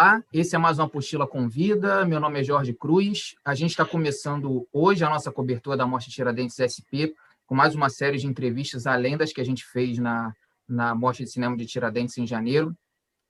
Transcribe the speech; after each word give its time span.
Olá, 0.00 0.24
esse 0.32 0.56
é 0.56 0.58
mais 0.58 0.78
uma 0.78 0.86
Apostila 0.86 1.26
Convida. 1.26 2.06
Meu 2.06 2.18
nome 2.18 2.40
é 2.40 2.42
Jorge 2.42 2.72
Cruz. 2.72 3.34
A 3.44 3.54
gente 3.54 3.72
está 3.72 3.84
começando 3.84 4.66
hoje 4.72 5.04
a 5.04 5.10
nossa 5.10 5.30
cobertura 5.30 5.76
da 5.76 5.86
Mostra 5.86 6.10
Tiradentes 6.10 6.56
SP, 6.56 7.12
com 7.46 7.54
mais 7.54 7.74
uma 7.74 7.90
série 7.90 8.16
de 8.16 8.26
entrevistas, 8.26 8.86
além 8.86 9.18
das 9.18 9.30
que 9.30 9.42
a 9.42 9.44
gente 9.44 9.62
fez 9.62 9.98
na, 9.98 10.34
na 10.66 10.94
Mostra 10.94 11.26
de 11.26 11.30
Cinema 11.30 11.54
de 11.54 11.66
Tiradentes 11.66 12.16
em 12.16 12.26
janeiro. 12.26 12.74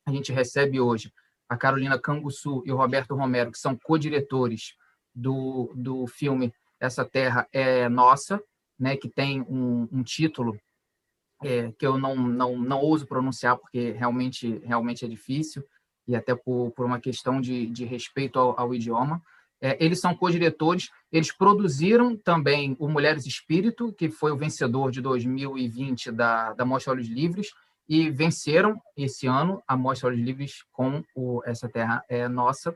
A 0.07 0.13
gente 0.13 0.31
recebe 0.31 0.79
hoje 0.79 1.13
a 1.49 1.57
Carolina 1.57 1.99
Canguçu 1.99 2.63
e 2.65 2.71
o 2.71 2.77
Roberto 2.77 3.17
Romero, 3.17 3.51
que 3.51 3.59
são 3.59 3.77
co-diretores 3.77 4.77
do, 5.13 5.73
do 5.75 6.07
filme 6.07 6.55
Essa 6.79 7.05
Terra 7.05 7.49
é 7.53 7.89
Nossa, 7.89 8.41
né, 8.79 8.97
que 8.97 9.09
tem 9.09 9.41
um, 9.41 9.89
um 9.91 10.05
título 10.05 10.57
é, 11.43 11.73
que 11.73 11.85
eu 11.85 11.99
não, 11.99 12.15
não, 12.15 12.57
não 12.57 12.79
ouso 12.79 13.09
pronunciar 13.09 13.57
porque 13.57 13.91
realmente, 13.91 14.63
realmente 14.65 15.05
é 15.05 15.09
difícil, 15.09 15.65
e 16.11 16.17
até 16.17 16.35
por, 16.35 16.73
por 16.73 16.85
uma 16.85 16.99
questão 16.99 17.41
de, 17.41 17.67
de 17.67 17.85
respeito 17.85 18.37
ao, 18.37 18.59
ao 18.59 18.75
idioma. 18.75 19.23
É, 19.63 19.77
eles 19.83 20.01
são 20.01 20.13
co-diretores, 20.13 20.91
eles 21.13 21.31
produziram 21.31 22.17
também 22.17 22.77
o 22.81 22.89
Mulheres 22.89 23.27
Espírito, 23.27 23.93
que 23.93 24.11
foi 24.11 24.33
o 24.33 24.37
vencedor 24.37 24.91
de 24.91 25.01
2020 25.01 26.11
da, 26.11 26.53
da 26.53 26.65
Mostra 26.65 26.93
Olhos 26.93 27.07
Livres, 27.07 27.53
e 27.89 28.11
venceram 28.11 28.81
esse 28.97 29.29
ano 29.29 29.63
a 29.69 29.77
Mostra 29.77 30.09
Olhos 30.09 30.21
Livres 30.21 30.65
com 30.73 31.05
o 31.15 31.43
Essa 31.45 31.69
Terra 31.69 32.05
é 32.09 32.27
Nossa. 32.27 32.75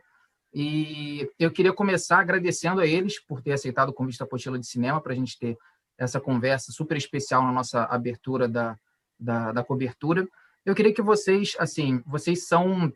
E 0.53 1.29
eu 1.37 1.51
queria 1.51 1.73
começar 1.73 2.21
agradecendo 2.21 2.81
a 2.81 2.87
eles 2.87 3.19
por 3.19 3.43
ter 3.43 3.53
aceitado 3.53 3.89
o 3.89 3.93
convite 3.93 4.21
da 4.21 4.25
Apostila 4.25 4.59
de 4.59 4.67
Cinema 4.67 5.01
para 5.01 5.13
a 5.13 5.17
gente 5.17 5.37
ter 5.37 5.59
essa 5.99 6.21
conversa 6.21 6.71
super 6.71 6.97
especial 6.97 7.43
na 7.43 7.51
nossa 7.51 7.85
abertura 7.85 8.47
da, 8.47 8.79
da, 9.19 9.51
da 9.51 9.65
cobertura. 9.65 10.29
Eu 10.65 10.75
queria 10.75 10.95
que 10.95 11.03
vocês, 11.03 11.57
assim, 11.59 12.01
vocês 12.07 12.47
são 12.47 12.93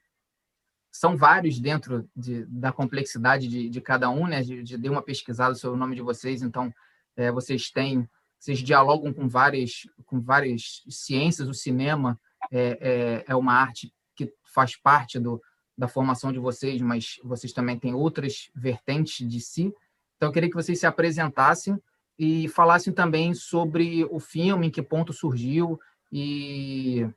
são 0.98 1.16
vários 1.16 1.60
dentro 1.60 2.10
de, 2.16 2.44
da 2.46 2.72
complexidade 2.72 3.46
de, 3.46 3.68
de 3.68 3.80
cada 3.80 4.10
um, 4.10 4.26
né? 4.26 4.42
De, 4.42 4.64
de 4.64 4.76
dei 4.76 4.90
uma 4.90 5.00
pesquisada 5.00 5.54
sobre 5.54 5.76
o 5.76 5.78
nome 5.78 5.94
de 5.94 6.02
vocês, 6.02 6.42
então 6.42 6.74
é, 7.16 7.30
vocês 7.30 7.70
têm, 7.70 8.08
vocês 8.36 8.58
dialogam 8.58 9.12
com 9.12 9.28
várias, 9.28 9.86
com 10.04 10.20
várias 10.20 10.82
ciências. 10.90 11.48
O 11.48 11.54
cinema 11.54 12.18
é, 12.50 12.78
é, 12.80 13.24
é 13.28 13.36
uma 13.36 13.52
arte 13.52 13.94
que 14.16 14.32
faz 14.52 14.74
parte 14.74 15.20
do, 15.20 15.40
da 15.76 15.86
formação 15.86 16.32
de 16.32 16.40
vocês, 16.40 16.82
mas 16.82 17.20
vocês 17.22 17.52
também 17.52 17.78
têm 17.78 17.94
outras 17.94 18.50
vertentes 18.52 19.24
de 19.24 19.40
si. 19.40 19.72
Então, 20.16 20.30
eu 20.30 20.32
queria 20.32 20.50
que 20.50 20.56
vocês 20.56 20.80
se 20.80 20.86
apresentassem 20.86 21.80
e 22.18 22.48
falassem 22.48 22.92
também 22.92 23.34
sobre 23.34 24.04
o 24.10 24.18
filme, 24.18 24.66
em 24.66 24.70
que 24.70 24.82
ponto 24.82 25.12
surgiu 25.12 25.78
e 26.10 27.08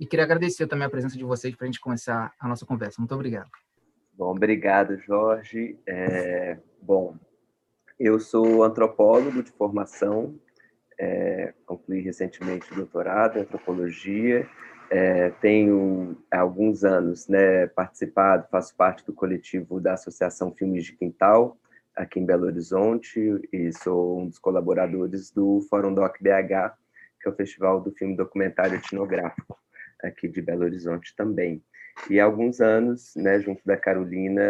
e 0.00 0.06
queria 0.06 0.24
agradecer 0.24 0.66
também 0.66 0.86
a 0.86 0.90
presença 0.90 1.18
de 1.18 1.24
vocês 1.24 1.54
para 1.54 1.66
a 1.66 1.68
gente 1.68 1.78
começar 1.78 2.32
a 2.40 2.48
nossa 2.48 2.64
conversa. 2.64 2.98
Muito 2.98 3.14
obrigado. 3.14 3.50
Bom, 4.14 4.30
obrigado, 4.30 4.96
Jorge. 4.96 5.78
É, 5.86 6.56
bom, 6.80 7.16
eu 7.98 8.18
sou 8.18 8.64
antropólogo 8.64 9.42
de 9.42 9.50
formação, 9.50 10.34
é, 10.98 11.52
concluí 11.66 12.00
recentemente 12.00 12.72
o 12.72 12.76
doutorado 12.76 13.36
em 13.36 13.42
antropologia, 13.42 14.48
é, 14.90 15.28
tenho 15.42 16.16
há 16.30 16.40
alguns 16.40 16.82
anos 16.82 17.28
né, 17.28 17.66
participado, 17.66 18.48
faço 18.50 18.74
parte 18.74 19.04
do 19.04 19.12
coletivo 19.12 19.80
da 19.80 19.92
Associação 19.92 20.50
Filmes 20.50 20.86
de 20.86 20.92
Quintal, 20.94 21.58
aqui 21.94 22.18
em 22.18 22.24
Belo 22.24 22.46
Horizonte, 22.46 23.20
e 23.52 23.70
sou 23.72 24.20
um 24.20 24.28
dos 24.28 24.38
colaboradores 24.38 25.30
do 25.30 25.60
Fórum 25.68 25.92
Doc 25.92 26.16
BH, 26.22 26.74
que 27.20 27.28
é 27.28 27.30
o 27.30 27.36
Festival 27.36 27.82
do 27.82 27.92
Filme 27.92 28.16
Documentário 28.16 28.76
Etnográfico 28.76 29.60
aqui 30.02 30.28
de 30.28 30.40
Belo 30.42 30.64
Horizonte 30.64 31.14
também. 31.16 31.62
E 32.08 32.18
há 32.18 32.24
alguns 32.24 32.60
anos, 32.60 33.12
né, 33.16 33.40
junto 33.40 33.62
da 33.64 33.76
Carolina, 33.76 34.42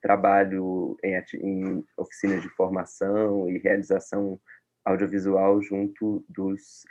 trabalho 0.00 0.96
em, 1.02 1.14
em 1.34 1.84
oficinas 1.96 2.42
de 2.42 2.48
formação 2.50 3.48
e 3.48 3.58
realização 3.58 4.40
audiovisual 4.84 5.60
junto 5.62 6.24
dos 6.28 6.84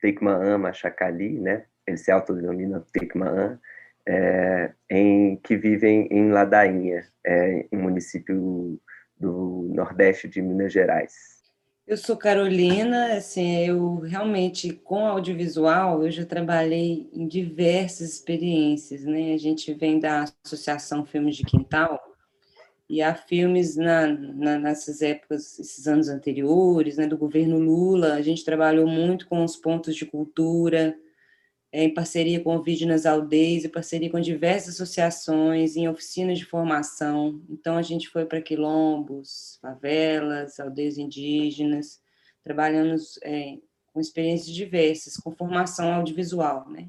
Teikmaan 0.00 0.58
Machacali, 0.58 1.38
né? 1.40 1.66
Eles 1.86 2.02
se 2.02 2.10
autodenominam 2.10 2.84
Teikmaan, 2.92 3.60
é, 4.06 4.72
em, 4.90 5.36
que 5.36 5.56
vivem 5.56 6.08
em 6.10 6.30
Ladainha, 6.30 7.06
é, 7.24 7.66
um 7.72 7.82
município 7.82 8.80
do 9.18 9.70
nordeste 9.74 10.28
de 10.28 10.42
Minas 10.42 10.72
Gerais. 10.72 11.33
Eu 11.86 11.98
sou 11.98 12.16
Carolina, 12.16 13.14
assim, 13.14 13.58
eu 13.58 13.98
realmente 13.98 14.72
com 14.72 15.06
audiovisual 15.06 16.02
eu 16.02 16.10
já 16.10 16.24
trabalhei 16.24 17.10
em 17.12 17.28
diversas 17.28 18.14
experiências, 18.14 19.04
né? 19.04 19.34
A 19.34 19.36
gente 19.36 19.72
vem 19.74 20.00
da 20.00 20.24
Associação 20.42 21.04
Filmes 21.04 21.36
de 21.36 21.44
Quintal 21.44 22.00
e 22.88 23.02
há 23.02 23.14
filmes 23.14 23.76
na, 23.76 24.06
na, 24.06 24.58
nessas 24.58 25.02
épocas, 25.02 25.58
esses 25.58 25.86
anos 25.86 26.08
anteriores, 26.08 26.96
né, 26.96 27.06
do 27.06 27.18
governo 27.18 27.58
Lula, 27.58 28.14
a 28.14 28.22
gente 28.22 28.44
trabalhou 28.44 28.86
muito 28.86 29.26
com 29.28 29.44
os 29.44 29.56
pontos 29.56 29.94
de 29.94 30.06
cultura, 30.06 30.96
em 31.82 31.92
parceria 31.92 32.38
com 32.40 32.54
o 32.56 32.62
Vídeo 32.62 32.86
nas 32.86 33.04
Aldeias, 33.04 33.64
em 33.64 33.68
parceria 33.68 34.08
com 34.08 34.20
diversas 34.20 34.74
associações, 34.74 35.74
em 35.74 35.88
oficinas 35.88 36.38
de 36.38 36.44
formação. 36.44 37.42
Então, 37.50 37.76
a 37.76 37.82
gente 37.82 38.08
foi 38.08 38.24
para 38.24 38.40
quilombos, 38.40 39.58
favelas, 39.60 40.60
aldeias 40.60 40.98
indígenas, 40.98 42.00
trabalhamos 42.44 43.18
é, 43.24 43.58
com 43.92 44.00
experiências 44.00 44.54
diversas, 44.54 45.16
com 45.16 45.32
formação 45.32 45.92
audiovisual, 45.92 46.70
né? 46.70 46.88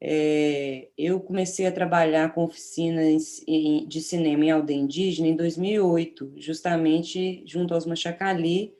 É, 0.00 0.88
eu 0.98 1.20
comecei 1.20 1.66
a 1.66 1.72
trabalhar 1.72 2.34
com 2.34 2.44
oficinas 2.44 3.40
de 3.86 4.00
cinema 4.00 4.44
em 4.44 4.50
aldeia 4.50 4.78
indígena 4.78 5.28
em 5.28 5.36
2008, 5.36 6.34
justamente 6.36 7.42
junto 7.46 7.72
aos 7.72 7.86
Machacali, 7.86 8.74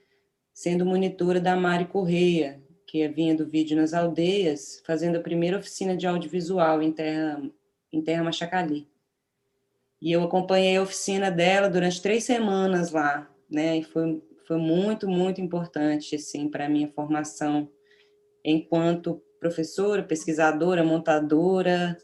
sendo 0.52 0.84
monitora 0.84 1.40
da 1.40 1.56
Mari 1.56 1.86
Correia, 1.86 2.60
que 2.86 3.06
vinha 3.08 3.34
do 3.34 3.46
vídeo 3.46 3.76
nas 3.76 3.92
aldeias, 3.92 4.80
fazendo 4.86 5.16
a 5.16 5.22
primeira 5.22 5.58
oficina 5.58 5.96
de 5.96 6.06
audiovisual 6.06 6.80
em 6.80 6.92
Terra, 6.92 7.42
em 7.92 8.00
terra 8.00 8.22
Machacali. 8.22 8.88
E 10.00 10.12
eu 10.12 10.22
acompanhei 10.22 10.76
a 10.76 10.82
oficina 10.82 11.30
dela 11.30 11.68
durante 11.68 12.00
três 12.00 12.24
semanas 12.24 12.92
lá, 12.92 13.28
né? 13.50 13.78
E 13.78 13.82
foi, 13.82 14.22
foi 14.46 14.58
muito, 14.58 15.08
muito 15.08 15.40
importante, 15.40 16.14
assim, 16.14 16.48
para 16.48 16.66
a 16.66 16.68
minha 16.68 16.88
formação 16.88 17.68
enquanto 18.44 19.22
professora, 19.40 20.02
pesquisadora, 20.02 20.84
montadora. 20.84 21.96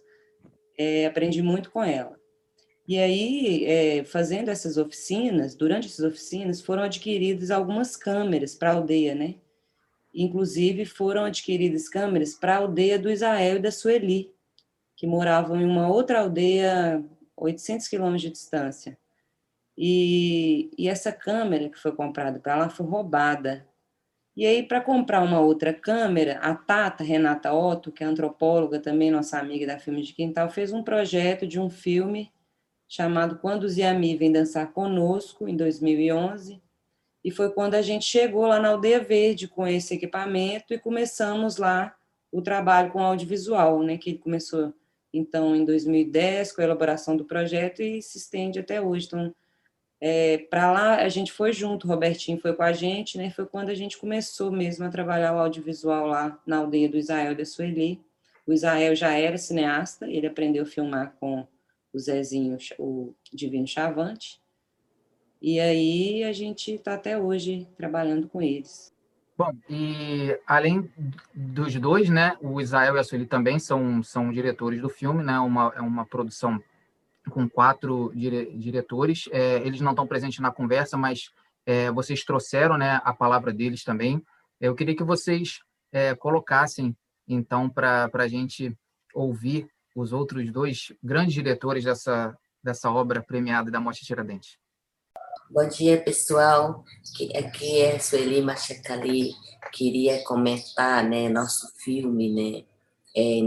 É, 0.77 1.07
aprendi 1.07 1.43
muito 1.43 1.71
com 1.71 1.83
ela. 1.85 2.19
E 2.89 2.99
aí, 2.99 3.65
é, 3.67 4.05
fazendo 4.05 4.51
essas 4.51 4.77
oficinas, 4.77 5.55
durante 5.55 5.87
essas 5.87 6.05
oficinas, 6.05 6.61
foram 6.61 6.83
adquiridas 6.83 7.51
algumas 7.51 7.97
câmeras 7.97 8.55
para 8.55 8.71
a 8.71 8.75
aldeia, 8.75 9.15
né? 9.15 9.37
Inclusive, 10.15 10.85
foram 10.85 11.25
adquiridas 11.25 11.89
câmeras 11.89 12.35
para 12.35 12.55
a 12.55 12.59
aldeia 12.59 12.99
do 12.99 13.11
Israel 13.11 13.57
e 13.57 13.61
da 13.61 13.71
Sueli, 13.71 14.33
que 14.97 15.07
moravam 15.07 15.61
em 15.61 15.65
uma 15.65 15.89
outra 15.89 16.21
aldeia 16.21 17.03
800 17.37 17.89
quilômetros 17.89 18.23
de 18.23 18.31
distância. 18.31 18.99
E, 19.77 20.71
e 20.77 20.89
essa 20.89 21.11
câmera 21.11 21.69
que 21.69 21.79
foi 21.79 21.93
comprada 21.93 22.39
para 22.39 22.57
lá 22.57 22.69
foi 22.69 22.87
roubada. 22.87 23.67
E 24.37 24.47
aí, 24.47 24.63
para 24.63 24.81
comprar 24.81 25.23
uma 25.23 25.41
outra 25.41 25.75
câmera, 25.75 26.39
a 26.39 26.55
Tata 26.55 27.05
Renata 27.05 27.53
Otto, 27.53 27.93
que 27.93 28.03
é 28.03 28.07
antropóloga, 28.07 28.79
também 28.79 29.11
nossa 29.11 29.39
amiga 29.39 29.67
da 29.67 29.79
Filme 29.79 30.03
de 30.03 30.15
Quintal, 30.15 30.49
fez 30.51 30.73
um 30.73 30.83
projeto 30.83 31.47
de 31.47 31.61
um 31.61 31.69
filme 31.69 32.33
chamado 32.89 33.39
Quando 33.39 33.65
os 33.65 33.77
Yami 33.77 34.17
Vêm 34.17 34.33
Dançar 34.33 34.73
Conosco, 34.73 35.49
em 35.49 35.57
2011, 35.57 36.63
e 37.25 37.31
foi 37.31 37.51
quando 37.51 37.75
a 37.75 37.83
gente 37.83 38.05
chegou 38.05 38.47
lá 38.47 38.59
na 38.59 38.71
Aldeia 38.71 39.01
Verde 39.01 39.47
com 39.47 39.67
esse 39.67 39.95
equipamento 39.95 40.75
e 40.75 40.79
começamos 40.79 41.57
lá 41.57 41.95
o 42.31 42.43
trabalho 42.43 42.91
com 42.91 43.01
audiovisual, 43.01 43.83
né, 43.83 43.97
que 43.97 44.11
ele 44.11 44.19
começou 44.19 44.73
então 45.13 45.55
em 45.55 45.65
2010 45.65 46.53
com 46.53 46.63
a 46.63 46.65
elaboração 46.65 47.17
do 47.17 47.25
projeto 47.25 47.83
e 47.83 48.01
se 48.01 48.19
estende 48.19 48.59
até 48.59 48.81
hoje. 48.81 49.07
Então, 49.07 49.35
é, 50.01 50.39
para 50.39 50.73
lá 50.73 50.97
a 50.97 51.09
gente 51.09 51.31
foi 51.31 51.53
junto, 51.53 51.87
o 51.87 51.91
Robertinho 51.91 52.41
foi 52.41 52.53
com 52.55 52.63
a 52.63 52.73
gente, 52.73 53.17
né? 53.17 53.31
Foi 53.31 53.47
quando 53.47 53.69
a 53.69 53.75
gente 53.75 53.97
começou 53.99 54.51
mesmo 54.51 54.85
a 54.85 54.89
trabalhar 54.89 55.35
o 55.35 55.39
audiovisual 55.39 56.07
lá 56.07 56.41
na 56.45 56.57
aldeia 56.59 56.89
do 56.89 56.97
Israel 56.97 57.37
da 57.37 57.45
Sueli. 57.45 58.01
O 58.45 58.53
Israel 58.53 58.97
já 58.97 59.13
era 59.13 59.39
cineasta, 59.39 60.11
ele 60.11 60.27
aprendeu 60.27 60.65
a 60.65 60.67
filmar 60.67 61.15
com 61.21 61.47
o 61.93 61.99
Zezinho, 61.99 62.59
o 62.79 63.15
Divino 63.33 63.67
Chavante, 63.67 64.42
e 65.43 65.59
aí 65.59 66.25
a 66.25 66.33
gente 66.33 66.73
está 66.73 66.95
até 66.95 67.19
hoje 67.19 67.67
trabalhando 67.77 68.29
com 68.29 68.41
eles. 68.41 68.93
Bom, 69.37 69.51
e 69.69 70.39
além 70.47 70.89
dos 71.35 71.75
dois, 71.75 72.09
né, 72.09 72.37
o 72.41 72.61
Israel 72.61 72.95
e 72.95 72.99
a 73.01 73.05
Sueli 73.05 73.27
também 73.27 73.59
são, 73.59 74.03
são 74.03 74.31
diretores 74.31 74.81
do 74.81 74.89
filme, 74.89 75.25
né, 75.25 75.39
uma, 75.41 75.73
é 75.75 75.81
uma 75.81 76.07
produção 76.07 76.63
com 77.31 77.49
quatro 77.49 78.13
dire, 78.15 78.57
diretores. 78.57 79.29
É, 79.33 79.57
eles 79.67 79.81
não 79.81 79.93
estão 79.93 80.07
presentes 80.07 80.39
na 80.39 80.53
conversa, 80.53 80.97
mas 80.97 81.31
é, 81.67 81.91
vocês 81.91 82.25
trouxeram 82.25 82.79
né, 82.79 83.01
a 83.05 83.13
palavra 83.13 83.53
deles 83.53 83.83
também. 83.83 84.23
Eu 84.61 84.75
queria 84.75 84.95
que 84.95 85.05
vocês 85.05 85.61
é, 85.91 86.15
colocassem, 86.15 86.97
então, 87.27 87.69
para 87.69 88.09
a 88.13 88.29
gente 88.29 88.77
ouvir 89.15 89.67
os 89.95 90.13
outros 90.13 90.51
dois 90.53 90.93
grandes 91.03 91.35
diretores 91.35 91.85
dessa, 91.85 92.37
dessa 92.63 92.91
obra 92.91 93.23
premiada 93.23 93.71
da 93.71 93.81
Morte 93.81 94.05
Tiradentes. 94.05 94.62
Bom 95.53 95.69
dia, 95.69 96.03
pessoal. 96.03 96.83
Aqui 97.37 97.83
é 97.83 97.99
Sueli 97.99 98.41
Machacali. 98.41 99.35
Queria 99.71 100.25
comentar, 100.25 101.07
né, 101.07 101.29
nosso 101.29 101.71
filme, 101.77 102.33
né, 102.33 102.65
é, 103.15 103.39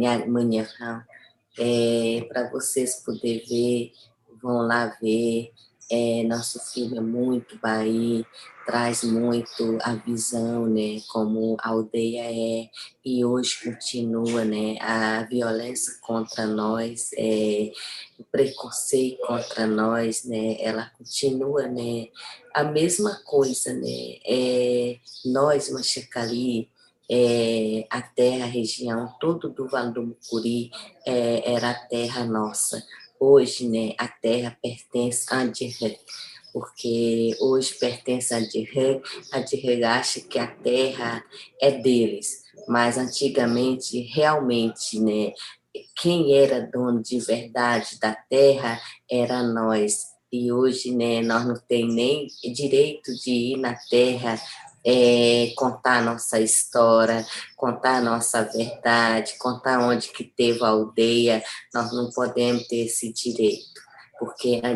é, 1.57 2.24
para 2.25 2.48
vocês 2.52 3.04
poderem 3.04 3.44
ver, 3.50 3.92
vão 4.40 4.68
lá 4.68 4.96
ver. 5.02 5.52
É, 5.90 6.24
nosso 6.24 6.60
filme 6.60 6.98
é 6.98 7.02
muito 7.02 7.60
Bahia, 7.60 8.26
traz 8.66 9.04
muito 9.04 9.78
a 9.84 9.94
visão, 9.94 10.66
né, 10.66 11.00
como 11.08 11.56
a 11.60 11.70
aldeia 11.70 12.24
é, 12.24 12.70
e 13.06 13.24
hoje 13.24 13.64
continua, 13.64 14.44
né, 14.44 14.78
a 14.82 15.22
violência 15.30 15.94
contra 16.02 16.48
nós, 16.48 17.12
é, 17.16 17.72
o 18.18 18.24
preconceito 18.24 19.20
contra 19.28 19.68
nós, 19.68 20.24
né, 20.24 20.58
ela 20.60 20.92
continua, 20.98 21.68
né, 21.68 22.08
a 22.54 22.64
mesma 22.64 23.22
coisa, 23.24 23.72
né, 23.72 24.18
é, 24.26 24.98
nós, 25.26 25.70
Machacali, 25.70 26.68
é, 27.08 27.86
a 27.92 28.02
terra, 28.02 28.46
a 28.46 28.50
região, 28.50 29.14
todo 29.20 29.50
do 29.50 29.68
Vale 29.68 29.94
do 29.94 30.02
Mucuri 30.02 30.72
é, 31.06 31.54
era 31.54 31.70
a 31.70 31.88
terra 31.88 32.26
nossa. 32.26 32.84
Hoje, 33.20 33.68
né, 33.68 33.94
a 33.98 34.08
terra 34.08 34.58
pertence 34.62 35.26
a 35.30 35.40
Andirre, 35.40 35.98
porque 36.54 37.36
hoje 37.40 37.74
pertence 37.76 38.34
a 38.34 38.38
Andirre, 38.38 39.02
a 39.32 39.40
Andirre 39.40 39.84
acha 39.84 40.22
que 40.22 40.38
a 40.38 40.48
terra 40.48 41.24
é 41.62 41.72
deles, 41.72 42.44
mas 42.68 42.98
antigamente, 42.98 44.00
realmente, 44.14 45.00
né, 45.00 45.34
quem 45.96 46.38
era 46.38 46.62
dono 46.62 47.02
de 47.02 47.20
verdade 47.20 48.00
da 48.00 48.14
terra 48.14 48.80
era 49.10 49.44
nós. 49.44 50.16
E 50.32 50.52
hoje, 50.52 50.94
né, 50.94 51.22
nós 51.22 51.46
não 51.46 51.56
temos 51.56 51.96
nem 51.96 52.28
direito 52.54 53.14
de 53.16 53.32
ir 53.32 53.58
na 53.58 53.76
terra 53.90 54.40
é, 54.86 55.52
contar 55.56 56.04
nossa 56.04 56.40
história, 56.40 57.26
contar 57.56 58.02
nossa 58.02 58.44
verdade, 58.44 59.38
contar 59.40 59.80
onde 59.80 60.10
que 60.10 60.24
teve 60.24 60.64
a 60.64 60.68
aldeia, 60.68 61.44
nós 61.74 61.92
não 61.92 62.12
podemos 62.12 62.68
ter 62.68 62.86
esse 62.86 63.12
direito, 63.12 63.82
porque 64.20 64.62
a 64.64 64.74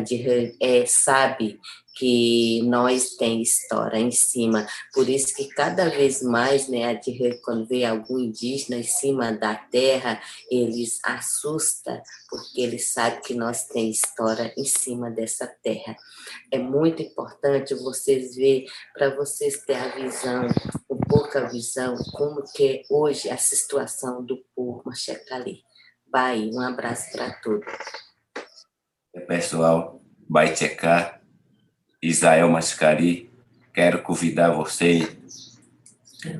é, 0.60 0.84
sabe 0.86 1.60
que 1.94 2.62
nós 2.62 3.16
tem 3.16 3.42
história 3.42 3.98
em 3.98 4.10
cima. 4.10 4.66
Por 4.92 5.08
isso 5.08 5.34
que 5.34 5.48
cada 5.48 5.88
vez 5.88 6.22
mais, 6.22 6.68
né, 6.68 6.94
de 6.94 7.40
quando 7.42 7.66
vê 7.66 7.84
algum 7.84 8.18
indígena 8.18 8.76
em 8.76 8.84
cima 8.84 9.32
da 9.32 9.54
terra, 9.54 10.20
eles 10.50 10.98
assusta, 11.04 12.02
porque 12.28 12.60
eles 12.60 12.92
sabem 12.92 13.20
que 13.20 13.34
nós 13.34 13.64
tem 13.64 13.90
história 13.90 14.52
em 14.56 14.64
cima 14.64 15.10
dessa 15.10 15.46
terra. 15.62 15.96
É 16.50 16.58
muito 16.58 17.02
importante 17.02 17.74
vocês 17.74 18.34
ver, 18.34 18.64
para 18.94 19.14
vocês 19.14 19.60
ter 19.64 19.76
a 19.76 19.88
visão, 19.94 20.46
um 20.90 20.98
pouco 21.08 21.36
a 21.38 21.48
visão, 21.48 21.96
como 22.12 22.42
que 22.54 22.66
é 22.66 22.82
hoje 22.90 23.28
a 23.28 23.36
situação 23.36 24.24
do 24.24 24.38
povo 24.54 24.82
Machecali. 24.86 25.62
Bahia, 26.06 26.50
um 26.52 26.60
abraço 26.60 27.12
para 27.12 27.32
todos. 27.40 27.66
Pessoal, 29.28 30.02
vai 30.28 30.56
checar 30.56 31.19
Isael 32.02 32.48
Mascari, 32.48 33.30
quero 33.74 34.00
convidar 34.00 34.52
você. 34.52 35.18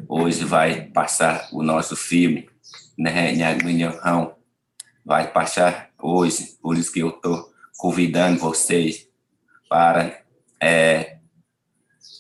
Hoje 0.09 0.43
vai 0.43 0.87
passar 0.87 1.51
o 1.53 1.63
nosso 1.63 1.95
filme, 1.95 2.49
né, 2.97 3.33
Nhagunhão. 3.33 4.37
Vai 5.05 5.31
passar 5.31 5.91
hoje, 5.99 6.57
por 6.63 6.79
isso 6.79 6.91
que 6.91 7.01
eu 7.01 7.11
estou 7.11 7.53
convidando 7.77 8.39
vocês 8.39 9.07
para 9.69 10.23
é, 10.59 11.19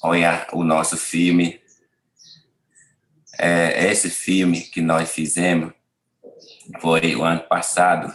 olhar 0.03 0.49
o 0.53 0.63
nosso 0.63 0.99
filme. 0.99 1.63
É, 3.39 3.91
esse 3.91 4.11
filme 4.11 4.61
que 4.61 4.83
nós 4.83 5.13
fizemos 5.13 5.73
foi 6.79 7.17
o 7.17 7.25
ano 7.25 7.41
passado, 7.41 8.13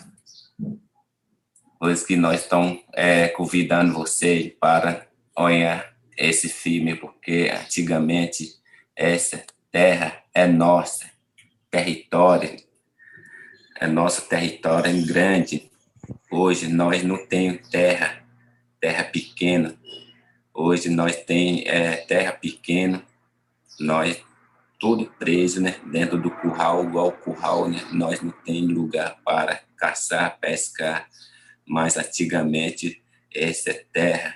por 1.80 1.90
isso 1.90 2.06
que 2.06 2.16
nós 2.16 2.42
estamos 2.42 2.80
é, 2.94 3.28
convidando 3.30 3.92
vocês 3.92 4.54
para 4.60 5.05
olha 5.36 5.86
esse 6.18 6.48
filme, 6.48 6.96
porque 6.96 7.52
antigamente 7.54 8.56
essa 8.96 9.44
terra 9.72 10.24
é 10.34 10.48
nossa, 10.48 11.10
território, 11.70 12.56
é 13.80 13.88
nosso 13.88 14.30
território 14.30 15.06
grande. 15.06 15.70
Hoje 16.32 16.68
nós 16.68 17.04
não 17.04 17.26
temos 17.28 17.68
terra, 17.68 18.24
terra 18.80 19.04
pequena. 19.04 19.76
Hoje 20.54 20.90
nós 20.90 21.18
temos 21.18 21.64
é, 21.66 21.98
terra 21.98 22.32
pequena, 22.32 23.04
nós 23.80 24.24
tudo 24.80 25.06
preso, 25.18 25.62
né, 25.62 25.76
dentro 25.86 26.22
do 26.22 26.30
curral, 26.30 26.84
igual 26.84 27.12
curral, 27.12 27.68
né, 27.68 27.82
nós 27.92 28.22
não 28.22 28.32
tem 28.32 28.68
lugar 28.68 29.18
para 29.24 29.62
caçar, 29.78 30.38
pescar, 30.40 31.10
mas 31.66 31.98
antigamente 31.98 33.02
essa 33.34 33.74
terra 33.92 34.36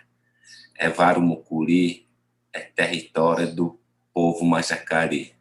é 0.80 1.20
Mucuri, 1.20 2.08
é 2.54 2.62
território 2.62 3.54
do 3.54 3.78
povo 4.14 4.46
Machacari. 4.46 5.36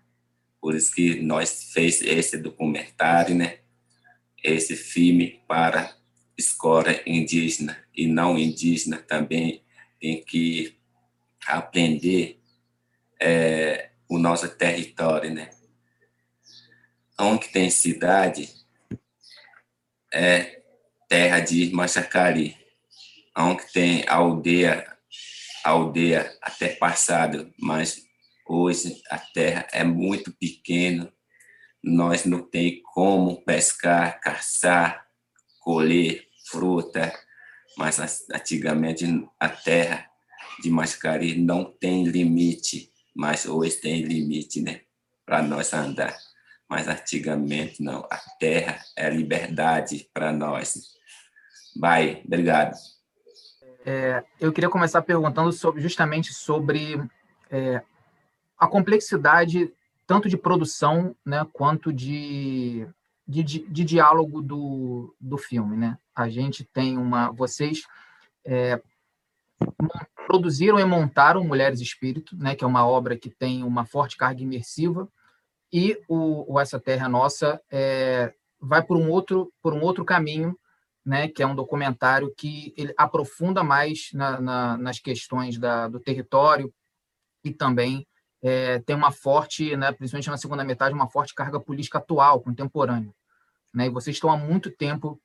Por 0.61 0.75
isso 0.75 0.93
que 0.93 1.23
nós 1.23 1.71
fez 1.73 2.03
esse 2.03 2.37
documentário, 2.37 3.37
né? 3.37 3.61
Esse 4.43 4.75
filme 4.75 5.41
para 5.47 5.97
escola 6.37 6.89
indígena 7.07 7.79
e 7.95 8.09
não 8.09 8.37
indígena 8.37 8.99
também 8.99 9.63
tem 10.01 10.25
que 10.25 10.77
aprender 11.47 12.41
é, 13.21 13.91
o 14.09 14.19
nosso 14.19 14.49
território, 14.49 15.33
né? 15.33 15.51
Onde 17.21 17.49
tem 17.49 17.71
cidade 17.71 18.53
é 20.13 20.63
terra 21.09 21.39
de 21.39 21.71
Machacari. 21.73 22.57
Onde 23.37 23.73
tem 23.73 24.05
aldeia 24.09 24.98
aldeia 25.65 26.37
até 26.43 26.69
passado, 26.69 27.53
mas 27.59 28.03
hoje 28.47 29.01
a 29.11 29.19
terra 29.19 29.67
é 29.73 29.85
muito 29.85 30.33
pequena, 30.33 31.13
nós 31.83 32.25
não 32.25 32.43
tem 32.43 32.83
como 32.83 33.43
pescar, 33.45 34.21
caçar, 34.21 35.07
colher 35.61 36.27
fruta, 36.51 37.13
mas 37.77 37.99
antigamente 38.31 39.05
a 39.39 39.49
terra 39.49 40.09
de 40.61 40.71
Mascari 40.71 41.39
não 41.39 41.65
tem 41.65 42.05
limite, 42.05 42.91
mas 43.15 43.47
hoje 43.47 43.77
tem 43.77 44.03
limite, 44.03 44.61
né, 44.61 44.83
para 45.25 45.43
nós 45.43 45.73
andar. 45.73 46.17
Mas 46.69 46.89
antigamente 46.89 47.83
não, 47.83 48.01
a 48.11 48.19
terra 48.39 48.83
é 48.97 49.09
liberdade 49.09 50.09
para 50.13 50.33
nós. 50.33 50.89
Vai, 51.79 52.23
obrigado. 52.27 52.77
É, 53.91 54.23
eu 54.39 54.53
queria 54.53 54.69
começar 54.69 55.01
perguntando 55.01 55.51
sobre, 55.51 55.81
justamente 55.81 56.35
sobre 56.35 57.03
é, 57.51 57.81
a 58.59 58.67
complexidade 58.67 59.73
tanto 60.07 60.29
de 60.29 60.37
produção 60.37 61.17
né, 61.25 61.47
quanto 61.55 61.91
de, 61.91 62.87
de, 63.27 63.43
de, 63.43 63.85
diálogo 63.85 64.43
do, 64.43 65.17
do 65.19 65.39
filme. 65.39 65.75
Né? 65.75 65.97
A 66.15 66.29
gente 66.29 66.65
tem 66.65 66.99
uma. 66.99 67.31
Vocês 67.31 67.87
é, 68.45 68.79
produziram 70.27 70.79
e 70.79 70.85
montaram 70.85 71.43
Mulheres 71.43 71.81
Espírito, 71.81 72.37
né, 72.37 72.55
que 72.55 72.65
é 72.65 72.67
uma 72.67 72.87
obra 72.87 73.17
que 73.17 73.31
tem 73.31 73.65
uma 73.65 73.87
forte 73.87 74.19
carga 74.19 74.43
imersiva, 74.43 75.09
e 75.73 75.99
o, 76.07 76.53
o 76.53 76.61
Essa 76.61 76.79
Terra 76.79 77.09
Nossa 77.09 77.59
é, 77.71 78.35
vai 78.61 78.83
por 78.83 78.99
um 78.99 79.09
outro, 79.09 79.51
por 79.63 79.73
um 79.73 79.81
outro 79.81 80.05
caminho 80.05 80.59
né, 81.09 81.27
que 81.27 81.43
é 81.43 81.47
um 81.47 81.55
documentário 81.55 82.31
que 82.37 82.75
ele 82.77 82.93
aprofunda 82.95 83.65
mais 83.65 84.11
na, 84.13 84.39
na, 84.39 84.77
nas 84.77 84.99
questões 84.99 85.57
da, 85.57 85.89
do 85.89 85.99
território 85.99 86.71
e 87.43 87.51
também 87.51 88.07
é, 88.43 88.79
tem 88.81 88.95
uma 88.95 89.11
forte, 89.11 89.75
né, 89.75 89.91
principalmente 89.91 90.29
na 90.29 90.37
segunda 90.37 90.63
metade, 90.63 90.95
uma 90.95 91.09
forte 91.09 91.35
carga 91.35 91.59
política 91.59 91.97
atual, 91.97 92.43
contemporânea. 92.43 93.11
Né? 93.73 93.87
E 93.87 93.91
vocês 93.91 94.17
estão 94.17 94.31
há 94.31 94.37
muito 94.37 94.71
tempo 94.71 95.19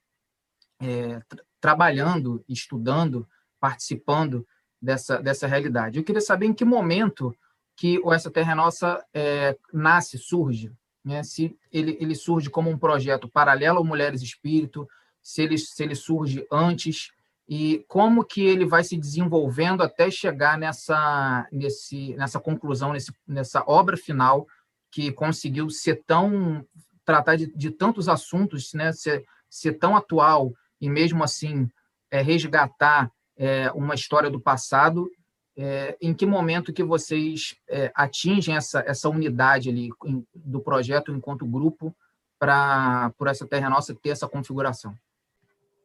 é, 0.81 1.19
tra 1.27 1.43
trabalhando, 1.59 2.41
estudando, 2.47 3.27
participando 3.59 4.47
dessa, 4.81 5.21
dessa 5.21 5.47
realidade. 5.47 5.97
Eu 5.97 6.03
queria 6.05 6.21
saber 6.21 6.45
em 6.45 6.53
que 6.53 6.63
momento 6.63 7.35
que 7.75 7.99
o 7.99 8.13
Essa 8.13 8.31
Terra 8.31 8.53
é 8.53 8.55
Nossa 8.55 9.05
é, 9.13 9.57
nasce, 9.73 10.17
surge, 10.17 10.71
né? 11.03 11.23
se 11.23 11.57
ele, 11.73 11.97
ele 11.99 12.15
surge 12.15 12.49
como 12.49 12.69
um 12.69 12.77
projeto 12.77 13.27
paralelo 13.27 13.79
ao 13.79 13.85
Mulheres 13.85 14.21
Espírito, 14.21 14.87
se 15.23 15.41
ele, 15.41 15.57
se 15.57 15.81
ele 15.81 15.95
surge 15.95 16.45
antes 16.51 17.11
e 17.47 17.83
como 17.87 18.23
que 18.23 18.41
ele 18.41 18.65
vai 18.65 18.83
se 18.83 18.97
desenvolvendo 18.97 19.81
até 19.81 20.11
chegar 20.11 20.57
nessa, 20.57 21.47
nesse, 21.51 22.13
nessa 22.15 22.39
conclusão, 22.39 22.93
nesse, 22.93 23.13
nessa 23.27 23.63
obra 23.65 23.97
final 23.97 24.45
que 24.91 25.11
conseguiu 25.11 25.69
ser 25.69 26.03
tão 26.05 26.65
tratar 27.05 27.35
de, 27.35 27.47
de 27.55 27.71
tantos 27.71 28.07
assuntos, 28.07 28.73
né, 28.73 28.93
ser, 28.93 29.25
ser 29.49 29.73
tão 29.73 29.95
atual 29.95 30.53
e 30.79 30.89
mesmo 30.89 31.23
assim 31.23 31.69
é, 32.11 32.21
resgatar 32.21 33.11
é, 33.35 33.71
uma 33.71 33.95
história 33.95 34.29
do 34.29 34.39
passado, 34.39 35.09
é, 35.55 35.97
em 36.01 36.13
que 36.13 36.25
momento 36.25 36.73
que 36.73 36.83
vocês 36.83 37.55
é, 37.69 37.91
atingem 37.95 38.55
essa, 38.55 38.83
essa 38.87 39.09
unidade 39.09 39.69
ali 39.69 39.89
em, 40.05 40.25
do 40.33 40.59
projeto 40.59 41.11
enquanto 41.11 41.45
grupo 41.45 41.95
para 42.39 43.11
por 43.17 43.27
essa 43.27 43.47
Terra 43.47 43.69
Nossa 43.69 43.93
ter 43.93 44.09
essa 44.09 44.27
configuração? 44.27 44.97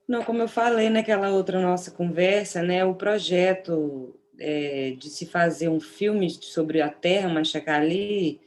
Não, 0.08 0.24
como 0.24 0.40
eu 0.40 0.48
falei 0.48 0.88
naquela 0.88 1.30
outra 1.30 1.60
nossa 1.60 1.90
conversa, 1.90 2.62
né, 2.62 2.82
o 2.82 2.94
projeto 2.94 4.18
é, 4.38 4.92
de 4.92 5.10
se 5.10 5.26
fazer 5.26 5.68
um 5.68 5.78
filme 5.78 6.30
sobre 6.30 6.80
a 6.80 6.88
Terra 6.88 7.28
Machacali, 7.28 8.40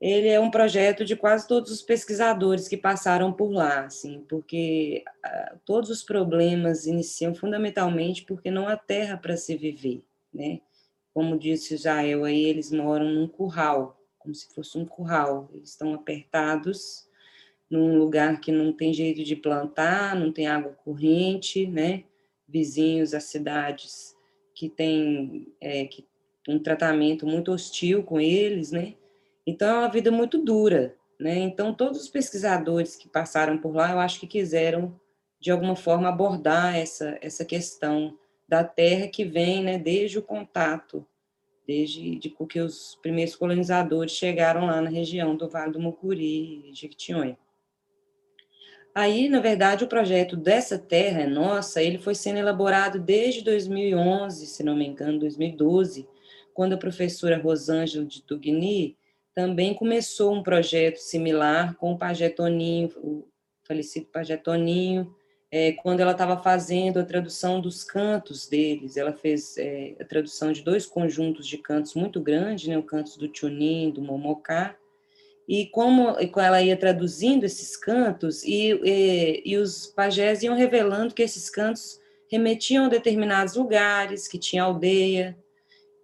ele 0.00 0.28
é 0.28 0.40
um 0.40 0.50
projeto 0.50 1.04
de 1.04 1.14
quase 1.14 1.46
todos 1.46 1.70
os 1.70 1.82
pesquisadores 1.82 2.66
que 2.66 2.76
passaram 2.76 3.32
por 3.32 3.52
lá, 3.52 3.84
assim, 3.84 4.24
porque 4.28 5.04
ah, 5.22 5.56
todos 5.64 5.90
os 5.90 6.02
problemas 6.02 6.86
iniciam 6.86 7.34
fundamentalmente 7.34 8.24
porque 8.24 8.50
não 8.50 8.66
há 8.66 8.76
terra 8.76 9.16
para 9.18 9.36
se 9.36 9.56
viver, 9.56 10.02
né? 10.32 10.60
Como 11.12 11.38
disse 11.38 11.76
Jael 11.76 12.24
aí, 12.24 12.44
eles 12.44 12.72
moram 12.72 13.10
num 13.10 13.28
curral, 13.28 14.00
como 14.18 14.34
se 14.34 14.52
fosse 14.54 14.78
um 14.78 14.86
curral, 14.86 15.50
eles 15.52 15.70
estão 15.70 15.92
apertados 15.92 17.09
num 17.70 17.98
lugar 17.98 18.40
que 18.40 18.50
não 18.50 18.72
tem 18.72 18.92
jeito 18.92 19.22
de 19.22 19.36
plantar, 19.36 20.16
não 20.16 20.32
tem 20.32 20.48
água 20.48 20.72
corrente, 20.84 21.66
né? 21.66 22.04
Vizinhos 22.48 23.14
às 23.14 23.24
cidades 23.24 24.16
que 24.54 24.68
têm 24.68 25.46
é, 25.60 25.84
que, 25.84 26.04
um 26.48 26.58
tratamento 26.58 27.26
muito 27.26 27.52
hostil 27.52 28.02
com 28.02 28.20
eles, 28.20 28.72
né? 28.72 28.94
Então, 29.46 29.68
é 29.68 29.78
uma 29.78 29.90
vida 29.90 30.10
muito 30.10 30.38
dura, 30.38 30.96
né? 31.18 31.38
Então, 31.38 31.72
todos 31.72 32.00
os 32.00 32.08
pesquisadores 32.08 32.96
que 32.96 33.08
passaram 33.08 33.56
por 33.56 33.74
lá, 33.74 33.92
eu 33.92 34.00
acho 34.00 34.18
que 34.18 34.26
quiseram, 34.26 34.98
de 35.40 35.50
alguma 35.50 35.76
forma, 35.76 36.08
abordar 36.08 36.76
essa, 36.76 37.16
essa 37.22 37.44
questão 37.44 38.18
da 38.48 38.64
terra 38.64 39.06
que 39.06 39.24
vem, 39.24 39.62
né, 39.62 39.78
desde 39.78 40.18
o 40.18 40.22
contato, 40.22 41.06
desde 41.64 42.16
de 42.16 42.30
que 42.30 42.58
os 42.58 42.98
primeiros 43.00 43.36
colonizadores 43.36 44.12
chegaram 44.12 44.66
lá 44.66 44.80
na 44.80 44.90
região 44.90 45.36
do 45.36 45.48
Vale 45.48 45.70
do 45.70 45.78
Mucuri 45.78 46.68
e 46.68 46.74
Jequitinhonha. 46.74 47.38
Aí, 48.94 49.28
na 49.28 49.40
verdade, 49.40 49.84
o 49.84 49.88
projeto 49.88 50.36
dessa 50.36 50.78
terra 50.78 51.26
nossa, 51.26 51.82
ele 51.82 51.98
foi 51.98 52.14
sendo 52.14 52.38
elaborado 52.38 52.98
desde 52.98 53.42
2011, 53.42 54.46
se 54.46 54.62
não 54.62 54.76
me 54.76 54.86
engano, 54.86 55.18
2012, 55.20 56.08
quando 56.52 56.72
a 56.72 56.78
professora 56.78 57.38
Rosângela 57.38 58.04
de 58.04 58.22
Tugni 58.22 58.96
também 59.32 59.74
começou 59.74 60.34
um 60.34 60.42
projeto 60.42 60.98
similar 60.98 61.76
com 61.76 61.92
o 61.92 61.98
Pajé 61.98 62.28
Toninho, 62.28 62.90
o 62.96 63.28
falecido 63.62 64.06
Pajé 64.06 64.36
Toninho, 64.36 65.14
é, 65.52 65.72
quando 65.72 66.00
ela 66.00 66.12
estava 66.12 66.36
fazendo 66.36 66.98
a 66.98 67.04
tradução 67.04 67.60
dos 67.60 67.82
cantos 67.82 68.48
deles. 68.48 68.96
Ela 68.96 69.12
fez 69.12 69.56
é, 69.58 69.96
a 70.00 70.04
tradução 70.04 70.52
de 70.52 70.62
dois 70.62 70.86
conjuntos 70.86 71.46
de 71.46 71.58
cantos 71.58 71.94
muito 71.94 72.20
grandes, 72.20 72.68
né, 72.68 72.78
o 72.78 72.82
cantos 72.82 73.16
do 73.16 73.30
Chunin, 73.32 73.90
do 73.90 74.02
Momocá, 74.02 74.76
e 75.50 75.66
como 75.66 76.14
ela 76.36 76.62
ia 76.62 76.76
traduzindo 76.76 77.42
esses 77.42 77.76
cantos, 77.76 78.44
e, 78.44 78.70
e, 78.84 79.42
e 79.44 79.56
os 79.56 79.88
pajés 79.88 80.44
iam 80.44 80.54
revelando 80.54 81.12
que 81.12 81.24
esses 81.24 81.50
cantos 81.50 81.98
remetiam 82.30 82.84
a 82.84 82.88
determinados 82.88 83.56
lugares, 83.56 84.28
que 84.28 84.38
tinha 84.38 84.62
aldeia, 84.62 85.36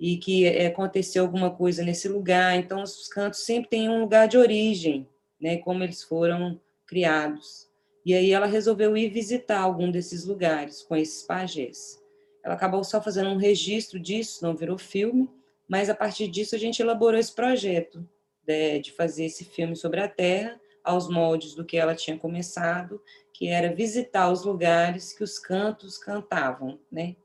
e 0.00 0.16
que 0.16 0.44
é, 0.46 0.66
aconteceu 0.66 1.22
alguma 1.22 1.48
coisa 1.48 1.84
nesse 1.84 2.08
lugar. 2.08 2.56
Então, 2.56 2.82
os 2.82 3.06
cantos 3.06 3.44
sempre 3.44 3.70
têm 3.70 3.88
um 3.88 4.00
lugar 4.00 4.26
de 4.26 4.36
origem, 4.36 5.08
né, 5.40 5.58
como 5.58 5.84
eles 5.84 6.02
foram 6.02 6.60
criados. 6.84 7.70
E 8.04 8.14
aí 8.14 8.32
ela 8.32 8.46
resolveu 8.46 8.96
ir 8.96 9.10
visitar 9.10 9.60
algum 9.60 9.92
desses 9.92 10.24
lugares 10.24 10.82
com 10.82 10.96
esses 10.96 11.22
pajés. 11.22 12.02
Ela 12.44 12.54
acabou 12.54 12.82
só 12.82 13.00
fazendo 13.00 13.30
um 13.30 13.36
registro 13.36 14.00
disso, 14.00 14.42
não 14.42 14.56
virou 14.56 14.76
filme, 14.76 15.30
mas 15.68 15.88
a 15.88 15.94
partir 15.94 16.26
disso 16.26 16.56
a 16.56 16.58
gente 16.58 16.82
elaborou 16.82 17.20
esse 17.20 17.32
projeto 17.32 18.04
de, 18.46 18.52
né, 18.52 18.78
de 18.78 18.92
fazer 18.92 19.24
esse 19.24 19.44
filme 19.44 19.74
sobre 19.74 20.00
a 20.00 20.08
Terra, 20.08 20.60
aos 20.82 21.08
moldes 21.08 21.54
do 21.54 21.64
que 21.64 21.76
ela 21.76 21.94
tinha 21.94 22.16
começado, 22.16 23.02
que 23.32 23.48
era 23.48 23.74
visitar 23.74 24.30
os 24.30 24.44
lugares 24.44 25.12
que 25.12 25.24
os 25.24 25.38
cantos 25.38 25.98
cantavam, 25.98 26.78
né? 26.90 27.16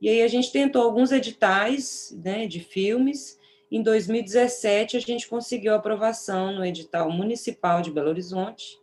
E 0.00 0.08
aí 0.08 0.22
a 0.22 0.28
gente 0.28 0.52
tentou 0.52 0.82
alguns 0.82 1.10
editais 1.12 2.14
né, 2.22 2.46
de 2.46 2.60
filmes. 2.60 3.38
Em 3.70 3.82
2017, 3.82 4.96
a 4.96 5.00
gente 5.00 5.26
conseguiu 5.26 5.74
aprovação 5.74 6.52
no 6.52 6.64
edital 6.64 7.10
municipal 7.10 7.80
de 7.80 7.90
Belo 7.90 8.10
Horizonte, 8.10 8.78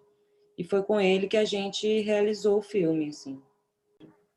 e 0.58 0.64
foi 0.64 0.84
com 0.84 1.00
ele 1.00 1.28
que 1.28 1.38
a 1.38 1.46
gente 1.46 2.02
realizou 2.02 2.58
o 2.60 2.62
filme. 2.62 3.10
Assim. 3.10 3.42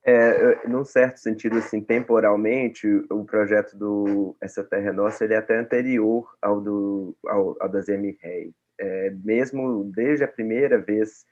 É, 0.09 0.69
num 0.69 0.85
certo 0.85 1.17
sentido, 1.17 1.59
assim, 1.59 1.81
temporalmente, 1.81 2.87
o 3.11 3.25
projeto 3.25 3.77
do 3.77 4.37
Essa 4.41 4.63
Terra 4.63 4.91
é 4.91 4.93
Nossa 4.93 5.25
ele 5.25 5.35
é 5.35 5.39
até 5.39 5.59
anterior 5.59 6.33
ao, 6.41 6.61
do, 6.61 7.17
ao, 7.27 7.57
ao 7.61 7.69
das 7.69 7.89
M-Rei. 7.89 8.53
É, 8.79 9.11
mesmo 9.25 9.91
desde 9.93 10.23
a 10.23 10.29
primeira 10.29 10.79
vez 10.79 11.27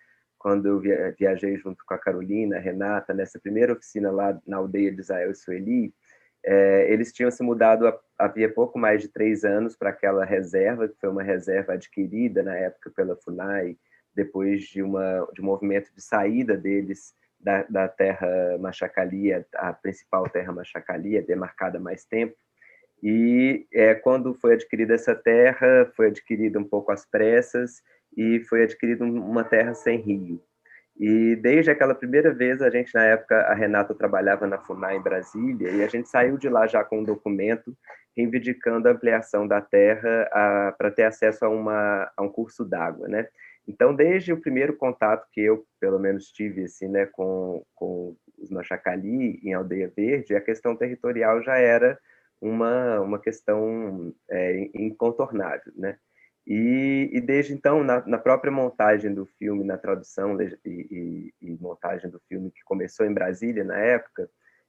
quando 0.45 0.67
eu 0.67 1.15
viajei 1.17 1.57
junto 1.57 1.83
com 1.87 1.95
a 1.95 1.99
Carolina, 1.99 2.57
a 2.57 2.61
Renata, 2.61 3.15
nessa 3.15 3.39
primeira 3.39 3.73
oficina 3.73 4.11
lá 4.11 4.39
na 4.47 4.59
aldeia 4.59 4.93
de 4.93 5.01
Israel 5.01 5.31
e 5.31 5.35
Sueli, 5.35 5.95
é, 6.45 6.93
eles 6.93 7.13
tinham 7.13 7.31
se 7.31 7.43
mudado 7.43 7.91
havia 8.19 8.53
pouco 8.53 8.79
mais 8.79 9.01
de 9.01 9.09
três 9.09 9.45
anos 9.45 9.75
para 9.75 9.89
aquela 9.89 10.23
reserva, 10.25 10.87
que 10.87 10.99
foi 11.01 11.09
uma 11.09 11.23
reserva 11.23 11.73
adquirida 11.73 12.43
na 12.43 12.55
época 12.57 12.91
pela 12.91 13.17
FUNAI, 13.17 13.79
depois 14.15 14.65
de, 14.65 14.83
uma, 14.83 15.27
de 15.33 15.41
um 15.41 15.45
movimento 15.45 15.91
de 15.95 16.03
saída 16.03 16.57
deles 16.57 17.15
da, 17.45 17.63
da 17.69 17.89
terra 17.89 18.57
Machacalia, 18.59 19.47
a 19.55 19.73
principal 19.73 20.29
terra 20.31 20.53
Machacalia, 20.53 21.23
demarcada 21.23 21.77
há 21.77 21.81
mais 21.81 22.05
tempo. 22.05 22.35
E 23.03 23.67
é, 23.73 23.95
quando 23.95 24.35
foi 24.35 24.55
adquirida 24.55 24.95
essa 24.95 25.15
terra, 25.15 25.93
foi 25.95 26.07
adquirida 26.07 26.59
um 26.59 26.65
pouco 26.65 26.91
às 26.91 27.05
pressas, 27.05 27.83
e 28.17 28.41
foi 28.49 28.63
adquirido 28.63 29.05
uma 29.05 29.45
terra 29.45 29.75
sem 29.75 29.99
rio. 29.99 30.41
E 30.99 31.37
desde 31.37 31.71
aquela 31.71 31.95
primeira 31.95 32.33
vez, 32.33 32.63
a 32.63 32.71
gente, 32.71 32.95
na 32.95 33.05
época, 33.05 33.37
a 33.43 33.53
Renata 33.53 33.95
trabalhava 33.95 34.47
na 34.47 34.59
FUNAI 34.59 34.97
em 34.97 35.03
Brasília, 35.03 35.71
e 35.71 35.83
a 35.83 35.89
gente 35.89 36.09
saiu 36.09 36.39
de 36.39 36.49
lá 36.49 36.67
já 36.67 36.83
com 36.83 37.01
um 37.01 37.05
documento 37.05 37.77
reivindicando 38.17 38.89
a 38.89 38.93
ampliação 38.93 39.47
da 39.47 39.61
terra 39.61 40.31
para 40.79 40.91
ter 40.91 41.03
acesso 41.03 41.45
a, 41.45 41.49
uma, 41.49 42.11
a 42.17 42.23
um 42.23 42.29
curso 42.29 42.65
d'água, 42.65 43.09
né? 43.09 43.27
Então, 43.67 43.95
desde 43.95 44.33
o 44.33 44.41
primeiro 44.41 44.77
contato 44.77 45.27
que 45.33 45.41
eu, 45.41 45.65
pelo 45.81 45.99
menos, 45.99 46.31
tive 46.31 46.65
assim, 46.65 46.89
né, 46.89 47.07
com, 47.07 47.65
com 47.75 48.17
os 48.39 48.51
Machacali 48.51 49.41
em 49.43 49.55
Aldeia 49.55 49.91
Verde, 49.95 50.35
a 50.35 50.41
questão 50.41 50.77
territorial 50.77 51.43
já 51.43 51.57
era 51.57 51.99
uma, 52.41 53.01
uma 53.01 53.19
questão 53.19 54.15
é, 54.31 54.71
incontornável, 54.75 55.73
né? 55.77 55.97
E, 56.47 57.09
e, 57.11 57.21
desde 57.23 57.55
então, 57.55 57.83
na, 57.83 58.07
na, 58.07 58.19
própria 58.19 58.53
montagem 58.53 59.15
do 59.15 59.25
filme, 59.25 59.65
na 59.65 59.79
tradução 59.79 60.37
e, 60.43 60.59
e, 60.63 61.35
e, 61.41 61.57
montagem 61.59 62.11
do 62.11 62.21
filme 62.29 62.51
que 62.51 62.63
começou 62.65 63.07
em 63.07 63.15
Brasília 63.15 63.65
na 63.65 63.79
época, 63.79 64.29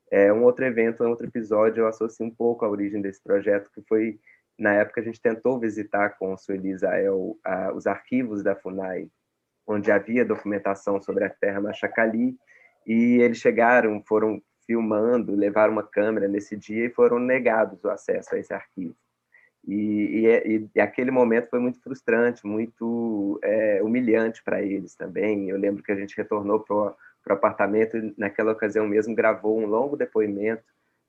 é 0.10 0.32
um 0.32 0.44
outro 0.44 0.64
evento, 0.64 1.04
um 1.04 1.10
outro 1.10 1.28
episódio, 1.28 1.82
eu 1.82 1.88
associo 1.88 2.25
um 2.25 2.34
pouco 2.34 2.64
a 2.64 2.70
origem 2.70 3.02
desse 3.02 3.22
projeto, 3.22 3.70
que 3.74 3.82
foi, 3.90 4.18
na 4.58 4.74
época, 4.74 5.02
a 5.02 5.04
gente 5.04 5.22
tentou 5.22 5.60
visitar 5.60 6.18
com 6.18 6.34
o 6.34 6.38
Sueli 6.38 6.70
Israel 6.70 7.38
os 7.76 7.86
arquivos 7.86 8.42
da 8.42 8.56
FUNAI, 8.56 9.10
onde 9.68 9.92
havia 9.92 10.24
documentação 10.24 11.02
sobre 11.02 11.26
a 11.26 11.30
terra 11.30 11.60
Machacali, 11.60 12.38
e 12.86 13.18
eles 13.20 13.40
chegaram, 13.40 14.02
foram 14.04 14.42
filmando, 14.66 15.36
levaram 15.36 15.74
uma 15.74 15.84
câmera 15.84 16.28
nesse 16.28 16.56
dia 16.56 16.86
e 16.86 16.90
foram 16.90 17.20
negados 17.20 17.84
o 17.84 17.90
acesso 17.90 18.36
a 18.36 18.40
esse 18.40 18.54
arquivo. 18.54 18.96
E, 19.68 20.20
e, 20.20 20.28
é, 20.28 20.48
e, 20.48 20.80
aquele 20.80 21.10
momento 21.10 21.50
foi 21.50 21.60
muito 21.60 21.82
frustrante, 21.82 22.46
muito 22.46 23.40
é, 23.44 23.82
humilhante 23.82 24.44
para 24.44 24.62
eles 24.62 24.96
também. 24.96 25.50
Eu 25.50 25.58
lembro 25.58 25.82
que 25.82 25.92
a 25.92 25.96
gente 25.96 26.16
retornou 26.16 26.60
para 26.60 26.76
o 26.76 27.34
apartamento 27.34 27.98
e, 27.98 28.14
naquela 28.16 28.52
ocasião 28.52 28.88
mesmo, 28.88 29.16
gravou 29.16 29.60
um 29.60 29.66
longo 29.66 29.98
depoimento 29.98 30.64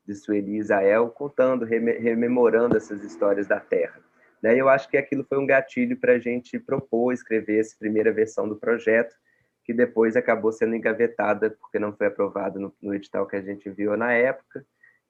de 0.07 0.15
Sueli 0.15 0.57
Isael, 0.57 1.09
contando, 1.11 1.65
rememorando 1.65 2.77
essas 2.77 3.03
histórias 3.03 3.47
da 3.47 3.59
Terra. 3.59 4.01
Né? 4.43 4.55
Eu 4.57 4.69
acho 4.69 4.89
que 4.89 4.97
aquilo 4.97 5.25
foi 5.25 5.39
um 5.39 5.47
gatilho 5.47 5.97
para 5.97 6.13
a 6.13 6.19
gente 6.19 6.59
propor 6.59 7.13
escrever 7.13 7.61
essa 7.61 7.77
primeira 7.79 8.13
versão 8.13 8.49
do 8.49 8.57
projeto, 8.57 9.15
que 9.65 9.75
depois 9.75 10.17
acabou 10.17 10.53
sendo 10.53 10.77
engavetada, 10.77 11.51
porque 11.51 11.79
não 11.79 11.93
foi 11.93 12.07
aprovado 12.07 12.61
no, 12.61 12.73
no 12.81 12.95
edital 12.95 13.27
que 13.27 13.37
a 13.37 13.43
gente 13.43 13.69
viu 13.69 13.97
na 13.97 14.13
época 14.13 14.65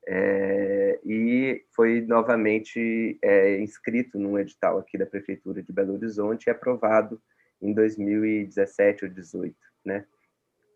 é, 0.08 1.00
e 1.04 1.64
foi 1.74 2.00
novamente 2.00 3.18
é, 3.20 3.58
inscrito 3.58 4.18
num 4.18 4.38
edital 4.38 4.78
aqui 4.78 4.96
da 4.96 5.04
Prefeitura 5.04 5.60
de 5.60 5.72
Belo 5.72 5.94
Horizonte 5.94 6.46
e 6.46 6.50
aprovado 6.50 7.20
em 7.60 7.72
2017 7.72 9.04
ou 9.04 9.10
2018, 9.10 9.56
né? 9.84 10.04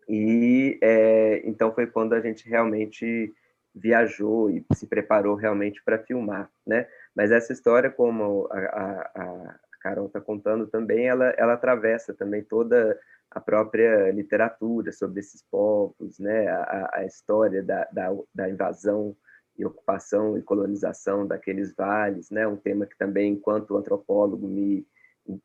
E 0.09 0.77
é, 0.81 1.41
então 1.45 1.73
foi 1.73 1.87
quando 1.87 2.13
a 2.13 2.19
gente 2.19 2.49
realmente 2.49 3.33
viajou 3.73 4.49
e 4.49 4.65
se 4.73 4.87
preparou 4.87 5.35
realmente 5.35 5.81
para 5.83 5.99
filmar, 5.99 6.49
né? 6.65 6.87
Mas 7.15 7.31
essa 7.31 7.53
história, 7.53 7.89
como 7.89 8.47
a, 8.51 8.59
a, 8.59 9.11
a 9.15 9.55
Carol 9.81 10.07
está 10.07 10.21
contando 10.21 10.67
também, 10.67 11.07
ela, 11.07 11.29
ela 11.37 11.53
atravessa 11.53 12.13
também 12.13 12.43
toda 12.43 12.97
a 13.31 13.39
própria 13.39 14.11
literatura 14.11 14.91
sobre 14.91 15.21
esses 15.21 15.41
povos, 15.49 16.19
né, 16.19 16.47
a, 16.49 16.89
a 16.95 17.05
história 17.05 17.63
da, 17.63 17.87
da, 17.91 18.09
da, 18.35 18.49
invasão 18.49 19.15
e 19.57 19.65
ocupação 19.65 20.37
e 20.37 20.41
colonização 20.41 21.25
daqueles 21.25 21.73
vales, 21.73 22.29
né, 22.29 22.45
um 22.45 22.57
tema 22.57 22.85
que 22.85 22.97
também, 22.97 23.33
enquanto 23.33 23.77
antropólogo, 23.77 24.47
me 24.47 24.85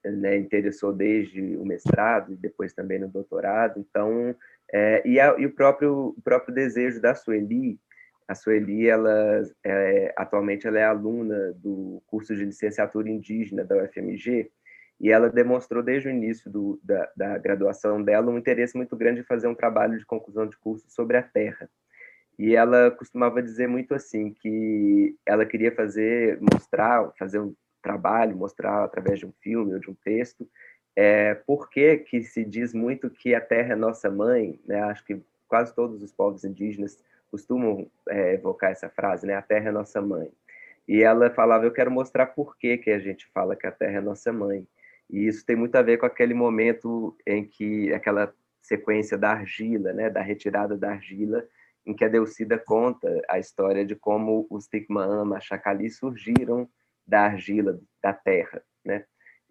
né, 0.05 0.37
interessou 0.37 0.93
desde 0.93 1.57
o 1.57 1.65
mestrado 1.65 2.33
e 2.33 2.37
depois 2.37 2.73
também 2.73 2.99
no 2.99 3.09
doutorado. 3.09 3.79
Então, 3.79 4.35
é, 4.73 5.07
e, 5.07 5.21
a, 5.21 5.39
e, 5.39 5.47
o 5.47 5.55
próprio 5.55 6.15
o 6.17 6.23
próprio 6.23 6.53
desejo 6.53 7.01
da 7.01 7.15
Sueli, 7.15 7.79
a 8.29 8.35
Sueli, 8.35 8.89
ela 8.89 9.43
é, 9.65 10.13
atualmente 10.17 10.67
ela 10.67 10.79
é 10.79 10.85
aluna 10.85 11.53
do 11.55 12.03
curso 12.07 12.35
de 12.35 12.45
licenciatura 12.45 13.09
indígena 13.09 13.65
da 13.65 13.77
UFMG 13.77 14.51
e 15.01 15.11
ela 15.11 15.29
demonstrou 15.29 15.83
desde 15.83 16.09
o 16.09 16.11
início 16.11 16.51
do, 16.51 16.81
da, 16.83 17.11
da, 17.17 17.39
graduação 17.39 18.03
dela 18.03 18.31
um 18.31 18.39
interesse 18.39 18.77
muito 18.77 18.97
grande 18.97 19.21
em 19.21 19.25
fazer 19.25 19.47
um 19.47 19.55
trabalho 19.55 19.99
de 19.99 20.07
conclusão 20.07 20.47
de 20.47 20.57
curso 20.57 20.87
sobre 20.89 21.17
a 21.17 21.23
Terra. 21.23 21.69
E 22.39 22.55
ela 22.55 22.91
costumava 22.91 23.43
dizer 23.43 23.69
muito 23.69 23.95
assim 23.95 24.33
que 24.33 25.17
ela 25.25 25.47
queria 25.47 25.73
fazer, 25.73 26.39
mostrar, 26.41 27.11
fazer 27.19 27.41
um 27.41 27.55
trabalho, 27.83 28.37
mostrar 28.37 28.85
através 28.85 29.19
de 29.19 29.27
um 29.27 29.33
filme 29.41 29.75
ou 29.75 29.81
de 29.81 29.91
um 29.91 29.95
texto, 29.95 30.49
é, 30.95 31.35
por 31.35 31.69
que, 31.69 31.99
que 31.99 32.23
se 32.23 32.45
diz 32.45 32.73
muito 32.73 33.11
que 33.11 33.35
a 33.35 33.41
Terra 33.41 33.75
é 33.75 33.77
nossa 33.77 34.11
mãe, 34.11 34.59
né? 34.67 34.83
Acho 34.83 35.05
que 35.05 35.21
quase 35.47 35.75
todos 35.75 36.03
os 36.03 36.11
povos 36.11 36.43
indígenas 36.43 36.99
costumam 37.37 37.87
é, 38.09 38.33
evocar 38.33 38.71
essa 38.71 38.89
frase, 38.89 39.27
né? 39.27 39.35
A 39.35 39.43
Terra 39.43 39.69
é 39.69 39.73
nossa 39.73 40.01
mãe. 40.01 40.33
E 40.89 41.03
ela 41.03 41.29
falava, 41.31 41.67
eu 41.67 41.73
quero 41.73 41.91
mostrar 41.91 42.27
por 42.27 42.57
que, 42.57 42.79
que 42.79 42.91
a 42.91 42.99
gente 42.99 43.27
fala 43.27 43.55
que 43.55 43.67
a 43.67 43.73
Terra 43.73 43.99
é 43.99 44.01
nossa 44.01 44.33
mãe. 44.33 44.67
E 45.11 45.27
isso 45.27 45.45
tem 45.45 45.55
muito 45.55 45.77
a 45.77 45.83
ver 45.83 45.99
com 45.99 46.07
aquele 46.07 46.33
momento 46.33 47.15
em 47.27 47.45
que 47.45 47.93
aquela 47.93 48.33
sequência 48.63 49.19
da 49.19 49.31
argila, 49.33 49.93
né, 49.93 50.09
da 50.09 50.23
retirada 50.23 50.77
da 50.77 50.91
argila, 50.91 51.47
em 51.85 51.95
que 51.95 52.05
a 52.05 52.09
Deucida 52.09 52.59
conta 52.59 53.23
a 53.29 53.39
história 53.39 53.85
de 53.85 53.95
como 53.95 54.47
os 54.51 54.67
Tikmaama, 54.67 55.41
Chacali 55.41 55.91
surgiram 55.91 56.69
da 57.07 57.23
argila, 57.23 57.79
da 58.03 58.13
terra, 58.13 58.61
né? 58.85 59.05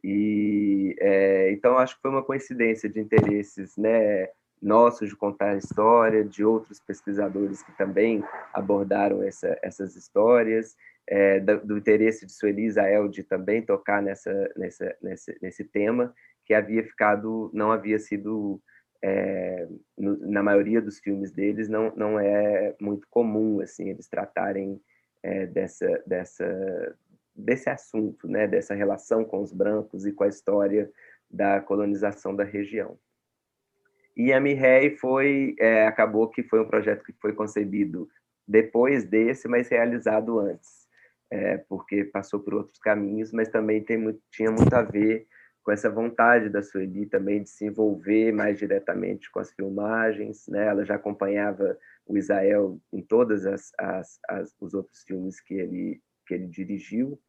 E 0.03 0.95
é, 0.99 1.51
então 1.51 1.77
acho 1.77 1.95
que 1.95 2.01
foi 2.01 2.11
uma 2.11 2.23
coincidência 2.23 2.89
de 2.89 2.99
interesses, 2.99 3.77
né, 3.77 4.27
nossos 4.62 5.09
de 5.09 5.15
contar 5.15 5.51
a 5.51 5.57
história, 5.57 6.24
de 6.24 6.43
outros 6.43 6.79
pesquisadores 6.79 7.62
que 7.62 7.71
também 7.77 8.24
abordaram 8.53 9.21
essa, 9.21 9.57
essas 9.62 9.95
histórias 9.95 10.75
é, 11.07 11.39
do, 11.39 11.65
do, 11.65 11.77
interesse 11.77 12.25
de 12.25 12.31
Sueli 12.31 12.65
Israel 12.65 13.07
de 13.07 13.24
também 13.24 13.62
tocar 13.62 14.01
nessa, 14.01 14.51
nessa, 14.55 14.95
nesse, 15.01 15.38
nesse 15.41 15.63
tema, 15.63 16.13
que 16.45 16.53
havia 16.53 16.83
ficado, 16.83 17.51
não 17.53 17.71
havia 17.71 18.00
sido, 18.00 18.62
é, 19.03 19.67
no, 19.97 20.17
na 20.27 20.41
maioria 20.41 20.81
dos 20.81 21.00
filmes 21.00 21.31
deles, 21.31 21.69
não, 21.69 21.93
não 21.95 22.19
é 22.19 22.75
muito 22.79 23.07
comum 23.09 23.62
assim 23.62 23.89
eles 23.89 24.07
tratarem 24.07 24.81
é, 25.21 25.45
dessa, 25.45 26.03
dessa, 26.05 26.95
desse 27.35 27.69
assunto, 27.69 28.27
né, 28.27 28.47
dessa 28.47 28.74
relação 28.74 29.24
com 29.24 29.41
os 29.41 29.51
brancos 29.51 30.05
e 30.05 30.12
com 30.12 30.24
a 30.24 30.29
história 30.29 30.89
da 31.29 31.59
colonização 31.59 32.35
da 32.35 32.43
região. 32.43 32.97
E 34.15 34.31
a 34.31 34.39
Mirrey 34.39 34.98
foi, 34.98 35.55
é, 35.60 35.88
acabou 35.88 36.29
que 36.29 36.43
foi 36.43 36.62
um 36.62 36.67
projeto 36.67 37.03
que 37.03 37.13
foi 37.22 37.34
concebido 37.34 38.07
depois 38.48 39.03
desse, 39.03 39.48
mas 39.48 39.67
realizado 39.69 40.39
antes 40.39 40.86
é, 41.31 41.57
porque 41.57 42.03
passou 42.05 42.39
por 42.39 42.53
outros 42.53 42.79
caminhos, 42.79 43.31
mas 43.31 43.50
também 43.50 43.84
tem 43.84 43.98
muito, 43.98 44.22
tinha 44.31 44.51
muito 44.51 44.74
a 44.74 44.81
ver 44.81 45.27
com 45.63 45.72
essa 45.72 45.89
vontade 45.89 46.50
da 46.50 46.61
Sueli 46.61 47.07
também 47.07 47.42
de 47.42 47.50
se 47.50 47.66
envolver 47.66 48.31
mais 48.31 48.59
diretamente 48.59 49.31
com 49.31 49.39
as 49.39 49.51
filmagens, 49.51 50.48
né? 50.48 50.68
Ela 50.68 50.85
já 50.85 50.96
acompanhava 50.96 51.77
o 52.05 52.18
Israel 52.18 52.79
em 52.94 53.01
todas 53.01 53.46
as, 53.46 53.72
as, 53.79 54.20
as 54.29 54.55
os 54.61 54.74
outros 54.75 55.03
filmes 55.03 55.39
que 55.42 55.55
ele 55.55 56.01
que 56.27 56.33
ele 56.33 56.48
dirigiu, 56.48 57.20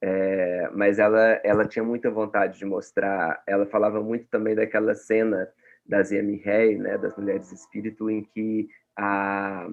é, 0.00 0.68
mas 0.74 0.98
ela 0.98 1.40
ela 1.44 1.66
tinha 1.66 1.84
muita 1.84 2.10
vontade 2.10 2.58
de 2.58 2.64
mostrar. 2.64 3.42
Ela 3.46 3.66
falava 3.66 4.00
muito 4.02 4.26
também 4.28 4.54
daquela 4.54 4.94
cena 4.94 5.48
das 5.86 6.10
Rei, 6.10 6.78
né? 6.78 6.98
Das 6.98 7.16
mulheres 7.16 7.52
espírito, 7.52 8.10
em 8.10 8.24
que 8.24 8.68
a, 8.96 9.66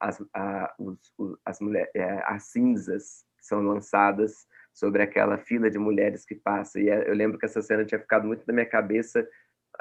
as, 0.00 0.22
a, 0.34 0.74
os, 0.78 0.98
as, 1.44 1.60
mulheres, 1.60 1.90
é, 1.94 2.22
as 2.24 2.44
cinzas 2.44 3.24
são 3.40 3.60
lançadas 3.62 4.46
sobre 4.72 5.02
aquela 5.02 5.38
fila 5.38 5.70
de 5.70 5.78
mulheres 5.78 6.24
que 6.24 6.34
passa. 6.34 6.80
E 6.80 6.88
é, 6.88 7.08
eu 7.08 7.14
lembro 7.14 7.38
que 7.38 7.46
essa 7.46 7.60
cena 7.60 7.84
tinha 7.84 7.98
ficado 7.98 8.26
muito 8.26 8.44
na 8.46 8.54
minha 8.54 8.66
cabeça, 8.66 9.26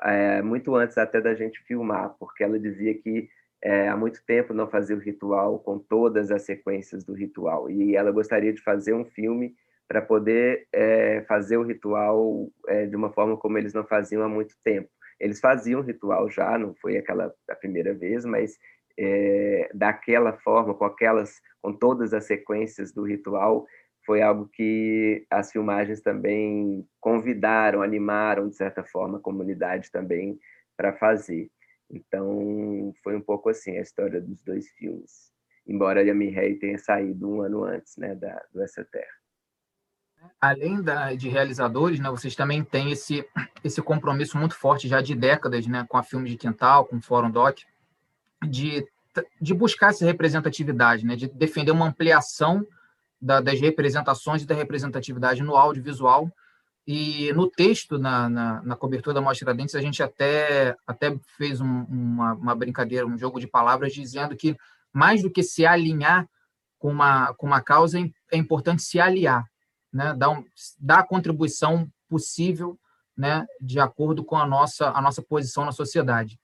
é, 0.01 0.41
muito 0.41 0.75
antes 0.75 0.97
até 0.97 1.21
da 1.21 1.33
gente 1.33 1.61
filmar, 1.63 2.15
porque 2.19 2.43
ela 2.43 2.59
dizia 2.59 2.93
que 2.95 3.29
é, 3.61 3.87
há 3.87 3.97
muito 3.97 4.23
tempo 4.25 4.53
não 4.53 4.67
fazia 4.67 4.95
o 4.95 4.99
ritual 4.99 5.59
com 5.59 5.79
todas 5.79 6.31
as 6.31 6.43
sequências 6.43 7.03
do 7.03 7.13
ritual. 7.13 7.69
E 7.69 7.95
ela 7.95 8.11
gostaria 8.11 8.53
de 8.53 8.61
fazer 8.61 8.93
um 8.93 9.05
filme 9.05 9.55
para 9.87 10.01
poder 10.01 10.67
é, 10.73 11.21
fazer 11.27 11.57
o 11.57 11.63
ritual 11.63 12.49
é, 12.67 12.85
de 12.85 12.95
uma 12.95 13.11
forma 13.11 13.37
como 13.37 13.57
eles 13.57 13.73
não 13.73 13.85
faziam 13.85 14.21
há 14.21 14.29
muito 14.29 14.55
tempo. 14.63 14.89
Eles 15.19 15.39
faziam 15.39 15.81
ritual 15.81 16.29
já, 16.29 16.57
não 16.57 16.73
foi 16.75 16.97
aquela 16.97 17.33
a 17.49 17.55
primeira 17.55 17.93
vez, 17.93 18.25
mas 18.25 18.57
é, 18.97 19.69
daquela 19.73 20.33
forma, 20.33 20.73
com 20.73 20.85
aquelas, 20.85 21.41
com 21.61 21.73
todas 21.73 22.13
as 22.13 22.25
sequências 22.25 22.91
do 22.91 23.03
ritual, 23.03 23.65
foi 24.05 24.21
algo 24.21 24.47
que 24.47 25.25
as 25.29 25.51
filmagens 25.51 26.01
também 26.01 26.87
convidaram, 26.99 27.81
animaram 27.81 28.47
de 28.47 28.55
certa 28.55 28.83
forma 28.83 29.17
a 29.17 29.21
comunidade 29.21 29.91
também 29.91 30.39
para 30.77 30.93
fazer. 30.93 31.51
Então 31.89 32.93
foi 33.03 33.15
um 33.15 33.21
pouco 33.21 33.49
assim 33.49 33.77
a 33.77 33.81
história 33.81 34.21
dos 34.21 34.41
dois 34.43 34.69
filmes, 34.71 35.31
embora 35.65 36.03
Yami 36.03 36.29
Rei 36.29 36.55
tenha 36.55 36.77
saído 36.77 37.29
um 37.29 37.41
ano 37.41 37.63
antes, 37.63 37.97
né, 37.97 38.15
da, 38.15 38.41
do 38.53 38.61
Essa 38.61 38.83
Terra. 38.85 39.26
Além 40.39 40.81
da, 40.81 41.13
de 41.13 41.29
realizadores, 41.29 41.99
né, 41.99 42.09
vocês 42.09 42.35
também 42.35 42.63
têm 42.63 42.91
esse 42.91 43.25
esse 43.63 43.81
compromisso 43.81 44.37
muito 44.37 44.55
forte 44.55 44.87
já 44.87 45.01
de 45.01 45.15
décadas, 45.15 45.67
né, 45.67 45.85
com 45.89 45.97
a 45.97 46.03
filme 46.03 46.29
de 46.29 46.37
quintal, 46.37 46.85
com 46.85 46.97
o 46.97 47.01
Fórum 47.01 47.29
Doc 47.29 47.59
de, 48.45 48.85
de 49.41 49.53
buscar 49.53 49.89
essa 49.89 50.05
representatividade, 50.05 51.05
né, 51.05 51.15
de 51.15 51.27
defender 51.27 51.71
uma 51.71 51.87
ampliação 51.87 52.65
da, 53.21 53.41
das 53.41 53.59
representações 53.59 54.43
e 54.43 54.45
da 54.45 54.55
representatividade 54.55 55.41
no 55.41 55.55
audiovisual. 55.55 56.31
E 56.85 57.33
no 57.33 57.49
texto, 57.49 57.97
na, 57.97 58.29
na, 58.29 58.61
na 58.61 58.75
cobertura 58.75 59.15
da 59.15 59.21
Mostra 59.21 59.53
Dentes, 59.53 59.75
a 59.75 59.81
gente 59.81 60.01
até, 60.01 60.73
até 60.85 61.17
fez 61.35 61.59
um, 61.59 61.83
uma, 61.83 62.33
uma 62.33 62.55
brincadeira, 62.55 63.05
um 63.05 63.17
jogo 63.17 63.41
de 63.41 63.47
palavras, 63.47 63.93
dizendo 63.93 64.37
que 64.37 64.55
mais 64.93 65.21
do 65.21 65.29
que 65.29 65.43
se 65.43 65.65
alinhar 65.65 66.25
com 66.79 66.89
uma, 66.89 67.33
com 67.33 67.45
uma 67.45 67.59
causa, 67.59 67.99
é 68.31 68.37
importante 68.37 68.83
se 68.83 69.01
aliar, 69.01 69.43
né? 69.91 70.13
dar, 70.13 70.29
um, 70.29 70.43
dar 70.79 70.99
a 70.99 71.07
contribuição 71.07 71.89
possível 72.09 72.77
né? 73.15 73.45
de 73.59 73.79
acordo 73.79 74.23
com 74.23 74.35
a 74.35 74.45
nossa, 74.45 74.89
a 74.89 75.01
nossa 75.01 75.21
posição 75.21 75.65
na 75.65 75.71
sociedade. 75.71 76.39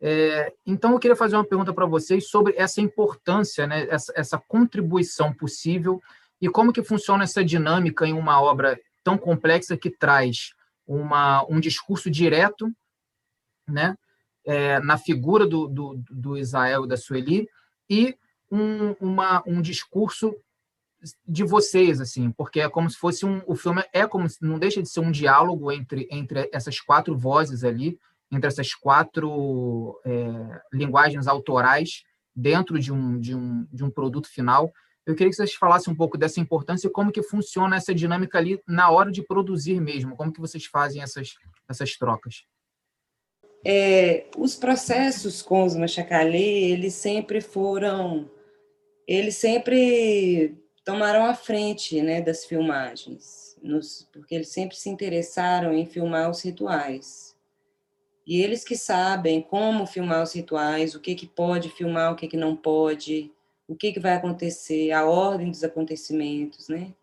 É, 0.00 0.52
então, 0.66 0.92
eu 0.92 0.98
queria 0.98 1.16
fazer 1.16 1.36
uma 1.36 1.44
pergunta 1.44 1.72
para 1.72 1.86
vocês 1.86 2.28
sobre 2.28 2.54
essa 2.56 2.80
importância, 2.80 3.66
né, 3.66 3.86
essa, 3.88 4.12
essa, 4.14 4.38
contribuição 4.38 5.32
possível 5.32 6.02
e 6.40 6.48
como 6.48 6.72
que 6.72 6.82
funciona 6.82 7.24
essa 7.24 7.42
dinâmica 7.42 8.06
em 8.06 8.12
uma 8.12 8.40
obra 8.40 8.78
tão 9.02 9.16
complexa 9.16 9.76
que 9.76 9.90
traz 9.90 10.50
uma, 10.86 11.44
um 11.48 11.58
discurso 11.58 12.10
direto 12.10 12.70
né, 13.66 13.96
é, 14.44 14.78
na 14.80 14.98
figura 14.98 15.46
do, 15.46 15.66
do, 15.66 16.02
do, 16.10 16.36
Israel 16.36 16.84
e 16.84 16.88
da 16.88 16.96
Sueli 16.96 17.48
e 17.88 18.16
um, 18.50 18.92
uma, 19.00 19.42
um 19.46 19.62
discurso 19.62 20.36
de 21.26 21.44
vocês, 21.44 22.00
assim, 22.00 22.30
porque 22.30 22.60
é 22.60 22.68
como 22.68 22.88
se 22.90 22.96
fosse 22.96 23.24
um, 23.24 23.42
o 23.46 23.54
filme 23.54 23.82
é 23.92 24.06
como 24.06 24.26
não 24.40 24.58
deixa 24.58 24.82
de 24.82 24.88
ser 24.88 25.00
um 25.00 25.10
diálogo 25.10 25.70
entre, 25.70 26.08
entre 26.10 26.48
essas 26.52 26.80
quatro 26.80 27.16
vozes 27.16 27.64
ali, 27.64 27.98
entre 28.30 28.48
essas 28.48 28.74
quatro 28.74 30.00
é, 30.04 30.60
linguagens 30.72 31.26
autorais 31.26 32.02
dentro 32.34 32.78
de 32.78 32.92
um, 32.92 33.18
de, 33.18 33.34
um, 33.34 33.66
de 33.72 33.84
um 33.84 33.90
produto 33.90 34.28
final. 34.28 34.72
Eu 35.06 35.14
queria 35.14 35.30
que 35.30 35.36
vocês 35.36 35.54
falassem 35.54 35.92
um 35.92 35.96
pouco 35.96 36.18
dessa 36.18 36.40
importância 36.40 36.88
e 36.88 36.90
como 36.90 37.12
que 37.12 37.22
funciona 37.22 37.76
essa 37.76 37.94
dinâmica 37.94 38.38
ali 38.38 38.60
na 38.66 38.90
hora 38.90 39.10
de 39.12 39.22
produzir 39.22 39.80
mesmo, 39.80 40.16
como 40.16 40.32
que 40.32 40.40
vocês 40.40 40.64
fazem 40.66 41.00
essas, 41.00 41.34
essas 41.68 41.96
trocas. 41.96 42.44
É, 43.64 44.26
os 44.36 44.56
processos 44.56 45.42
com 45.42 45.64
os 45.64 45.76
Machacalê, 45.76 46.70
eles 46.70 46.94
sempre 46.94 47.40
foram, 47.40 48.30
eles 49.06 49.36
sempre 49.36 50.56
tomaram 50.86 51.26
a 51.26 51.34
frente 51.34 52.00
né, 52.00 52.22
das 52.22 52.44
filmagens, 52.44 53.58
nos, 53.60 54.08
porque 54.12 54.36
eles 54.36 54.50
sempre 54.50 54.76
se 54.76 54.88
interessaram 54.88 55.74
em 55.74 55.84
filmar 55.84 56.30
os 56.30 56.40
rituais. 56.40 57.36
E 58.24 58.40
eles 58.40 58.62
que 58.62 58.76
sabem 58.76 59.42
como 59.42 59.84
filmar 59.84 60.22
os 60.22 60.32
rituais, 60.32 60.94
o 60.94 61.00
que, 61.00 61.16
que 61.16 61.26
pode 61.26 61.70
filmar, 61.70 62.12
o 62.12 62.16
que, 62.16 62.28
que 62.28 62.36
não 62.36 62.54
pode, 62.54 63.32
o 63.66 63.74
que, 63.74 63.92
que 63.92 63.98
vai 63.98 64.14
acontecer, 64.14 64.92
a 64.92 65.04
ordem 65.04 65.50
dos 65.50 65.64
acontecimentos, 65.64 66.68
né? 66.68 66.94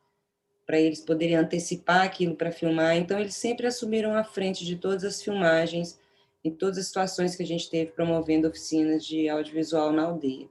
Para 0.65 0.80
eles 0.80 1.02
poderem 1.02 1.36
antecipar 1.36 2.06
aquilo 2.06 2.36
para 2.36 2.54
filmar. 2.54 2.96
Então, 2.96 3.19
eles 3.19 3.36
sempre 3.36 3.67
assumiram 3.67 4.15
a 4.15 4.24
frente 4.24 4.65
de 4.65 4.78
todas 4.78 5.04
as 5.04 5.22
filmagens 5.22 6.00
em 6.41 6.52
todas 6.52 6.78
as 6.78 6.88
situações 6.88 7.36
que 7.36 7.43
a 7.43 7.48
gente 7.48 7.69
teve 7.69 7.91
promovendo 7.91 8.48
oficinas 8.48 9.06
de 9.06 9.28
audiovisual 9.28 9.91
na 9.91 10.04
aldeia. 10.04 10.48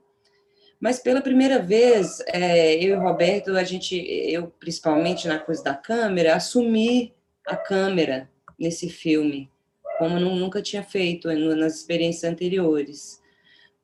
Mas 0.83 0.99
pela 0.99 1.21
primeira 1.21 1.59
vez, 1.59 2.19
é, 2.27 2.75
eu 2.75 2.97
e 2.97 2.99
Roberto, 2.99 3.51
a 3.51 3.63
gente, 3.63 3.95
eu 3.95 4.47
principalmente 4.59 5.29
na 5.29 5.39
coisa 5.39 5.63
da 5.63 5.73
câmera, 5.73 6.35
assumi 6.35 7.13
a 7.47 7.55
câmera 7.55 8.29
nesse 8.59 8.89
filme, 8.89 9.49
como 9.97 10.19
eu 10.19 10.35
nunca 10.35 10.61
tinha 10.61 10.83
feito 10.83 11.29
nas 11.55 11.75
experiências 11.75 12.29
anteriores, 12.29 13.21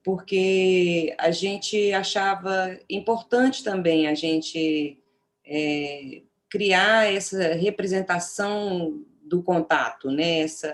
porque 0.04 1.16
a 1.18 1.32
gente 1.32 1.94
achava 1.94 2.78
importante 2.90 3.64
também 3.64 4.06
a 4.06 4.14
gente 4.14 5.02
é, 5.48 6.22
criar 6.50 7.10
essa 7.10 7.54
representação 7.54 9.06
do 9.24 9.42
contato, 9.42 10.12
né? 10.12 10.42
Essa, 10.42 10.74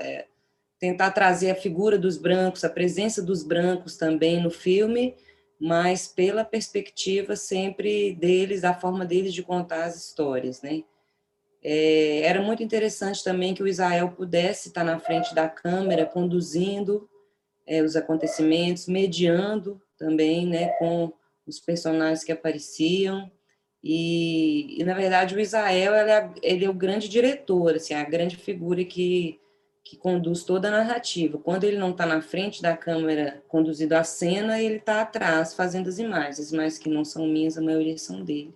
tentar 0.79 1.11
trazer 1.11 1.51
a 1.51 1.55
figura 1.55 1.99
dos 1.99 2.17
brancos, 2.17 2.63
a 2.63 2.69
presença 2.69 3.21
dos 3.21 3.43
brancos 3.43 3.95
também 3.95 4.41
no 4.41 4.49
filme, 4.49 5.15
mas 5.59 6.07
pela 6.07 6.43
perspectiva 6.43 7.35
sempre 7.35 8.13
deles, 8.13 8.63
a 8.63 8.73
forma 8.73 9.05
deles 9.05 9.33
de 9.33 9.43
contar 9.43 9.85
as 9.85 9.95
histórias, 9.95 10.61
né? 10.61 10.83
É, 11.63 12.21
era 12.21 12.41
muito 12.41 12.61
interessante 12.61 13.23
também 13.23 13.55
que 13.55 13.63
o 13.63 13.67
Israel 13.67 14.11
pudesse 14.11 14.67
estar 14.67 14.83
na 14.83 14.99
frente 14.99 15.33
da 15.33 15.49
câmera, 15.49 16.05
conduzindo 16.05 17.09
é, 17.65 17.81
os 17.81 17.95
acontecimentos, 17.95 18.85
mediando 18.87 19.81
também, 19.97 20.45
né, 20.45 20.69
com 20.77 21.11
os 21.47 21.59
personagens 21.59 22.23
que 22.23 22.31
apareciam. 22.31 23.31
E, 23.83 24.79
e 24.79 24.83
na 24.83 24.93
verdade, 24.93 25.35
o 25.35 25.39
Israel 25.39 25.95
ele 25.95 26.11
é, 26.11 26.33
ele 26.43 26.65
é 26.65 26.69
o 26.69 26.73
grande 26.73 27.09
diretor, 27.09 27.75
assim, 27.75 27.93
a 27.93 28.03
grande 28.03 28.35
figura 28.35 28.83
que 28.83 29.39
que 29.85 29.95
conduz 29.95 30.43
toda 30.43 30.67
a 30.67 30.71
narrativa. 30.71 31.37
Quando 31.37 31.63
ele 31.63 31.77
não 31.77 31.91
está 31.91 32.07
na 32.07 32.19
frente 32.19 32.59
da 32.59 32.75
câmera 32.75 33.43
conduzindo 33.47 33.93
a 33.93 34.03
cena, 34.03 34.59
ele 34.59 34.77
está 34.77 35.01
atrás 35.01 35.53
fazendo 35.53 35.87
as 35.87 35.99
imagens, 35.99 36.39
as 36.39 36.51
imagens 36.51 36.79
que 36.79 36.89
não 36.89 37.05
são 37.05 37.27
minhas, 37.27 37.55
a 37.55 37.61
maioria 37.61 37.95
são 37.95 38.23
dele. 38.23 38.51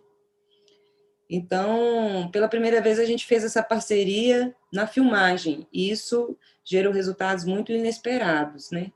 Então, 1.30 2.28
pela 2.32 2.48
primeira 2.48 2.82
vez 2.82 2.98
a 2.98 3.06
gente 3.06 3.28
fez 3.28 3.44
essa 3.44 3.62
parceria 3.62 4.56
na 4.74 4.88
filmagem, 4.88 5.68
e 5.72 5.92
isso 5.92 6.36
gerou 6.66 6.92
resultados 6.92 7.46
muito 7.46 7.72
inesperados, 7.72 8.72
né? 8.72 8.92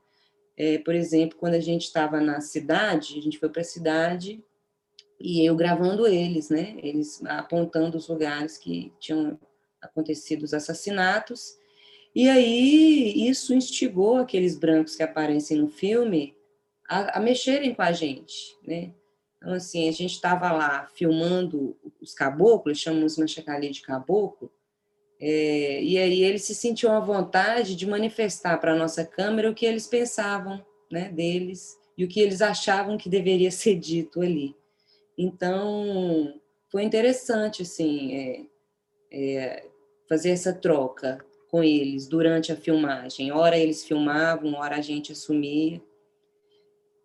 É, 0.56 0.78
por 0.78 0.94
exemplo, 0.94 1.38
quando 1.38 1.54
a 1.54 1.60
gente 1.60 1.82
estava 1.82 2.20
na 2.20 2.40
cidade, 2.40 3.16
a 3.16 3.22
gente 3.22 3.38
foi 3.38 3.48
para 3.48 3.60
a 3.60 3.64
cidade 3.64 4.42
e 5.20 5.48
eu 5.48 5.54
gravando 5.54 6.04
eles, 6.06 6.48
né? 6.48 6.74
Eles 6.82 7.24
apontando 7.26 7.96
os 7.96 8.08
lugares 8.08 8.58
que 8.58 8.92
tinham 8.98 9.38
acontecido 9.80 10.42
os 10.42 10.54
assassinatos 10.54 11.56
e 12.14 12.28
aí 12.28 13.28
isso 13.28 13.52
instigou 13.52 14.16
aqueles 14.16 14.56
brancos 14.56 14.94
que 14.94 15.02
aparecem 15.02 15.58
no 15.58 15.68
filme 15.68 16.36
a, 16.88 17.18
a 17.18 17.20
mexerem 17.20 17.74
com 17.74 17.82
a 17.82 17.92
gente, 17.92 18.56
né? 18.66 18.92
Então, 19.36 19.52
assim, 19.52 19.88
a 19.88 19.92
gente 19.92 20.12
estava 20.12 20.52
lá 20.52 20.86
filmando 20.94 21.76
os 22.00 22.14
caboclos, 22.14 22.78
chamamos 22.78 23.18
Machacali 23.18 23.70
de 23.70 23.82
caboclo, 23.82 24.50
é, 25.20 25.82
e 25.82 25.98
aí 25.98 26.22
eles 26.22 26.44
se 26.44 26.54
sentiam 26.54 26.94
à 26.94 27.00
vontade 27.00 27.76
de 27.76 27.86
manifestar 27.86 28.58
para 28.58 28.72
a 28.72 28.76
nossa 28.76 29.04
câmera 29.04 29.50
o 29.50 29.54
que 29.54 29.66
eles 29.66 29.86
pensavam 29.86 30.64
né, 30.90 31.08
deles 31.08 31.76
e 31.96 32.04
o 32.04 32.08
que 32.08 32.20
eles 32.20 32.42
achavam 32.42 32.96
que 32.96 33.08
deveria 33.08 33.50
ser 33.52 33.74
dito 33.74 34.20
ali. 34.20 34.54
Então, 35.16 36.40
foi 36.70 36.82
interessante, 36.82 37.62
assim, 37.62 38.14
é, 38.14 38.46
é, 39.12 39.66
fazer 40.08 40.30
essa 40.30 40.52
troca 40.52 41.24
com 41.54 41.62
eles 41.62 42.08
durante 42.08 42.50
a 42.50 42.56
filmagem. 42.56 43.30
Ora 43.30 43.56
eles 43.56 43.84
filmavam, 43.84 44.54
ora 44.54 44.74
a 44.74 44.80
gente 44.80 45.12
assumia. 45.12 45.80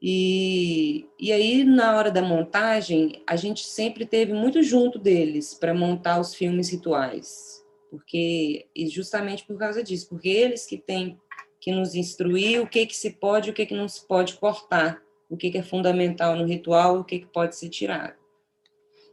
E, 0.01 1.07
e 1.19 1.31
aí, 1.31 1.63
na 1.63 1.95
hora 1.95 2.09
da 2.09 2.23
montagem, 2.23 3.21
a 3.27 3.35
gente 3.35 3.63
sempre 3.63 4.07
teve 4.07 4.33
muito 4.33 4.63
junto 4.63 4.97
deles 4.97 5.53
para 5.53 5.71
montar 5.71 6.19
os 6.19 6.33
filmes 6.33 6.71
rituais. 6.71 7.63
Porque, 7.91 8.65
e 8.75 8.87
justamente 8.87 9.45
por 9.45 9.55
causa 9.55 9.83
disso, 9.83 10.09
porque 10.09 10.29
eles 10.29 10.65
que 10.65 10.79
têm 10.79 11.21
que 11.59 11.71
nos 11.71 11.93
instruir 11.93 12.59
o 12.59 12.67
que, 12.67 12.87
que 12.87 12.97
se 12.97 13.11
pode 13.11 13.49
e 13.49 13.51
o 13.51 13.53
que, 13.53 13.67
que 13.67 13.75
não 13.75 13.87
se 13.87 14.03
pode 14.07 14.33
cortar, 14.33 14.99
o 15.29 15.37
que, 15.37 15.51
que 15.51 15.59
é 15.59 15.63
fundamental 15.63 16.35
no 16.35 16.47
ritual 16.47 16.97
e 16.97 16.99
o 17.01 17.03
que, 17.03 17.19
que 17.19 17.27
pode 17.27 17.55
ser 17.55 17.69
tirado. 17.69 18.17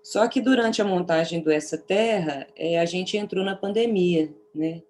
Só 0.03 0.27
que 0.29 0.41
durante 0.41 0.81
a 0.81 0.85
montagem 0.87 1.43
do 1.43 1.51
Essa 1.51 1.77
Terra, 1.77 2.47
é, 2.57 2.81
a 2.81 2.87
gente 2.87 3.19
entrou 3.19 3.45
na 3.45 3.55
pandemia, 3.55 4.35
né? 4.55 4.81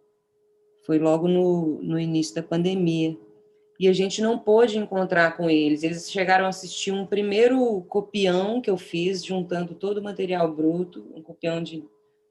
Foi 0.87 1.01
logo 1.01 1.27
no, 1.27 1.83
no 1.83 1.99
início 1.99 2.37
da 2.37 2.43
pandemia. 2.43 3.19
E 3.79 3.89
a 3.89 3.93
gente 3.93 4.23
não 4.23 4.39
pôde 4.39 4.79
encontrar 4.79 5.37
com 5.37 5.51
eles. 5.51 5.83
Eles 5.83 6.09
chegaram 6.11 6.47
a 6.47 6.49
assistir 6.49 6.93
um 6.93 7.05
primeiro 7.05 7.83
copião 7.89 8.61
que 8.61 8.71
eu 8.71 8.79
fiz, 8.79 9.25
juntando 9.25 9.75
todo 9.75 9.99
o 9.99 10.03
material 10.03 10.51
bruto, 10.51 11.05
um 11.13 11.21
copião 11.21 11.61
de, 11.61 11.85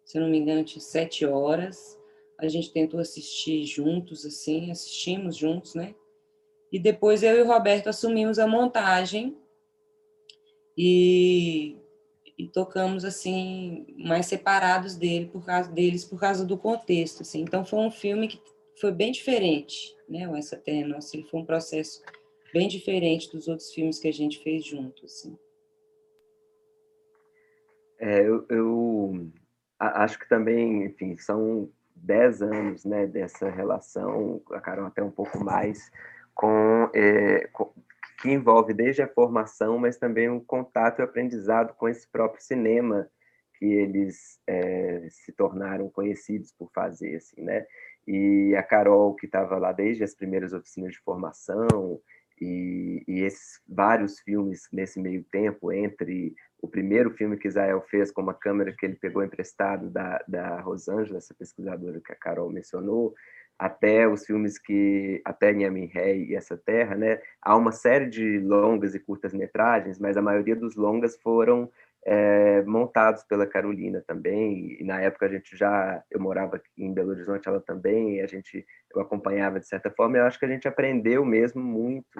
se 0.06 0.18
não 0.18 0.30
me 0.30 0.38
engano, 0.38 0.64
de 0.64 0.80
sete 0.80 1.26
horas. 1.26 2.00
A 2.40 2.48
gente 2.48 2.72
tentou 2.72 3.00
assistir 3.00 3.66
juntos, 3.66 4.26
assim, 4.26 4.72
assistimos 4.72 5.36
juntos, 5.36 5.76
né? 5.76 5.94
E 6.72 6.80
depois 6.80 7.24
eu 7.24 7.38
e 7.38 7.42
o 7.42 7.48
Roberto 7.48 7.88
assumimos 7.88 8.40
a 8.40 8.48
montagem 8.48 9.38
e, 10.78 11.78
e 12.38 12.48
tocamos 12.48 13.06
assim 13.06 13.86
mais 13.98 14.26
separados 14.26 14.96
dele 14.96 15.28
por 15.28 15.46
causa 15.46 15.72
deles 15.72 16.04
por 16.04 16.20
causa 16.20 16.46
do 16.46 16.58
contexto 16.58 17.22
assim. 17.22 17.42
Então 17.42 17.66
foi 17.66 17.80
um 17.80 17.92
filme 17.92 18.28
que 18.28 18.42
foi 18.80 18.92
bem 18.92 19.12
diferente 19.12 19.96
né 20.08 20.28
o 20.28 20.36
essa 20.36 20.58
terra 20.58 20.88
nossa. 20.88 21.18
Foi 21.30 21.40
um 21.40 21.46
processo 21.46 22.02
bem 22.54 22.68
diferente 22.68 23.32
dos 23.32 23.48
outros 23.48 23.72
filmes 23.74 24.00
que 24.00 24.08
a 24.08 24.14
gente 24.14 24.42
fez 24.44 24.66
junto 24.66 25.06
assim. 25.06 25.38
É, 27.98 28.22
eu, 28.28 28.46
eu 28.50 29.32
acho 29.80 30.20
que 30.20 30.28
também 30.28 30.86
enfim 30.86 31.16
são 31.18 31.70
dez 31.96 32.42
anos 32.42 32.84
né 32.84 33.08
dessa 33.08 33.50
relação 33.50 34.42
a 34.52 34.60
Carol 34.60 34.88
até 34.88 35.02
um 35.02 35.12
pouco 35.12 35.42
mais 35.42 35.90
com, 36.34 36.90
é, 36.94 37.48
com 37.48 37.72
que 38.26 38.32
envolve 38.32 38.74
desde 38.74 39.04
a 39.04 39.08
formação, 39.08 39.78
mas 39.78 39.98
também 39.98 40.28
um 40.28 40.40
contato 40.40 41.00
e 41.00 41.04
aprendizado 41.04 41.76
com 41.76 41.88
esse 41.88 42.08
próprio 42.08 42.42
cinema 42.44 43.08
que 43.60 43.66
eles 43.66 44.40
é, 44.48 45.08
se 45.12 45.32
tornaram 45.32 45.88
conhecidos 45.90 46.52
por 46.52 46.72
fazer, 46.74 47.18
assim, 47.18 47.40
né? 47.42 47.66
E 48.08 48.56
a 48.56 48.64
Carol, 48.64 49.16
que 49.16 49.28
estava 49.28 49.58
lá 49.58 49.72
desde 49.72 50.04
as 50.04 50.16
primeiras 50.16 50.54
oficinas 50.54 50.94
de 50.94 51.00
formação, 51.02 52.02
e, 52.42 53.04
e, 53.08 53.22
esses 53.22 53.62
vários 53.68 54.20
filmes 54.20 54.68
nesse 54.74 55.00
meio 55.00 55.24
tempo, 55.24 55.72
entre 55.72 56.36
o 56.62 56.68
primeiro 56.68 57.12
filme 57.12 57.38
que 57.38 57.48
Israel 57.48 57.82
fez 57.90 58.12
com 58.12 58.22
uma 58.22 58.34
câmera 58.34 58.76
que 58.78 58.86
ele 58.86 58.96
pegou 58.96 59.24
emprestado 59.24 59.90
da, 59.90 60.22
da 60.28 60.60
Rosângela, 60.60 61.20
essa 61.20 61.34
pesquisadora 61.34 62.02
que 62.04 62.12
a 62.12 62.16
Carol 62.16 62.52
mencionou, 62.52 63.14
até 63.58 64.08
os 64.08 64.26
filmes 64.26 64.60
que 64.60 65.22
até 65.24 65.54
Nhamin 65.54 65.86
Rei 65.86 66.26
e 66.26 66.36
essa 66.36 66.58
terra, 66.58 66.96
né? 66.96 67.22
Há 67.42 67.56
uma 67.56 67.72
série 67.72 68.08
de 68.08 68.40
longas 68.40 68.94
e 68.94 69.00
curtas 69.00 69.34
metragens, 69.34 69.98
mas 70.00 70.18
a 70.18 70.22
maioria 70.22 70.56
dos 70.56 70.76
longas 70.76 71.18
foram 71.22 71.70
é, 72.06 72.62
montados 72.64 73.24
pela 73.24 73.48
Carolina 73.48 74.04
também. 74.06 74.78
E 74.80 74.84
na 74.84 75.02
época 75.02 75.26
a 75.26 75.30
gente 75.30 75.58
já 75.58 76.04
eu 76.12 76.20
morava 76.20 76.62
em 76.78 76.94
Belo 76.94 77.12
Horizonte, 77.12 77.48
ela 77.48 77.60
também. 77.60 78.22
a 78.22 78.28
gente 78.28 78.66
eu 78.94 79.02
acompanhava 79.02 79.60
de 79.60 79.68
certa 79.68 79.90
forma. 79.90 80.18
Eu 80.18 80.26
acho 80.26 80.38
que 80.38 80.46
a 80.46 80.50
gente 80.50 80.68
aprendeu 80.68 81.26
mesmo 81.26 81.62
muito 81.62 82.20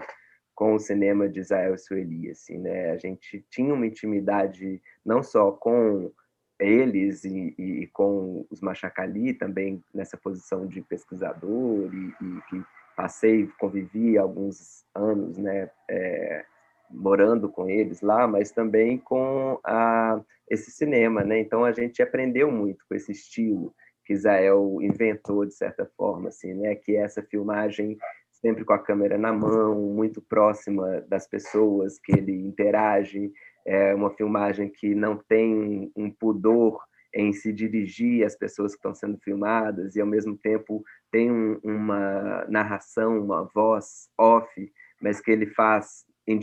com 0.56 0.74
o 0.74 0.80
cinema 0.80 1.28
de 1.28 1.42
Israel 1.42 1.78
Sueli, 1.78 2.32
assim, 2.32 2.58
né? 2.58 2.92
A 2.92 2.98
gente 2.98 3.46
tinha 3.50 3.74
uma 3.74 3.86
intimidade 3.86 4.82
não 5.06 5.22
só 5.22 5.52
com 5.52 6.12
eles 6.60 7.24
e, 7.26 7.54
e, 7.58 7.88
com 7.88 8.46
os 8.50 8.62
Machacali 8.62 9.34
também 9.34 9.84
nessa 9.94 10.18
posição 10.18 10.66
de 10.66 10.82
pesquisador 10.82 11.94
e, 11.94 12.14
e 12.24 12.42
que 12.50 12.64
passei, 12.96 13.50
convivi 13.60 14.18
alguns 14.18 14.86
anos, 14.96 15.38
né, 15.38 15.70
é, 15.90 16.46
morando 16.90 17.50
com 17.50 17.70
eles 17.70 18.02
lá, 18.02 18.28
mas 18.28 18.52
também 18.52 18.98
com 18.98 19.60
a, 19.64 20.22
esse 20.50 20.72
cinema, 20.72 21.24
né? 21.24 21.40
Então 21.40 21.66
a 21.66 21.72
gente 21.72 22.02
aprendeu 22.02 22.52
muito 22.52 22.86
com 22.88 22.96
esse 22.96 23.12
estilo 23.12 23.74
que 24.06 24.14
Israel 24.14 24.78
inventou 24.82 25.46
de 25.46 25.54
certa 25.54 25.86
forma, 25.98 26.30
assim, 26.30 26.54
né? 26.54 26.76
Que 26.76 26.96
é 26.96 27.02
essa 27.02 27.24
filmagem 27.24 27.98
sempre 28.32 28.64
com 28.64 28.74
a 28.74 28.80
câmera 28.80 29.18
na 29.18 29.34
mão, 29.34 29.76
muito 29.76 30.22
próxima 30.22 31.02
das 31.08 31.28
pessoas 31.28 31.98
que 32.00 32.12
ele 32.14 32.34
interage, 32.34 33.32
é 33.66 33.94
uma 33.94 34.12
filmagem 34.12 34.70
que 34.70 34.94
não 34.94 35.18
tem 35.18 35.92
um 35.96 36.10
pudor 36.12 36.80
em 37.14 37.32
se 37.32 37.54
dirigir 37.54 38.26
às 38.26 38.36
pessoas 38.36 38.74
que 38.74 38.78
estão 38.78 38.94
sendo 38.94 39.18
filmadas 39.18 39.96
e 39.96 40.02
ao 40.02 40.08
mesmo 40.08 40.38
tempo 40.38 40.84
tem 41.10 41.32
um, 41.32 41.60
uma 41.64 42.46
narração, 42.50 43.24
uma 43.24 43.46
voz 43.56 44.10
off, 44.18 44.72
mas 45.02 45.22
que 45.22 45.32
ele 45.32 45.48
faz 45.48 46.06
em 46.28 46.40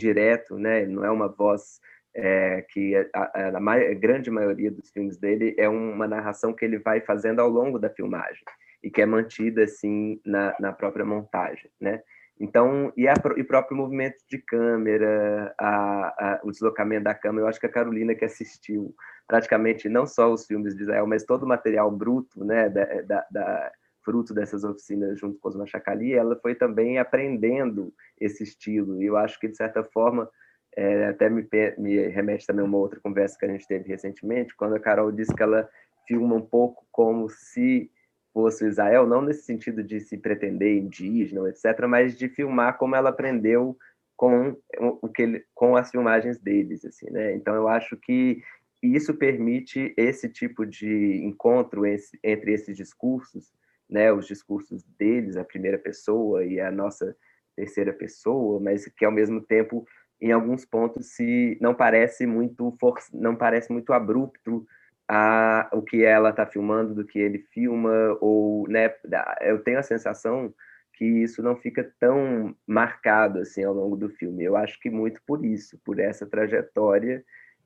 né? 0.59 0.85
Não 0.85 1.05
é 1.05 1.11
uma 1.11 1.27
voz 1.27 1.79
é, 2.15 2.65
que 2.69 2.95
a, 2.95 3.07
a, 3.13 3.47
a, 3.57 3.93
grande 3.93 4.31
maioria 4.31 4.71
dos 4.71 4.89
filmes 4.91 5.17
dele 5.17 5.55
é 5.57 5.69
uma 5.69 6.07
narração 6.07 6.53
que 6.53 6.65
ele 6.65 6.79
vai 6.79 7.01
fazendo 7.01 7.39
ao 7.39 7.49
longo 7.49 7.77
da 7.77 7.89
filmagem 7.89 8.43
e 8.83 8.89
que 8.89 9.01
é 9.01 9.05
mantida 9.05 9.63
assim 9.63 10.19
na, 10.25 10.55
na 10.59 10.73
própria 10.73 11.05
montagem, 11.05 11.69
né? 11.79 12.01
Então, 12.39 12.91
e, 12.97 13.07
a, 13.07 13.13
e 13.37 13.41
o 13.41 13.47
próprio 13.47 13.77
movimento 13.77 14.17
de 14.29 14.37
câmera, 14.39 15.53
a, 15.59 15.67
a, 15.67 16.41
o 16.43 16.51
deslocamento 16.51 17.03
da 17.03 17.13
câmera, 17.13 17.45
eu 17.45 17.47
acho 17.47 17.59
que 17.59 17.67
a 17.67 17.71
Carolina 17.71 18.15
que 18.15 18.25
assistiu 18.25 18.93
praticamente 19.27 19.87
não 19.87 20.05
só 20.05 20.31
os 20.31 20.45
filmes 20.45 20.75
de 20.75 20.83
Israel, 20.83 21.07
mas 21.07 21.23
todo 21.23 21.43
o 21.43 21.47
material 21.47 21.89
bruto, 21.91 22.43
né, 22.43 22.69
da, 22.69 22.85
da, 23.01 23.27
da 23.31 23.71
fruto 24.03 24.33
dessas 24.33 24.63
oficinas 24.63 25.19
junto 25.19 25.39
com 25.39 25.49
os 25.49 25.55
Machacali, 25.55 26.13
ela 26.13 26.37
foi 26.41 26.55
também 26.55 26.97
aprendendo 26.99 27.93
esse 28.19 28.43
estilo. 28.43 29.01
E 29.01 29.05
eu 29.05 29.15
acho 29.15 29.39
que, 29.39 29.47
de 29.47 29.55
certa 29.55 29.83
forma, 29.83 30.29
é, 30.75 31.05
até 31.05 31.29
me, 31.29 31.47
me 31.77 32.07
remete 32.07 32.45
também 32.45 32.63
a 32.63 32.67
uma 32.67 32.77
outra 32.77 32.99
conversa 32.99 33.37
que 33.39 33.45
a 33.45 33.49
gente 33.49 33.67
teve 33.67 33.87
recentemente, 33.87 34.55
quando 34.55 34.75
a 34.75 34.79
Carol 34.79 35.11
disse 35.11 35.33
que 35.33 35.43
ela 35.43 35.69
filma 36.07 36.35
um 36.35 36.41
pouco 36.41 36.85
como 36.91 37.29
se 37.29 37.89
fosse 38.33 38.65
Israel, 38.65 39.05
não 39.05 39.21
nesse 39.21 39.43
sentido 39.43 39.83
de 39.83 39.99
se 39.99 40.17
pretender 40.17 40.75
indígena, 40.75 41.47
etc., 41.49 41.87
mas 41.87 42.17
de 42.17 42.27
filmar 42.27 42.77
como 42.77 42.95
ela 42.95 43.09
aprendeu 43.09 43.77
com 44.17 44.55
o 44.79 45.09
que 45.09 45.21
ele, 45.21 45.45
com 45.53 45.75
as 45.75 45.91
filmagens 45.91 46.39
deles, 46.39 46.83
assim, 46.85 47.09
né? 47.09 47.33
Então 47.35 47.53
eu 47.55 47.67
acho 47.67 47.95
que 47.97 48.41
isso 48.81 49.13
permite 49.13 49.93
esse 49.95 50.27
tipo 50.27 50.65
de 50.65 51.21
encontro 51.23 51.85
entre 51.85 52.53
esses 52.53 52.75
discursos, 52.75 53.53
né? 53.89 54.11
Os 54.11 54.27
discursos 54.27 54.83
deles, 54.97 55.37
a 55.37 55.43
primeira 55.43 55.77
pessoa 55.77 56.43
e 56.43 56.59
a 56.59 56.71
nossa 56.71 57.15
terceira 57.55 57.93
pessoa, 57.93 58.59
mas 58.59 58.85
que 58.87 59.05
ao 59.05 59.11
mesmo 59.11 59.39
tempo 59.41 59.85
em 60.19 60.31
alguns 60.31 60.65
pontos 60.65 61.15
se 61.15 61.57
não 61.61 61.73
parece 61.73 62.25
muito 62.25 62.75
for, 62.79 62.97
não 63.13 63.35
parece 63.35 63.71
muito 63.71 63.93
abrupto 63.93 64.65
a 65.07 65.69
o 65.73 65.81
que 65.81 66.03
ela 66.03 66.29
está 66.29 66.45
filmando 66.45 66.93
do 66.95 67.05
que 67.05 67.19
ele 67.19 67.39
filma 67.51 68.17
ou 68.21 68.67
né 68.67 68.93
eu 69.41 69.59
tenho 69.63 69.79
a 69.79 69.83
sensação 69.83 70.53
que 70.93 71.05
isso 71.05 71.41
não 71.41 71.55
fica 71.55 71.91
tão 71.99 72.55
marcado 72.67 73.39
assim 73.39 73.63
ao 73.63 73.73
longo 73.73 73.97
do 73.97 74.09
filme. 74.09 74.43
Eu 74.43 74.55
acho 74.55 74.79
que 74.79 74.89
muito 74.89 75.21
por 75.25 75.43
isso 75.43 75.77
por 75.83 75.99
essa 75.99 76.25
trajetória 76.25 77.23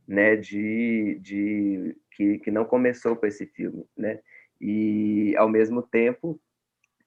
né 0.07 0.35
de, 0.35 1.19
de 1.21 1.95
que, 2.11 2.39
que 2.39 2.51
não 2.51 2.65
começou 2.65 3.15
com 3.15 3.25
esse 3.25 3.45
filme 3.45 3.85
né? 3.97 4.19
E 4.59 5.35
ao 5.37 5.49
mesmo 5.49 5.81
tempo 5.81 6.39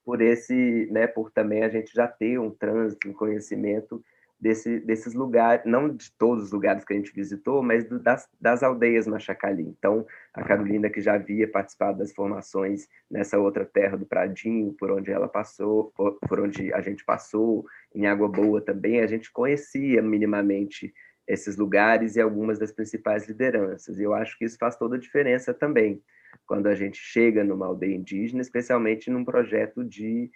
por 0.04 0.20
esse 0.20 0.88
né 0.90 1.06
por 1.06 1.30
também 1.30 1.64
a 1.64 1.68
gente 1.68 1.92
já 1.92 2.06
ter 2.06 2.38
um 2.38 2.50
trânsito 2.50 3.08
um 3.08 3.12
conhecimento 3.12 4.04
desse, 4.40 4.80
desses 4.80 5.12
lugares, 5.12 5.64
não 5.66 5.94
de 5.94 6.10
todos 6.12 6.44
os 6.44 6.52
lugares 6.52 6.84
que 6.84 6.92
a 6.92 6.96
gente 6.96 7.12
visitou, 7.12 7.62
mas 7.62 7.84
do, 7.84 7.98
das, 7.98 8.28
das 8.40 8.62
aldeias 8.62 9.06
Machacali. 9.06 9.62
Então, 9.62 10.06
a 10.32 10.42
Carolina, 10.42 10.88
que 10.88 11.00
já 11.00 11.14
havia 11.14 11.46
participado 11.46 11.98
das 11.98 12.12
formações 12.12 12.88
nessa 13.10 13.38
outra 13.38 13.64
terra 13.64 13.96
do 13.96 14.06
Pradinho, 14.06 14.72
por 14.72 14.90
onde 14.90 15.10
ela 15.10 15.28
passou, 15.28 15.92
por, 15.94 16.18
por 16.26 16.40
onde 16.40 16.72
a 16.72 16.80
gente 16.80 17.04
passou, 17.04 17.66
em 17.94 18.06
Água 18.06 18.28
Boa 18.28 18.60
também, 18.60 19.00
a 19.00 19.06
gente 19.06 19.30
conhecia 19.30 20.00
minimamente 20.00 20.92
esses 21.28 21.56
lugares 21.56 22.16
e 22.16 22.20
algumas 22.20 22.58
das 22.58 22.72
principais 22.72 23.28
lideranças. 23.28 23.98
E 23.98 24.02
eu 24.02 24.14
acho 24.14 24.38
que 24.38 24.44
isso 24.44 24.56
faz 24.58 24.76
toda 24.76 24.96
a 24.96 24.98
diferença 24.98 25.52
também, 25.52 26.02
quando 26.46 26.66
a 26.66 26.74
gente 26.74 26.98
chega 26.98 27.44
numa 27.44 27.66
aldeia 27.66 27.94
indígena, 27.94 28.40
especialmente 28.40 29.10
num 29.10 29.24
projeto 29.24 29.84
de 29.84 30.30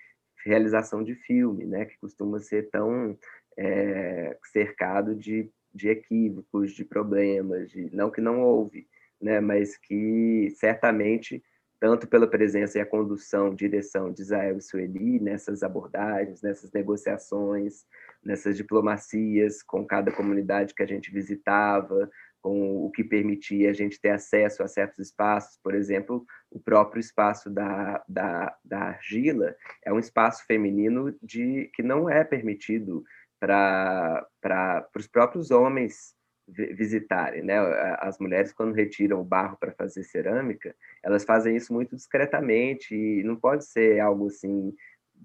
realização 0.45 1.03
de 1.03 1.15
filme, 1.15 1.65
né, 1.65 1.87
que 1.87 1.99
costuma 1.99 2.39
ser 2.39 2.69
tão 2.71 3.19
é, 3.57 4.37
cercado 4.53 5.15
de, 5.15 5.51
de 5.75 5.89
equívocos, 5.89 6.73
de 6.73 6.85
problemas, 6.85 7.71
de, 7.71 7.95
não 7.95 8.11
que 8.11 8.21
não 8.21 8.41
houve, 8.41 8.87
né, 9.21 9.41
mas 9.41 9.77
que 9.77 10.51
certamente, 10.57 11.43
tanto 11.81 12.07
pela 12.07 12.27
presença 12.27 12.79
e 12.79 12.81
a 12.81 12.87
condução, 12.87 13.55
direção 13.55 14.13
de 14.13 14.23
Israel 14.23 14.59
e 14.59 14.63
Sueli 14.63 15.21
nessas 15.21 15.63
abordagens, 15.63 16.43
nessas 16.43 16.73
negociações, 16.73 17.85
nessas 18.23 18.57
diplomacias 18.57 19.63
com 19.63 19.85
cada 19.85 20.11
comunidade 20.13 20.75
que 20.75 20.83
a 20.83 20.87
gente 20.87 21.11
visitava, 21.11 22.11
com 22.45 22.85
o 22.85 22.91
que 22.91 23.03
permitia 23.03 23.71
a 23.71 23.73
gente 23.73 23.99
ter 23.99 24.11
acesso 24.11 24.63
a 24.63 24.69
certos 24.69 24.99
espaços, 24.99 25.59
por 25.63 25.75
exemplo, 25.75 26.27
o 26.51 26.61
próprio 26.61 27.01
espaço 27.01 27.49
da, 27.49 28.05
da, 28.07 28.55
da 28.63 28.79
argila 28.81 29.57
é 29.83 29.91
um 29.91 29.99
espaço 29.99 30.45
feminino 30.47 31.17
de 31.23 31.71
que 31.73 31.83
não 31.83 32.09
é 32.09 32.23
permitido 32.23 33.03
para 33.47 34.89
os 34.97 35.07
próprios 35.07 35.51
homens 35.51 36.15
visitarem, 36.47 37.43
né? 37.43 37.59
As 38.01 38.19
mulheres 38.19 38.53
quando 38.53 38.75
retiram 38.75 39.21
o 39.21 39.25
barro 39.25 39.57
para 39.59 39.73
fazer 39.73 40.03
cerâmica, 40.05 40.75
elas 41.03 41.25
fazem 41.25 41.57
isso 41.57 41.73
muito 41.73 41.97
discretamente 41.97 42.95
e 42.95 43.23
não 43.25 43.37
pode 43.37 43.65
ser 43.65 43.99
algo 44.01 44.27
assim 44.27 44.75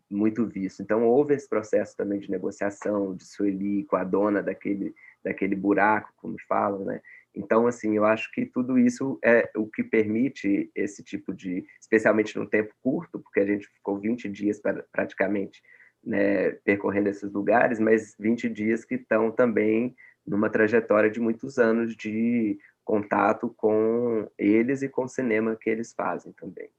muito 0.10 0.45
visto. 0.47 0.82
Então 0.82 1.05
houve 1.05 1.34
esse 1.34 1.47
processo 1.47 1.95
também 1.95 2.19
de 2.19 2.32
negociação 2.32 3.15
de 3.15 3.25
Sueli 3.25 3.84
com 3.86 3.95
a 3.95 4.03
dona 4.03 4.41
daquele 4.41 4.93
daquele 5.21 5.55
buraco, 5.55 6.13
como 6.15 6.38
falam, 6.47 6.86
né? 6.86 7.01
Então 7.36 7.67
assim, 7.67 7.97
eu 7.97 8.05
acho 8.05 8.32
que 8.32 8.45
tudo 8.45 8.79
isso 8.79 9.19
é 9.21 9.49
o 9.58 9.67
que 9.67 9.84
permite 9.84 10.71
esse 10.73 11.03
tipo 11.03 11.34
de, 11.34 11.65
especialmente 11.82 12.38
num 12.38 12.45
tempo 12.45 12.73
curto, 12.82 13.19
porque 13.19 13.41
a 13.41 13.45
gente 13.45 13.67
ficou 13.67 13.99
20 13.99 14.29
dias 14.29 14.62
pra, 14.62 14.82
praticamente 14.91 15.62
né, 16.03 16.51
percorrendo 16.63 17.09
esses 17.09 17.31
lugares, 17.31 17.79
mas 17.79 18.15
20 18.19 18.49
dias 18.49 18.85
que 18.85 18.95
estão 18.95 19.31
também 19.31 19.95
numa 20.25 20.49
trajetória 20.49 21.09
de 21.09 21.19
muitos 21.19 21.57
anos 21.57 21.95
de 21.95 22.57
contato 22.83 23.53
com 23.55 24.27
eles 24.38 24.81
e 24.81 24.89
com 24.89 25.03
o 25.03 25.09
cinema 25.09 25.55
que 25.55 25.69
eles 25.69 25.93
fazem 25.93 26.31
também. 26.33 26.69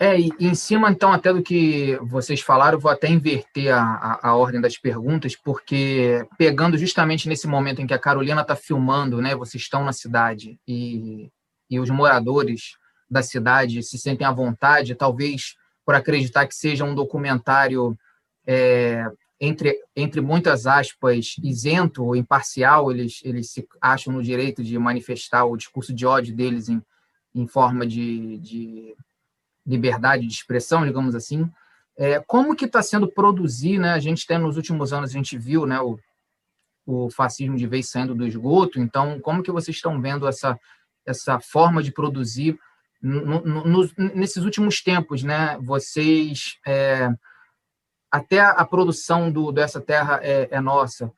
É, 0.00 0.18
e 0.18 0.32
em 0.40 0.54
cima, 0.54 0.90
então, 0.90 1.12
até 1.12 1.32
do 1.32 1.42
que 1.42 1.96
vocês 2.02 2.40
falaram, 2.40 2.78
vou 2.78 2.90
até 2.90 3.08
inverter 3.08 3.72
a, 3.72 3.80
a, 3.80 4.30
a, 4.30 4.34
ordem 4.34 4.60
das 4.60 4.76
perguntas, 4.76 5.36
porque 5.36 6.26
pegando 6.36 6.76
justamente 6.76 7.28
nesse 7.28 7.46
momento 7.46 7.80
em 7.80 7.86
que 7.86 7.94
a 7.94 7.98
Carolina 7.98 8.40
está 8.40 8.56
filmando, 8.56 9.22
né, 9.22 9.36
vocês 9.36 9.62
estão 9.62 9.84
na 9.84 9.92
cidade 9.92 10.58
e, 10.66 11.30
e 11.70 11.78
os 11.78 11.88
moradores 11.88 12.72
da 13.08 13.22
cidade 13.22 13.82
se 13.82 13.96
sentem 13.96 14.26
à 14.26 14.32
vontade, 14.32 14.96
talvez 14.96 15.54
por 15.84 15.94
acreditar 15.94 16.46
que 16.46 16.54
seja 16.54 16.84
um 16.84 16.94
documentário, 16.94 17.96
é, 18.46 19.04
entre, 19.40 19.76
entre 19.96 20.20
muitas 20.20 20.66
aspas, 20.66 21.34
isento 21.42 22.04
ou 22.04 22.14
imparcial, 22.14 22.90
eles, 22.92 23.20
eles 23.24 23.50
se 23.50 23.66
acham 23.80 24.12
no 24.12 24.22
direito 24.22 24.62
de 24.62 24.78
manifestar 24.78 25.44
o 25.44 25.56
discurso 25.56 25.92
de 25.92 26.06
ódio 26.06 26.34
deles 26.34 26.68
em, 26.68 26.80
em 27.34 27.46
forma 27.46 27.86
de, 27.86 28.38
de 28.38 28.94
liberdade 29.66 30.26
de 30.26 30.32
expressão, 30.32 30.84
digamos 30.86 31.14
assim. 31.14 31.50
É, 31.96 32.20
como 32.20 32.56
que 32.56 32.64
está 32.64 32.82
sendo 32.82 33.08
produzir, 33.08 33.78
né? 33.78 33.92
A 33.92 33.98
gente 33.98 34.26
tem 34.26 34.38
nos 34.38 34.56
últimos 34.56 34.92
anos 34.92 35.10
a 35.10 35.12
gente 35.12 35.36
viu, 35.36 35.66
né, 35.66 35.80
o, 35.80 35.98
o 36.86 37.10
fascismo 37.10 37.56
de 37.56 37.66
vez 37.66 37.90
saindo 37.90 38.14
do 38.14 38.26
esgoto. 38.26 38.80
Então, 38.80 39.20
como 39.20 39.42
que 39.42 39.52
vocês 39.52 39.76
estão 39.76 40.00
vendo 40.00 40.26
essa 40.26 40.58
essa 41.06 41.40
forma 41.40 41.82
de 41.82 41.92
produzir 41.92 42.58
nesses 43.02 44.44
últimos 44.44 44.80
tempos, 44.80 45.22
né, 45.22 45.58
vocês 45.60 46.58
é, 46.66 47.10
até 48.10 48.40
a 48.40 48.64
produção 48.64 49.30
do 49.30 49.50
dessa 49.50 49.80
terra 49.80 50.20
é, 50.22 50.48
é 50.50 50.60
nossa 50.60 51.12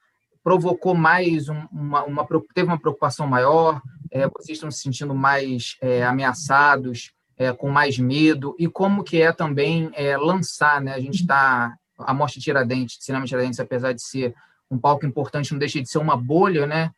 provocou 0.44 0.94
mais 0.94 1.49
uma, 1.49 2.05
uma, 2.05 2.27
teve 2.55 2.68
uma 2.68 2.79
preocupação 2.79 3.27
maior, 3.27 3.81
é, 4.11 4.29
vocês 4.29 4.59
estão 4.59 4.70
se 4.70 4.81
sentindo 4.81 5.14
mais 5.14 5.79
é, 5.81 6.05
ameaçados, 6.05 7.12
é, 7.37 7.51
com 7.51 7.70
mais 7.70 7.99
medo 7.99 8.55
e 8.59 8.68
como 8.68 9.03
que 9.03 9.20
é 9.20 9.33
também 9.33 9.90
é, 9.94 10.16
lançar, 10.18 10.81
né? 10.83 10.92
A 10.92 11.01
gente 11.01 11.23
está 11.23 11.75
a 11.99 12.12
Morte 12.12 12.38
Tiradentes, 12.40 12.99
Cinema 13.01 13.25
Tiradentes, 13.25 13.59
apesar 13.59 13.92
de 13.92 14.03
ser 14.03 14.35
um 14.70 14.79
palco 14.79 15.07
importante, 15.07 15.51
não 15.51 15.59
deixa 15.59 15.81
de 15.81 15.88
ser 15.88 15.99
uma 15.99 16.16
bolha, 16.16 16.66
né? 16.66 16.92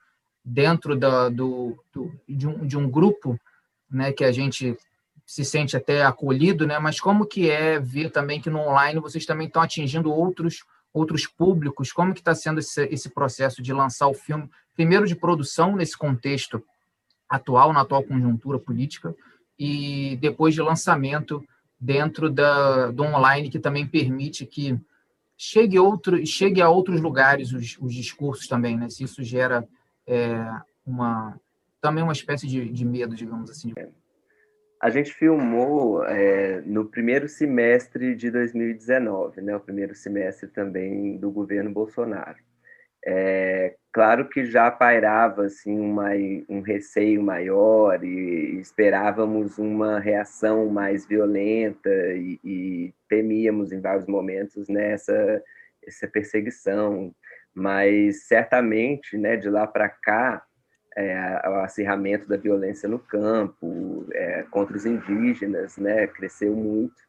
Dentro 0.44 0.96
da, 0.96 1.28
do, 1.28 1.78
do 1.92 2.12
de, 2.28 2.46
um, 2.46 2.66
de 2.66 2.76
um 2.76 2.90
grupo 2.90 3.38
né, 3.90 4.12
que 4.12 4.24
a 4.24 4.32
gente 4.32 4.76
se 5.24 5.44
sente 5.44 5.76
até 5.76 6.04
acolhido, 6.04 6.66
né? 6.66 6.78
Mas 6.78 7.00
como 7.00 7.26
que 7.26 7.50
é 7.50 7.80
ver 7.80 8.10
também 8.10 8.40
que 8.40 8.48
no 8.48 8.60
online 8.60 9.00
vocês 9.00 9.26
também 9.26 9.48
estão 9.48 9.62
atingindo 9.62 10.12
outros 10.12 10.64
outros 10.92 11.26
públicos? 11.26 11.92
Como 11.92 12.14
que 12.14 12.20
está 12.20 12.34
sendo 12.34 12.60
esse, 12.60 12.84
esse 12.86 13.10
processo 13.10 13.60
de 13.60 13.72
lançar 13.72 14.06
o 14.06 14.14
filme, 14.14 14.48
primeiro 14.74 15.06
de 15.06 15.14
produção 15.14 15.76
nesse 15.76 15.96
contexto 15.96 16.62
atual, 17.28 17.72
na 17.72 17.82
atual 17.82 18.02
conjuntura 18.02 18.58
política, 18.58 19.14
e 19.58 20.16
depois 20.20 20.54
de 20.54 20.62
lançamento 20.62 21.44
dentro 21.78 22.30
da, 22.30 22.90
do 22.90 23.02
online, 23.02 23.50
que 23.50 23.58
também 23.58 23.86
permite 23.86 24.46
que 24.46 24.78
chegue, 25.36 25.78
outro, 25.78 26.24
chegue 26.24 26.62
a 26.62 26.70
outros 26.70 27.00
lugares 27.00 27.52
os, 27.52 27.76
os 27.78 27.94
discursos 27.94 28.46
também, 28.46 28.76
né? 28.76 28.88
Se 28.88 29.04
isso 29.04 29.22
gera 29.22 29.68
é, 30.06 30.48
uma 30.86 31.38
também 31.86 32.02
uma 32.02 32.12
espécie 32.12 32.48
de, 32.48 32.68
de 32.68 32.84
medo, 32.84 33.14
digamos 33.14 33.48
assim. 33.48 33.72
A 34.82 34.90
gente 34.90 35.14
filmou 35.14 36.04
é, 36.04 36.60
no 36.62 36.84
primeiro 36.84 37.28
semestre 37.28 38.16
de 38.16 38.28
2019, 38.28 39.40
né? 39.40 39.54
O 39.54 39.60
primeiro 39.60 39.94
semestre 39.94 40.48
também 40.48 41.16
do 41.16 41.30
governo 41.30 41.70
Bolsonaro. 41.70 42.38
É, 43.04 43.76
claro 43.92 44.28
que 44.28 44.44
já 44.44 44.68
pairava 44.68 45.44
assim 45.44 45.78
uma, 45.78 46.10
um 46.48 46.60
receio 46.60 47.22
maior 47.22 48.02
e 48.02 48.58
esperávamos 48.58 49.58
uma 49.58 50.00
reação 50.00 50.68
mais 50.68 51.06
violenta 51.06 51.88
e, 51.88 52.40
e 52.44 52.94
temíamos 53.08 53.70
em 53.70 53.80
vários 53.80 54.08
momentos 54.08 54.68
nessa 54.68 55.12
né, 55.12 55.40
essa 55.86 56.08
perseguição, 56.08 57.14
mas 57.54 58.26
certamente, 58.26 59.16
né, 59.16 59.36
de 59.36 59.48
lá 59.48 59.68
para 59.68 59.88
cá, 59.88 60.42
é, 60.96 61.14
acirramento 61.62 62.26
da 62.28 62.36
violência 62.36 62.88
no 62.88 62.98
campo 62.98 64.06
é, 64.12 64.44
contra 64.50 64.76
os 64.76 64.86
indígenas, 64.86 65.76
né, 65.76 66.06
cresceu 66.06 66.54
muito 66.54 67.06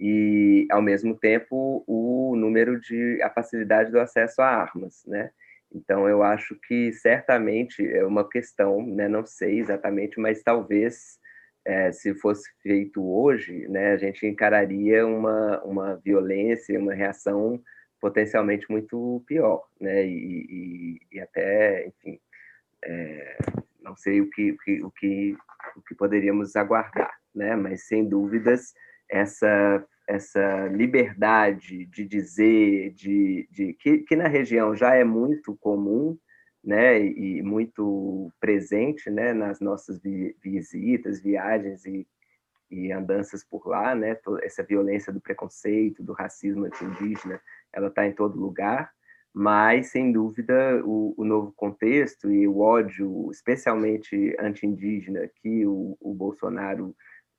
e 0.00 0.66
ao 0.70 0.80
mesmo 0.80 1.16
tempo 1.16 1.82
o 1.86 2.36
número 2.36 2.80
de 2.80 3.20
a 3.22 3.30
facilidade 3.30 3.90
do 3.90 3.98
acesso 4.00 4.40
a 4.40 4.46
armas, 4.46 5.04
né? 5.06 5.30
Então 5.74 6.08
eu 6.08 6.22
acho 6.22 6.56
que 6.66 6.92
certamente 6.92 7.86
é 7.86 8.04
uma 8.06 8.28
questão, 8.28 8.84
né? 8.86 9.08
Não 9.08 9.26
sei 9.26 9.58
exatamente, 9.58 10.20
mas 10.20 10.42
talvez 10.42 11.18
é, 11.64 11.92
se 11.92 12.14
fosse 12.14 12.48
feito 12.62 13.04
hoje, 13.04 13.66
né? 13.68 13.92
A 13.92 13.96
gente 13.96 14.26
encararia 14.26 15.06
uma 15.06 15.60
uma 15.64 15.96
violência, 15.96 16.78
uma 16.78 16.94
reação 16.94 17.60
potencialmente 18.00 18.70
muito 18.70 19.22
pior, 19.26 19.66
né? 19.80 20.06
E, 20.06 20.46
e, 20.48 21.16
e 21.16 21.20
até, 21.20 21.88
enfim, 21.88 22.20
é, 22.84 23.38
não 23.80 23.96
sei 23.96 24.20
o 24.20 24.30
que, 24.30 24.52
o 24.52 24.58
que 24.58 24.82
o 24.82 24.90
que 24.90 25.36
o 25.76 25.82
que 25.82 25.94
poderíamos 25.94 26.56
aguardar, 26.56 27.12
né? 27.34 27.56
Mas 27.56 27.86
sem 27.86 28.08
dúvidas 28.08 28.72
essa 29.08 29.84
essa 30.08 30.66
liberdade 30.68 31.84
de 31.84 32.02
dizer, 32.06 32.94
de, 32.94 33.46
de 33.52 33.74
que, 33.74 33.98
que, 33.98 34.16
na 34.16 34.26
região 34.26 34.74
já 34.74 34.94
é 34.94 35.04
muito 35.04 35.54
comum, 35.56 36.18
né, 36.64 36.98
e 36.98 37.42
muito 37.42 38.32
presente, 38.40 39.10
né, 39.10 39.34
nas 39.34 39.60
nossas 39.60 40.00
vi, 40.00 40.34
visitas, 40.42 41.20
viagens 41.20 41.84
e, 41.84 42.06
e 42.70 42.90
andanças 42.90 43.44
por 43.44 43.66
lá, 43.66 43.94
né, 43.94 44.18
essa 44.42 44.62
violência 44.62 45.12
do 45.12 45.20
preconceito, 45.20 46.02
do 46.02 46.14
racismo 46.14 46.64
anti-indígena, 46.64 47.38
ela 47.70 47.88
está 47.88 48.06
em 48.06 48.12
todo 48.12 48.40
lugar, 48.40 48.90
mas 49.38 49.92
sem 49.92 50.10
dúvida 50.10 50.82
o, 50.84 51.14
o, 51.16 51.24
novo 51.24 51.52
contexto 51.52 52.28
e 52.28 52.48
o 52.48 52.58
ódio, 52.58 53.30
especialmente 53.30 54.34
anti-indígena, 54.36 55.30
que 55.40 55.64
o, 55.64 55.96
o 56.00 56.12
Bolsonaro 56.12 56.92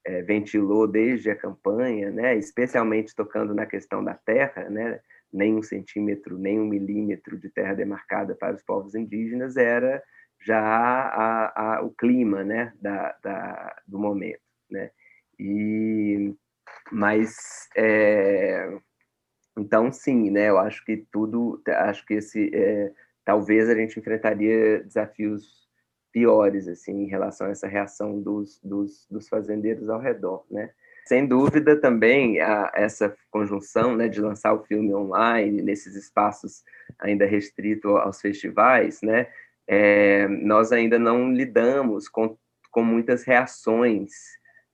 é, 0.05 0.21
ventilou 0.21 0.87
desde 0.87 1.29
a 1.29 1.35
campanha, 1.35 2.09
né, 2.09 2.37
especialmente 2.37 3.13
tocando 3.13 3.53
na 3.53 3.65
questão 3.65 4.01
da 4.01 4.13
terra, 4.13 4.69
né, 4.69 5.01
nem 5.31 5.57
um 5.57 5.61
centímetro, 5.61 6.37
nem 6.37 6.57
um 6.57 6.65
milímetro 6.65 7.37
de 7.37 7.49
terra 7.49 7.73
demarcada 7.73 8.33
para 8.33 8.55
os 8.55 8.63
povos 8.63 8.95
indígenas 8.95 9.57
era 9.57 10.01
já 10.41 10.57
a, 10.57 11.79
a, 11.79 11.81
o 11.81 11.91
clima 11.91 12.45
né, 12.45 12.71
da, 12.81 13.13
da, 13.21 13.75
do 13.85 13.99
momento. 13.99 14.39
Né? 14.71 14.89
E, 15.37 16.33
mas, 16.93 17.67
é, 17.75 18.79
então, 19.59 19.91
sim, 19.91 20.29
né, 20.29 20.49
eu 20.49 20.57
acho 20.57 20.83
que 20.85 21.05
tudo, 21.11 21.61
acho 21.67 22.05
que 22.05 22.15
esse, 22.15 22.49
é, 22.53 22.91
talvez 23.25 23.69
a 23.69 23.75
gente 23.75 23.99
enfrentaria 23.99 24.83
desafios 24.83 25.67
piores 26.11 26.67
assim 26.67 27.03
em 27.03 27.07
relação 27.07 27.47
a 27.47 27.51
essa 27.51 27.67
reação 27.67 28.19
dos, 28.19 28.59
dos, 28.63 29.05
dos 29.09 29.27
fazendeiros 29.27 29.89
ao 29.89 29.99
redor, 29.99 30.45
né? 30.49 30.71
Sem 31.05 31.25
dúvida 31.25 31.75
também 31.79 32.39
a, 32.39 32.71
essa 32.75 33.15
conjunção 33.31 33.95
né, 33.95 34.07
de 34.07 34.21
lançar 34.21 34.53
o 34.53 34.63
filme 34.63 34.93
online 34.93 35.61
nesses 35.61 35.95
espaços 35.95 36.63
ainda 36.99 37.25
restrito 37.25 37.97
aos 37.97 38.21
festivais, 38.21 39.01
né? 39.01 39.27
É, 39.67 40.27
nós 40.27 40.71
ainda 40.71 40.97
não 40.97 41.31
lidamos 41.31 42.07
com, 42.07 42.37
com 42.71 42.83
muitas 42.83 43.23
reações 43.23 44.11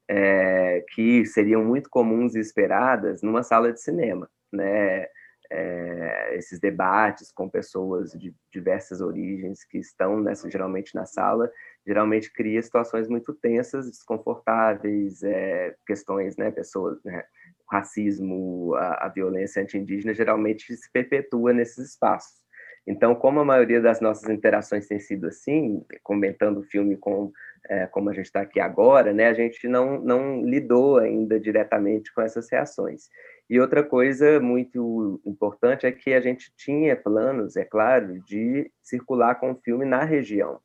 é, 0.10 0.84
que 0.94 1.26
seriam 1.26 1.64
muito 1.64 1.90
comuns 1.90 2.36
e 2.36 2.40
esperadas 2.40 3.22
numa 3.22 3.44
sala 3.44 3.72
de 3.74 3.82
cinema, 3.82 4.30
né? 4.56 5.08
é, 5.52 6.36
esses 6.36 6.60
debates 6.60 7.32
com 7.32 7.50
pessoas 7.50 8.12
de 8.12 8.34
diversas 8.52 9.02
origens 9.02 9.64
que 9.64 9.78
estão 9.78 10.20
nessa, 10.20 10.50
geralmente 10.50 10.96
na 10.96 11.06
sala, 11.06 11.52
geralmente 11.86 12.32
cria 12.32 12.62
situações 12.62 13.08
muito 13.08 13.34
tensas, 13.34 13.90
desconfortáveis, 13.90 15.24
é, 15.24 15.76
questões, 15.86 16.36
né, 16.38 16.52
pessoas, 16.52 17.02
né, 17.04 17.24
o 17.68 17.74
racismo, 17.76 18.74
a, 18.76 19.06
a 19.06 19.10
violência 19.10 19.62
anti-indígena 19.62 20.14
geralmente 20.14 20.76
se 20.76 20.92
perpetua 20.92 21.54
nesses 21.54 21.90
espaços. 21.90 22.44
Então, 22.88 23.16
como 23.16 23.40
a 23.40 23.46
maioria 23.46 23.82
das 23.82 24.00
nossas 24.00 24.30
interações 24.30 24.88
tem 24.88 25.00
sido 25.00 25.28
assim, 25.28 25.84
comentando 26.04 26.60
o 26.60 26.64
filme 26.64 26.96
com, 26.96 27.32
é, 27.68 27.88
como 27.88 28.12
a 28.12 28.14
gente 28.14 28.28
está 28.28 28.42
aqui 28.42 28.60
agora, 28.60 29.12
né, 29.12 29.28
a 29.28 29.34
gente 29.34 29.68
não, 29.68 30.00
não 30.00 30.44
lidou 30.44 31.00
ainda 31.00 31.40
diretamente 31.40 32.14
com 32.14 32.22
essas 32.22 32.48
reações. 32.52 33.10
E 33.50 33.60
outra 33.60 33.84
coisa 33.84 34.40
muito 34.40 35.22
importante 35.26 35.86
é 35.86 35.92
que 35.92 36.14
a 36.14 36.22
gente 36.22 36.52
tinha 36.58 36.96
planos, 36.96 37.56
é 37.56 37.64
claro, 37.64 38.20
de 38.22 38.72
circular 38.82 39.36
com 39.36 39.52
o 39.52 39.62
filme 39.64 39.86
na 39.86 40.04
região. 40.04 40.60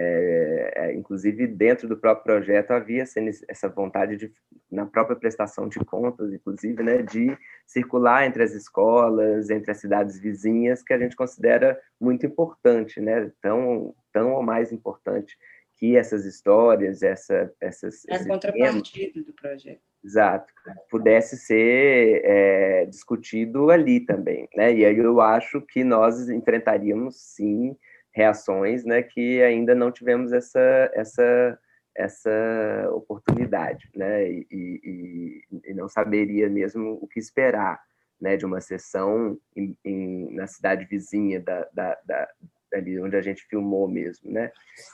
É, 0.00 0.72
é, 0.76 0.94
inclusive, 0.94 1.46
dentro 1.46 1.88
do 1.88 1.96
próprio 1.96 2.24
projeto, 2.24 2.70
havia 2.70 3.02
essa 3.48 3.68
vontade 3.68 4.16
de, 4.16 4.32
na 4.70 4.86
própria 4.86 5.16
prestação 5.16 5.68
de 5.68 5.80
contas, 5.80 6.32
inclusive, 6.32 6.82
né, 6.84 7.02
de 7.02 7.36
circular 7.66 8.24
entre 8.24 8.44
as 8.44 8.52
escolas, 8.52 9.50
entre 9.50 9.72
as 9.72 9.78
cidades 9.78 10.18
vizinhas, 10.20 10.84
que 10.84 10.92
a 10.92 10.98
gente 10.98 11.16
considera 11.16 11.80
muito 12.00 12.24
importante, 12.24 13.00
né, 13.00 13.32
tão, 13.40 13.92
tão 14.12 14.34
ou 14.34 14.42
mais 14.42 14.70
importante 14.70 15.36
que 15.78 15.96
essas 15.96 16.24
histórias, 16.24 17.02
essa, 17.02 17.52
essas... 17.60 18.04
É 18.08 18.16
a 18.16 18.26
contrapartida 18.26 19.22
do 19.22 19.32
projeto. 19.32 19.80
Exato, 20.04 20.52
pudesse 20.88 21.36
ser 21.36 22.22
é, 22.24 22.86
discutido 22.86 23.70
ali 23.70 24.00
também, 24.00 24.48
né? 24.54 24.72
E 24.72 24.84
aí 24.84 24.96
eu 24.96 25.20
acho 25.20 25.60
que 25.60 25.82
nós 25.82 26.28
enfrentaríamos 26.28 27.16
sim 27.16 27.76
reações, 28.12 28.84
né? 28.84 29.02
Que 29.02 29.42
ainda 29.42 29.74
não 29.74 29.90
tivemos 29.90 30.32
essa 30.32 30.90
essa 30.94 31.58
essa 31.96 32.88
oportunidade, 32.92 33.90
né? 33.94 34.30
E, 34.30 34.46
e, 34.52 35.42
e 35.64 35.74
não 35.74 35.88
saberia 35.88 36.48
mesmo 36.48 36.96
o 37.02 37.08
que 37.08 37.18
esperar, 37.18 37.82
né? 38.20 38.36
De 38.36 38.46
uma 38.46 38.60
sessão 38.60 39.36
em, 39.56 39.76
em, 39.84 40.32
na 40.32 40.46
cidade 40.46 40.84
vizinha 40.84 41.40
da, 41.40 41.68
da, 41.74 41.98
da 42.06 42.28
ali 42.72 43.00
onde 43.00 43.16
a 43.16 43.20
gente 43.20 43.44
filmou 43.46 43.88
mesmo, 43.88 44.30
né? 44.30 44.52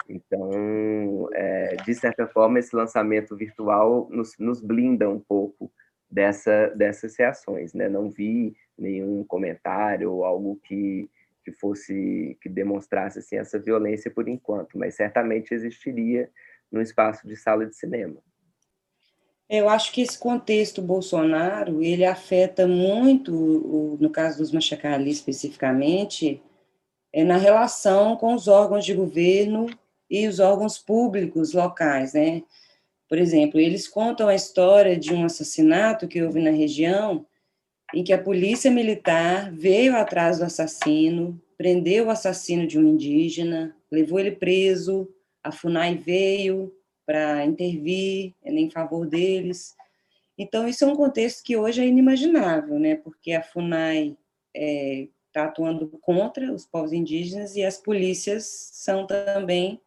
Então, 0.08 1.28
é, 1.32 1.76
de 1.76 1.94
certa 1.94 2.26
forma, 2.26 2.58
esse 2.58 2.74
lançamento 2.74 3.37
virtual 3.37 4.08
nos, 4.10 4.37
nos 4.38 4.60
blinda 4.60 5.08
um 5.08 5.20
pouco 5.20 5.72
dessa, 6.10 6.68
dessas 6.68 7.16
reações, 7.18 7.74
né? 7.74 7.88
Não 7.88 8.10
vi 8.10 8.56
nenhum 8.78 9.24
comentário 9.24 10.12
ou 10.12 10.24
algo 10.24 10.60
que, 10.64 11.08
que 11.44 11.52
fosse, 11.52 12.37
que 12.40 12.48
demonstrasse, 12.48 13.18
assim, 13.18 13.37
essa 13.37 13.58
violência 13.58 14.10
por 14.10 14.28
enquanto, 14.28 14.78
mas 14.78 14.94
certamente 14.94 15.52
existiria 15.52 16.30
no 16.70 16.80
espaço 16.80 17.26
de 17.26 17.37
sala 17.37 17.66
de 17.66 17.76
cinema. 17.76 18.16
Eu 19.48 19.68
acho 19.68 19.92
que 19.92 20.00
esse 20.00 20.18
contexto 20.18 20.80
Bolsonaro, 20.80 21.82
ele 21.82 22.04
afeta 22.04 22.66
muito, 22.66 23.98
no 24.00 24.08
caso 24.08 24.38
dos 24.38 24.50
Machacali 24.50 25.10
especificamente, 25.10 26.42
é, 27.14 27.22
na 27.22 27.37
relação 27.37 28.16
com 28.16 28.35
os 28.35 28.48
órgãos 28.48 28.85
de 28.85 28.92
governo 28.92 29.66
e 30.11 30.27
os 30.27 30.40
órgãos 30.40 30.77
públicos 30.77 31.53
locais, 31.53 32.12
né? 32.12 32.42
Por 33.09 33.18
exemplo, 33.18 33.61
eles 33.61 33.87
contam 33.87 34.27
a 34.27 34.35
história 34.35 34.98
de 34.98 35.14
um 35.14 35.24
assassinato 35.24 36.09
que 36.09 36.20
houve 36.20 36.42
na 36.42 36.50
região, 36.50 37.24
em 37.94 38.03
que 38.03 38.12
a 38.12 38.20
polícia 38.20 38.68
militar 38.68 39.53
veio 39.53 39.96
atrás 39.96 40.38
do 40.38 40.44
assassino, 40.44 41.40
prendeu 41.56 42.06
o 42.06 42.10
assassino 42.10 42.67
de 42.67 42.81
um 42.81 42.88
indígena, 42.88 43.77
levou 43.92 44.19
ele 44.19 44.33
preso, 44.33 45.08
a 45.40 45.52
FUNAI 45.52 45.94
veio 45.94 46.75
para 47.06 47.44
intervir 47.44 48.35
em 48.44 48.71
favor 48.71 49.06
deles. 49.06 49.77
Então, 50.37 50.67
isso 50.67 50.85
é 50.85 50.88
um 50.88 50.96
contexto 50.96 51.44
que 51.44 51.56
hoje 51.56 51.81
é 51.81 51.87
inimaginável, 51.87 52.77
né? 52.77 52.96
Porque 52.96 53.31
a 53.31 53.42
FUNAI 53.42 54.17
é, 54.52 55.06
está 55.35 55.46
atuando 55.46 55.88
contra 56.00 56.52
os 56.52 56.64
povos 56.64 56.92
indígenas 56.92 57.56
e 57.56 57.64
as 57.64 57.76
polícias 57.76 58.44
são 58.72 59.04
também 59.04 59.80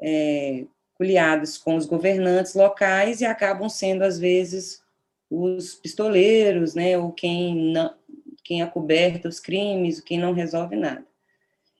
é, 0.00 0.64
com 1.64 1.74
os 1.74 1.84
governantes 1.84 2.54
locais 2.54 3.20
e 3.20 3.24
acabam 3.24 3.68
sendo, 3.68 4.02
às 4.02 4.18
vezes, 4.18 4.80
os 5.28 5.74
pistoleiros, 5.74 6.74
né, 6.74 6.96
ou 6.96 7.10
quem, 7.10 7.72
não, 7.72 7.92
quem 8.44 8.62
acoberta 8.62 9.28
os 9.28 9.40
crimes, 9.40 10.00
quem 10.00 10.18
não 10.18 10.32
resolve 10.32 10.76
nada. 10.76 11.04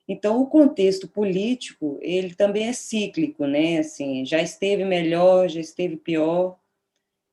Então, 0.07 0.41
o 0.41 0.47
contexto 0.47 1.07
político, 1.07 1.97
ele 2.01 2.35
também 2.35 2.67
é 2.67 2.73
cíclico, 2.73 3.47
né, 3.47 3.79
assim, 3.79 4.25
já 4.25 4.41
esteve 4.41 4.83
melhor, 4.83 5.47
já 5.47 5.61
esteve 5.61 5.95
pior, 5.95 6.57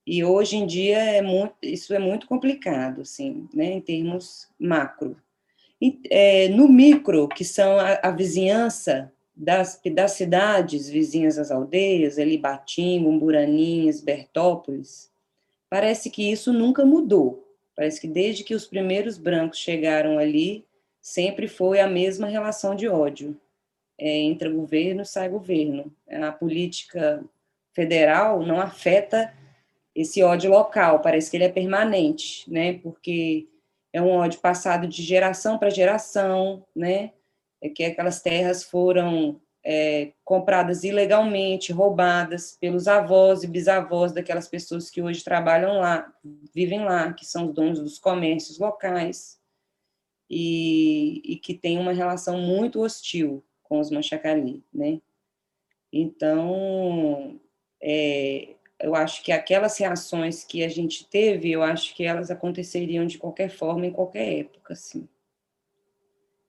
e 0.06 0.24
hoje 0.24 0.56
em 0.56 0.66
dia 0.66 0.98
é 0.98 1.20
muito, 1.20 1.54
isso 1.62 1.92
é 1.92 1.98
muito 1.98 2.26
complicado, 2.26 3.02
assim, 3.02 3.48
né, 3.52 3.72
em 3.72 3.80
termos 3.80 4.48
macro. 4.58 5.16
É, 6.10 6.48
no 6.48 6.68
micro, 6.68 7.28
que 7.28 7.44
são 7.44 7.78
a, 7.78 7.98
a 8.02 8.10
vizinhança 8.10 9.12
das, 9.34 9.80
das 9.92 10.12
cidades 10.12 10.88
vizinhas 10.88 11.38
às 11.38 11.50
aldeias, 11.50 12.18
ali 12.18 12.38
Batim, 12.38 13.04
Umburaninhas, 13.04 14.00
Bertópolis, 14.00 15.10
parece 15.68 16.10
que 16.10 16.30
isso 16.30 16.52
nunca 16.52 16.84
mudou. 16.84 17.48
Parece 17.74 18.00
que 18.00 18.06
desde 18.06 18.44
que 18.44 18.54
os 18.54 18.66
primeiros 18.66 19.18
brancos 19.18 19.58
chegaram 19.58 20.18
ali, 20.18 20.64
sempre 21.00 21.48
foi 21.48 21.80
a 21.80 21.88
mesma 21.88 22.28
relação 22.28 22.76
de 22.76 22.88
ódio. 22.88 23.36
É, 23.98 24.18
entra 24.18 24.50
governo, 24.50 25.04
sai 25.04 25.28
governo. 25.28 25.92
A 26.08 26.30
política 26.30 27.24
federal 27.72 28.44
não 28.46 28.60
afeta 28.60 29.32
esse 29.94 30.22
ódio 30.22 30.50
local, 30.50 31.00
parece 31.00 31.30
que 31.30 31.36
ele 31.36 31.44
é 31.44 31.48
permanente, 31.48 32.50
né? 32.50 32.74
Porque 32.74 33.46
é 33.92 34.00
um 34.00 34.10
ódio 34.10 34.40
passado 34.40 34.86
de 34.86 35.02
geração 35.02 35.58
para 35.58 35.70
geração, 35.70 36.64
né? 36.74 37.12
É 37.60 37.68
que 37.68 37.84
aquelas 37.84 38.20
terras 38.22 38.64
foram 38.64 39.40
é, 39.64 40.12
compradas 40.24 40.82
ilegalmente, 40.82 41.72
roubadas 41.72 42.56
pelos 42.60 42.88
avós 42.88 43.42
e 43.42 43.46
bisavós 43.46 44.12
daquelas 44.12 44.48
pessoas 44.48 44.90
que 44.90 45.00
hoje 45.00 45.22
trabalham 45.22 45.78
lá, 45.78 46.12
vivem 46.54 46.84
lá, 46.84 47.12
que 47.12 47.24
são 47.24 47.46
os 47.46 47.54
donos 47.54 47.78
dos 47.78 47.98
comércios 47.98 48.58
locais 48.58 49.38
e, 50.28 51.22
e 51.24 51.36
que 51.36 51.54
tem 51.54 51.78
uma 51.78 51.92
relação 51.92 52.38
muito 52.38 52.80
hostil 52.80 53.44
com 53.62 53.78
os 53.78 53.90
Machacali, 53.90 54.64
né? 54.72 55.00
Então, 55.92 57.38
é, 57.80 58.54
eu 58.82 58.94
acho 58.94 59.22
que 59.22 59.30
aquelas 59.30 59.78
reações 59.78 60.44
que 60.44 60.64
a 60.64 60.68
gente 60.68 61.06
teve, 61.08 61.50
eu 61.50 61.62
acho 61.62 61.94
que 61.94 62.04
elas 62.04 62.30
aconteceriam 62.30 63.06
de 63.06 63.16
qualquer 63.16 63.48
forma, 63.48 63.86
em 63.86 63.92
qualquer 63.92 64.40
época, 64.40 64.72
assim. 64.72 65.08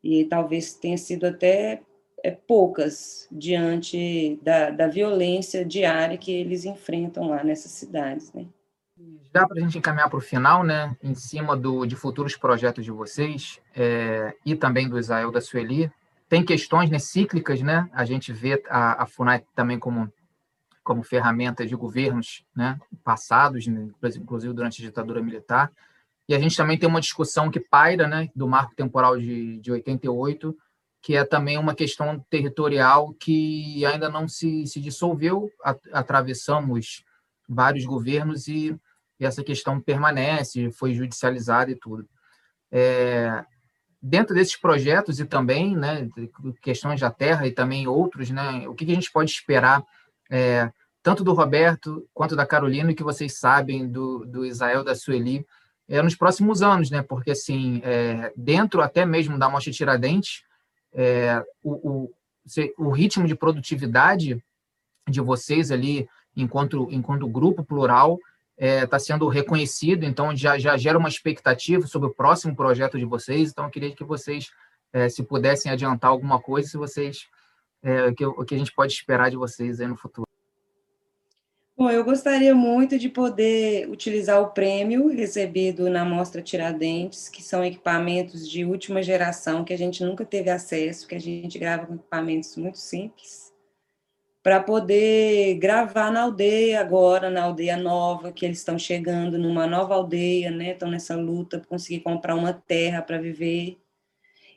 E 0.03 0.25
talvez 0.25 0.73
tenha 0.73 0.97
sido 0.97 1.25
até 1.25 1.81
é, 2.23 2.31
poucas 2.31 3.27
diante 3.31 4.39
da, 4.41 4.71
da 4.71 4.87
violência 4.87 5.63
diária 5.63 6.17
que 6.17 6.31
eles 6.31 6.65
enfrentam 6.65 7.29
lá 7.29 7.43
nessas 7.43 7.71
cidades, 7.71 8.33
né? 8.33 8.45
Já 9.33 9.47
para 9.47 9.57
a 9.57 9.61
gente 9.61 9.77
encaminhar 9.77 10.09
para 10.09 10.17
o 10.17 10.21
final, 10.21 10.63
né, 10.63 10.95
em 11.01 11.15
cima 11.15 11.57
do, 11.57 11.85
de 11.85 11.95
futuros 11.95 12.35
projetos 12.35 12.85
de 12.85 12.91
vocês 12.91 13.59
é, 13.75 14.35
e 14.45 14.55
também 14.55 14.87
do 14.87 14.99
Israel 14.99 15.31
da 15.31 15.41
Sueli, 15.41 15.91
tem 16.29 16.45
questões 16.45 16.89
né, 16.89 16.99
cíclicas, 16.99 17.61
né? 17.61 17.89
A 17.93 18.05
gente 18.05 18.31
vê 18.31 18.61
a, 18.69 19.03
a 19.03 19.05
FUNAI 19.05 19.43
também 19.55 19.77
como 19.79 20.11
como 20.83 21.03
ferramenta 21.03 21.65
de 21.65 21.75
governos 21.75 22.45
né, 22.55 22.79
passados, 23.03 23.65
né, 23.67 23.89
inclusive 24.17 24.53
durante 24.53 24.81
a 24.81 24.85
ditadura 24.85 25.21
militar. 25.21 25.71
E 26.27 26.35
a 26.35 26.39
gente 26.39 26.55
também 26.55 26.77
tem 26.77 26.87
uma 26.87 27.01
discussão 27.01 27.49
que 27.49 27.59
paira 27.59 28.07
né, 28.07 28.29
do 28.35 28.47
marco 28.47 28.75
temporal 28.75 29.17
de, 29.17 29.59
de 29.59 29.71
88, 29.71 30.55
que 31.01 31.17
é 31.17 31.25
também 31.25 31.57
uma 31.57 31.75
questão 31.75 32.19
territorial 32.29 33.13
que 33.13 33.85
ainda 33.85 34.09
não 34.09 34.27
se, 34.27 34.65
se 34.67 34.79
dissolveu. 34.79 35.49
Atravessamos 35.91 37.03
vários 37.47 37.85
governos 37.85 38.47
e, 38.47 38.77
e 39.19 39.25
essa 39.25 39.43
questão 39.43 39.81
permanece, 39.81 40.71
foi 40.71 40.93
judicializada 40.93 41.71
e 41.71 41.75
tudo. 41.75 42.07
É, 42.71 43.45
dentro 44.01 44.33
desses 44.33 44.55
projetos 44.55 45.19
e 45.19 45.25
também 45.25 45.75
né, 45.75 46.09
questões 46.61 46.99
da 46.99 47.11
terra 47.11 47.45
e 47.47 47.51
também 47.51 47.87
outros, 47.87 48.29
né, 48.29 48.67
o 48.67 48.73
que 48.73 48.89
a 48.89 48.95
gente 48.95 49.11
pode 49.11 49.29
esperar 49.29 49.83
é, 50.33 50.71
tanto 51.03 51.23
do 51.23 51.31
Roberto 51.31 52.09
quanto 52.11 52.35
da 52.35 52.43
Carolina, 52.43 52.91
e 52.91 52.95
que 52.95 53.03
vocês 53.03 53.37
sabem 53.37 53.87
do, 53.87 54.25
do 54.25 54.43
Israel, 54.43 54.83
da 54.83 54.95
Sueli, 54.95 55.45
é, 55.87 56.01
nos 56.01 56.15
próximos 56.15 56.63
anos, 56.63 56.89
né? 56.89 57.03
Porque, 57.03 57.31
assim, 57.31 57.81
é, 57.83 58.33
dentro 58.35 58.81
até 58.81 59.05
mesmo 59.05 59.37
da 59.37 59.47
Mostra 59.47 59.71
Tiradentes, 59.71 60.43
é, 60.91 61.43
o, 61.61 62.07
o, 62.07 62.11
o 62.79 62.89
ritmo 62.89 63.27
de 63.27 63.35
produtividade 63.35 64.43
de 65.07 65.21
vocês 65.21 65.69
ali, 65.69 66.07
enquanto, 66.35 66.87
enquanto 66.89 67.27
grupo 67.27 67.63
plural, 67.63 68.17
está 68.57 68.97
é, 68.97 68.99
sendo 68.99 69.27
reconhecido, 69.27 70.03
então 70.03 70.35
já, 70.35 70.57
já 70.57 70.75
gera 70.77 70.97
uma 70.97 71.09
expectativa 71.09 71.85
sobre 71.85 72.07
o 72.09 72.13
próximo 72.13 72.55
projeto 72.55 72.97
de 72.97 73.05
vocês. 73.05 73.51
Então, 73.51 73.65
eu 73.65 73.71
queria 73.71 73.95
que 73.95 74.03
vocês, 74.03 74.49
é, 74.91 75.09
se 75.09 75.21
pudessem 75.21 75.71
adiantar 75.71 76.09
alguma 76.09 76.39
coisa, 76.39 76.69
se 76.69 76.77
vocês, 76.77 77.27
é, 77.83 78.07
o, 78.07 78.15
que, 78.15 78.25
o 78.25 78.45
que 78.45 78.55
a 78.55 78.57
gente 78.57 78.73
pode 78.73 78.93
esperar 78.93 79.29
de 79.29 79.37
vocês 79.37 79.81
aí 79.81 79.87
no 79.87 79.97
futuro. 79.97 80.27
Bom, 81.75 81.89
eu 81.89 82.03
gostaria 82.03 82.53
muito 82.53 82.99
de 82.99 83.09
poder 83.09 83.89
utilizar 83.89 84.39
o 84.39 84.51
prêmio 84.51 85.07
recebido 85.07 85.89
na 85.89 86.05
Mostra 86.05 86.39
Tiradentes, 86.41 87.27
que 87.27 87.41
são 87.41 87.65
equipamentos 87.65 88.47
de 88.47 88.63
última 88.63 89.01
geração 89.01 89.65
que 89.65 89.73
a 89.73 89.77
gente 89.77 90.03
nunca 90.03 90.23
teve 90.23 90.51
acesso, 90.51 91.07
que 91.07 91.15
a 91.15 91.19
gente 91.19 91.57
grava 91.57 91.87
com 91.87 91.95
equipamentos 91.95 92.55
muito 92.57 92.77
simples, 92.77 93.51
para 94.43 94.61
poder 94.61 95.55
gravar 95.55 96.11
na 96.11 96.21
aldeia 96.21 96.79
agora, 96.79 97.31
na 97.31 97.43
aldeia 97.43 97.75
nova, 97.75 98.31
que 98.31 98.45
eles 98.45 98.59
estão 98.59 98.77
chegando 98.77 99.39
numa 99.39 99.65
nova 99.65 99.95
aldeia, 99.95 100.51
né? 100.51 100.73
Estão 100.73 100.91
nessa 100.91 101.15
luta 101.15 101.57
para 101.57 101.69
conseguir 101.69 102.01
comprar 102.01 102.35
uma 102.35 102.53
terra 102.53 103.01
para 103.01 103.17
viver. 103.17 103.79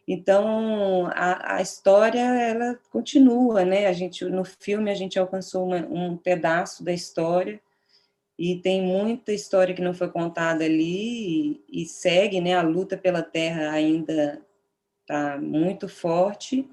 Então, 0.08 1.08
a, 1.08 1.56
a, 1.56 1.62
história, 1.62 2.20
ela 2.20 2.78
continua, 2.90 3.64
né? 3.64 3.86
A 3.88 3.92
gente, 3.92 4.24
no 4.24 4.44
filme, 4.44 4.90
a 4.90 4.94
gente 4.94 5.18
alcançou 5.18 5.66
uma, 5.66 5.78
um 5.78 6.16
pedaço 6.16 6.84
da 6.84 6.92
história 6.92 7.60
e 8.38 8.56
tem 8.60 8.82
muita 8.82 9.32
história 9.32 9.74
que 9.74 9.82
não 9.82 9.92
foi 9.92 10.08
contada 10.08 10.64
ali 10.64 11.58
e, 11.68 11.82
e 11.82 11.86
segue, 11.86 12.40
né? 12.40 12.54
A 12.54 12.62
luta 12.62 12.96
pela 12.96 13.20
terra 13.20 13.72
ainda 13.72 14.40
está 15.00 15.38
muito 15.40 15.88
forte 15.88 16.68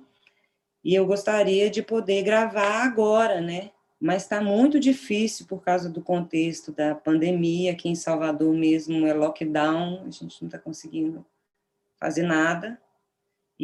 e 0.84 0.94
eu 0.94 1.06
gostaria 1.06 1.72
de 1.72 1.82
poder 1.82 2.22
gravar 2.22 2.84
agora, 2.84 3.42
né? 3.42 3.72
Mas 4.00 4.24
está 4.24 4.42
muito 4.42 4.80
difícil 4.80 5.48
por 5.48 5.64
causa 5.64 5.90
do 5.90 6.02
contexto 6.02 6.72
da 6.72 6.94
pandemia. 6.94 7.72
Aqui 7.72 7.90
em 7.90 7.96
Salvador 7.96 8.54
mesmo 8.54 9.08
é 9.08 9.14
lockdown, 9.14 10.04
a 10.06 10.12
gente 10.12 10.40
não 10.42 10.48
está 10.50 10.60
conseguindo 10.60 11.26
fazer 12.00 12.24
nada 12.24 12.80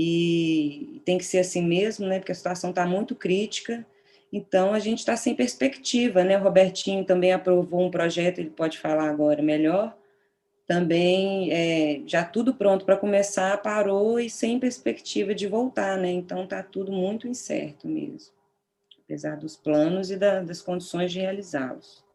e 0.02 1.02
tem 1.04 1.18
que 1.18 1.26
ser 1.26 1.40
assim 1.40 1.62
mesmo, 1.62 2.08
né? 2.08 2.20
Porque 2.20 2.32
a 2.32 2.36
situação 2.36 2.70
está 2.70 2.86
muito 2.86 3.14
crítica. 3.14 3.86
Então 4.32 4.74
a 4.74 4.80
gente 4.80 5.00
está 5.00 5.18
sem 5.18 5.36
perspectiva, 5.36 6.24
né? 6.24 6.38
O 6.38 6.42
Robertinho 6.42 7.04
também 7.04 7.34
aprovou 7.34 7.86
um 7.86 7.92
projeto, 7.92 8.40
ele 8.40 8.50
pode 8.50 8.78
falar 8.78 9.10
agora 9.10 9.42
melhor. 9.42 9.94
Também 10.66 11.52
é, 11.52 12.02
já 12.06 12.24
tudo 12.24 12.54
pronto 12.54 12.86
para 12.86 12.96
começar, 12.96 13.62
parou 13.62 14.18
e 14.22 14.30
sem 14.30 14.58
perspectiva 14.58 15.36
de 15.36 15.48
voltar, 15.48 15.98
né? 15.98 16.10
Então 16.10 16.46
está 16.46 16.64
tudo 16.64 16.94
muito 16.94 17.28
incerto 17.28 17.86
mesmo, 17.86 18.32
apesar 19.04 19.36
dos 19.36 19.58
planos 19.58 20.12
e 20.12 20.16
da, 20.16 20.42
das 20.42 20.62
condições 20.62 21.12
de 21.12 21.20
realizá-los. 21.20 22.06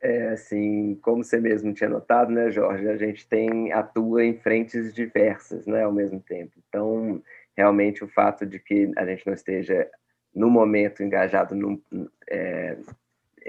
É, 0.00 0.28
assim, 0.28 0.94
como 1.02 1.24
você 1.24 1.40
mesmo 1.40 1.74
tinha 1.74 1.90
notado, 1.90 2.30
né, 2.30 2.50
Jorge, 2.50 2.88
a 2.88 2.96
gente 2.96 3.28
tem 3.28 3.72
atua 3.72 4.24
em 4.24 4.38
frentes 4.38 4.94
diversas, 4.94 5.66
né, 5.66 5.82
ao 5.82 5.92
mesmo 5.92 6.20
tempo. 6.20 6.52
Então, 6.68 7.20
realmente 7.56 8.04
o 8.04 8.08
fato 8.08 8.46
de 8.46 8.60
que 8.60 8.92
a 8.96 9.04
gente 9.04 9.26
não 9.26 9.34
esteja 9.34 9.90
no 10.32 10.48
momento 10.48 11.02
engajado 11.02 11.54
num, 11.56 11.82
é, 12.30 12.78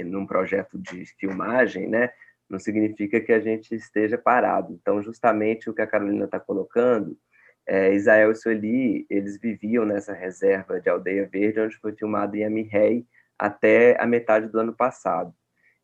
num 0.03 0.25
projeto 0.25 0.79
de 0.79 1.05
filmagem, 1.19 1.87
né, 1.87 2.09
não 2.49 2.57
significa 2.57 3.21
que 3.21 3.31
a 3.31 3.39
gente 3.39 3.75
esteja 3.75 4.17
parado. 4.17 4.73
Então, 4.73 5.03
justamente 5.03 5.69
o 5.69 5.73
que 5.73 5.83
a 5.83 5.87
Carolina 5.87 6.25
está 6.25 6.39
colocando, 6.39 7.15
é, 7.67 7.93
Israel 7.93 8.31
e 8.31 8.35
Sueli, 8.35 9.05
eles 9.07 9.39
viviam 9.39 9.85
nessa 9.85 10.13
reserva 10.13 10.81
de 10.81 10.89
Aldeia 10.89 11.29
Verde, 11.31 11.59
onde 11.59 11.77
foi 11.77 11.93
filmado 11.93 12.35
Yami 12.35 12.63
Rei 12.63 13.05
até 13.37 13.95
a 14.01 14.07
metade 14.07 14.47
do 14.47 14.59
ano 14.59 14.73
passado. 14.73 15.31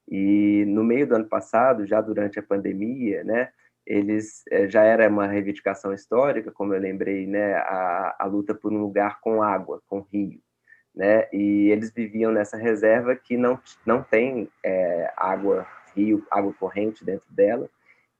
E 0.07 0.65
no 0.67 0.83
meio 0.83 1.07
do 1.07 1.15
ano 1.15 1.25
passado, 1.25 1.85
já 1.85 1.99
durante 2.01 2.39
a 2.39 2.43
pandemia, 2.43 3.23
né, 3.23 3.49
eles 3.85 4.43
eh, 4.51 4.67
já 4.69 4.83
era 4.83 5.09
uma 5.09 5.27
reivindicação 5.27 5.93
histórica, 5.93 6.51
como 6.51 6.73
eu 6.73 6.79
lembrei, 6.79 7.27
né, 7.27 7.55
a, 7.55 8.15
a 8.19 8.25
luta 8.25 8.53
por 8.53 8.71
um 8.71 8.79
lugar 8.81 9.19
com 9.21 9.41
água, 9.41 9.81
com 9.87 10.01
rio, 10.01 10.39
né, 10.95 11.27
e 11.33 11.69
eles 11.71 11.91
viviam 11.91 12.31
nessa 12.31 12.57
reserva 12.57 13.15
que 13.15 13.37
não 13.37 13.59
não 13.85 14.03
tem 14.03 14.49
é, 14.63 15.11
água 15.17 15.67
rio, 15.95 16.25
água 16.31 16.53
corrente 16.53 17.03
dentro 17.05 17.27
dela, 17.33 17.69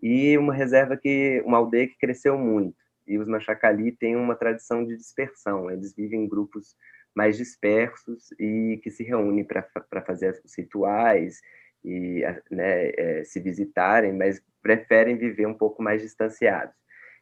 e 0.02 0.38
uma 0.38 0.54
reserva 0.54 0.98
que 0.98 1.42
uma 1.46 1.58
aldeia 1.58 1.88
que 1.88 1.98
cresceu 1.98 2.38
muito. 2.38 2.78
E 3.08 3.18
os 3.18 3.28
Machacali 3.28 3.92
têm 3.92 4.16
uma 4.16 4.36
tradição 4.36 4.86
de 4.86 4.96
dispersão, 4.98 5.70
eles 5.70 5.96
vivem 5.96 6.24
em 6.24 6.28
grupos 6.28 6.76
mais 7.16 7.38
dispersos 7.38 8.32
e 8.40 8.80
que 8.84 8.92
se 8.92 9.04
reúnem 9.04 9.44
para 9.44 10.02
fazer 10.06 10.42
os 10.44 10.56
rituais 10.58 11.40
e 11.86 12.24
né, 12.50 12.90
é, 12.98 13.24
se 13.24 13.40
visitarem, 13.40 14.12
mas 14.12 14.42
preferem 14.62 15.16
viver 15.16 15.46
um 15.46 15.54
pouco 15.54 15.84
mais 15.84 16.02
distanciados. 16.02 16.76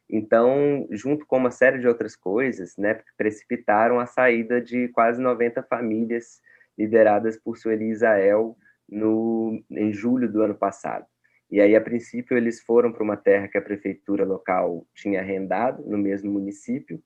Então, 0.08 0.86
junto 0.90 1.26
com 1.26 1.36
uma 1.36 1.50
série 1.50 1.78
de 1.78 1.86
outras 1.86 2.16
coisas, 2.16 2.76
né, 2.76 3.00
precipitaram 3.16 4.00
a 4.00 4.06
saída 4.06 4.60
de 4.60 4.88
quase 4.88 5.20
90 5.20 5.62
famílias 5.64 6.40
lideradas 6.76 7.38
por 7.38 7.56
Sueli 7.56 7.90
Isael 7.90 8.56
no, 8.88 9.62
em 9.70 9.92
julho 9.92 10.30
do 10.30 10.42
ano 10.42 10.54
passado. 10.54 11.06
E 11.50 11.60
aí, 11.60 11.76
a 11.76 11.80
princípio, 11.80 12.36
eles 12.36 12.60
foram 12.60 12.92
para 12.92 13.02
uma 13.02 13.16
terra 13.16 13.48
que 13.48 13.58
a 13.58 13.62
prefeitura 13.62 14.24
local 14.24 14.86
tinha 14.94 15.20
arrendado, 15.20 15.84
no 15.86 15.98
mesmo 15.98 16.32
município. 16.32 17.02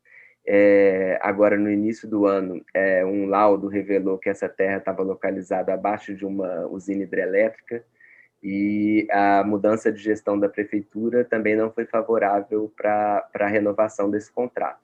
É, 0.51 1.19
agora, 1.21 1.59
no 1.59 1.71
início 1.71 2.09
do 2.09 2.25
ano, 2.25 2.65
é, 2.73 3.05
um 3.05 3.27
laudo 3.27 3.69
revelou 3.69 4.17
que 4.17 4.31
essa 4.31 4.49
terra 4.49 4.79
estava 4.79 5.03
localizada 5.03 5.75
abaixo 5.75 6.15
de 6.15 6.25
uma 6.25 6.67
usina 6.69 7.03
hidrelétrica 7.03 7.85
e 8.43 9.07
a 9.11 9.45
mudança 9.45 9.93
de 9.93 9.99
gestão 10.03 10.41
da 10.41 10.49
prefeitura 10.49 11.23
também 11.23 11.55
não 11.55 11.71
foi 11.71 11.85
favorável 11.85 12.73
para 12.75 13.29
a 13.35 13.47
renovação 13.47 14.11
desse 14.11 14.33
contrato. 14.33 14.81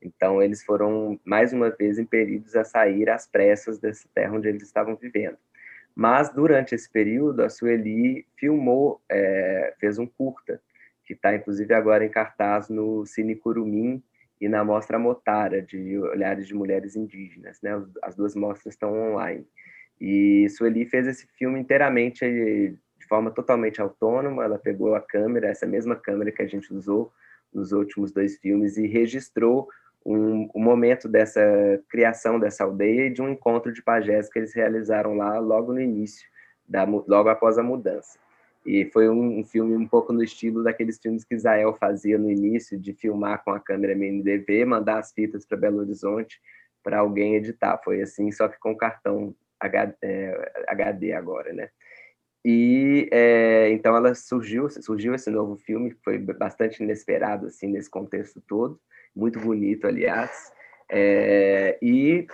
Então, 0.00 0.40
eles 0.40 0.62
foram, 0.62 1.18
mais 1.24 1.52
uma 1.52 1.68
vez, 1.68 1.98
impedidos 1.98 2.54
a 2.54 2.62
sair 2.62 3.10
às 3.10 3.26
pressas 3.26 3.80
dessa 3.80 4.08
terra 4.14 4.36
onde 4.36 4.46
eles 4.46 4.62
estavam 4.62 4.94
vivendo. 4.94 5.36
Mas, 5.96 6.30
durante 6.32 6.76
esse 6.76 6.88
período, 6.88 7.42
a 7.42 7.48
Sueli 7.48 8.24
filmou, 8.36 9.00
é, 9.08 9.74
fez 9.80 9.98
um 9.98 10.06
curta, 10.06 10.60
que 11.04 11.14
está, 11.14 11.34
inclusive, 11.34 11.74
agora 11.74 12.04
em 12.04 12.08
cartaz 12.08 12.68
no 12.68 13.04
Cine 13.04 13.34
Curumim 13.34 14.00
e 14.40 14.48
na 14.48 14.64
Mostra 14.64 14.98
Motara, 14.98 15.60
de 15.60 15.98
Olhares 15.98 16.46
de 16.46 16.54
Mulheres 16.54 16.96
Indígenas. 16.96 17.60
Né? 17.62 17.82
As 18.02 18.14
duas 18.14 18.34
mostras 18.34 18.74
estão 18.74 18.92
online. 18.92 19.46
E 20.00 20.48
Sueli 20.50 20.86
fez 20.86 21.06
esse 21.06 21.26
filme 21.36 21.58
inteiramente 21.58 22.24
de 22.24 23.06
forma 23.08 23.30
totalmente 23.30 23.80
autônoma. 23.80 24.44
Ela 24.44 24.58
pegou 24.58 24.94
a 24.94 25.00
câmera, 25.00 25.48
essa 25.48 25.66
mesma 25.66 25.96
câmera 25.96 26.30
que 26.30 26.42
a 26.42 26.46
gente 26.46 26.72
usou 26.72 27.12
nos 27.52 27.72
últimos 27.72 28.12
dois 28.12 28.36
filmes, 28.38 28.76
e 28.76 28.86
registrou 28.86 29.68
um, 30.04 30.48
um, 30.54 30.60
momento 30.60 31.08
dessa 31.08 31.40
criação 31.88 32.38
dessa 32.38 32.64
aldeia 32.64 33.06
e 33.06 33.10
de 33.10 33.22
um 33.22 33.28
encontro 33.30 33.72
de 33.72 33.82
pajés 33.82 34.30
que 34.30 34.38
eles 34.38 34.54
realizaram 34.54 35.16
lá 35.16 35.38
logo 35.38 35.72
no 35.72 35.80
início, 35.80 36.28
da, 36.66 36.84
logo 36.84 37.28
após 37.28 37.58
a 37.58 37.62
mudança. 37.62 38.18
E 38.66 38.84
foi 38.92 39.08
um, 39.08 39.40
um, 39.40 39.44
filme 39.44 39.74
um 39.74 39.86
pouco 39.86 40.12
no 40.12 40.22
estilo 40.22 40.62
daqueles 40.62 40.98
filmes 40.98 41.24
que 41.24 41.34
Israel 41.34 41.76
fazia 41.78 42.18
no 42.18 42.30
início, 42.30 42.78
de 42.78 42.92
filmar 42.92 43.42
com 43.44 43.50
a 43.50 43.60
câmera 43.60 43.92
MNDV, 43.92 44.64
mandar 44.64 44.98
as 44.98 45.12
fitas 45.12 45.46
para 45.46 45.56
Belo 45.56 45.78
Horizonte 45.78 46.40
para 46.82 46.98
alguém 46.98 47.36
editar. 47.36 47.80
Foi 47.82 48.02
assim, 48.02 48.30
só 48.30 48.48
que 48.48 48.58
com 48.58 48.76
cartão 48.76 49.34
HD, 49.60 49.96
é, 51.10 51.14
agora, 51.16 51.52
né? 51.52 51.68
E 52.44 53.08
é, 53.12 53.70
então 53.70 53.96
ela 53.96 54.14
surgiu, 54.14 54.68
surgiu 54.70 55.14
esse 55.14 55.30
novo 55.30 55.56
filme, 55.56 55.96
foi 56.04 56.18
bastante 56.18 56.82
inesperado 56.82 57.46
assim 57.46 57.68
nesse 57.68 57.90
contexto 57.90 58.40
todo 58.46 58.80
muito 59.18 59.40
bonito, 59.40 59.86
aliás. 59.86 60.52
É, 60.90 61.76
e 61.82 62.26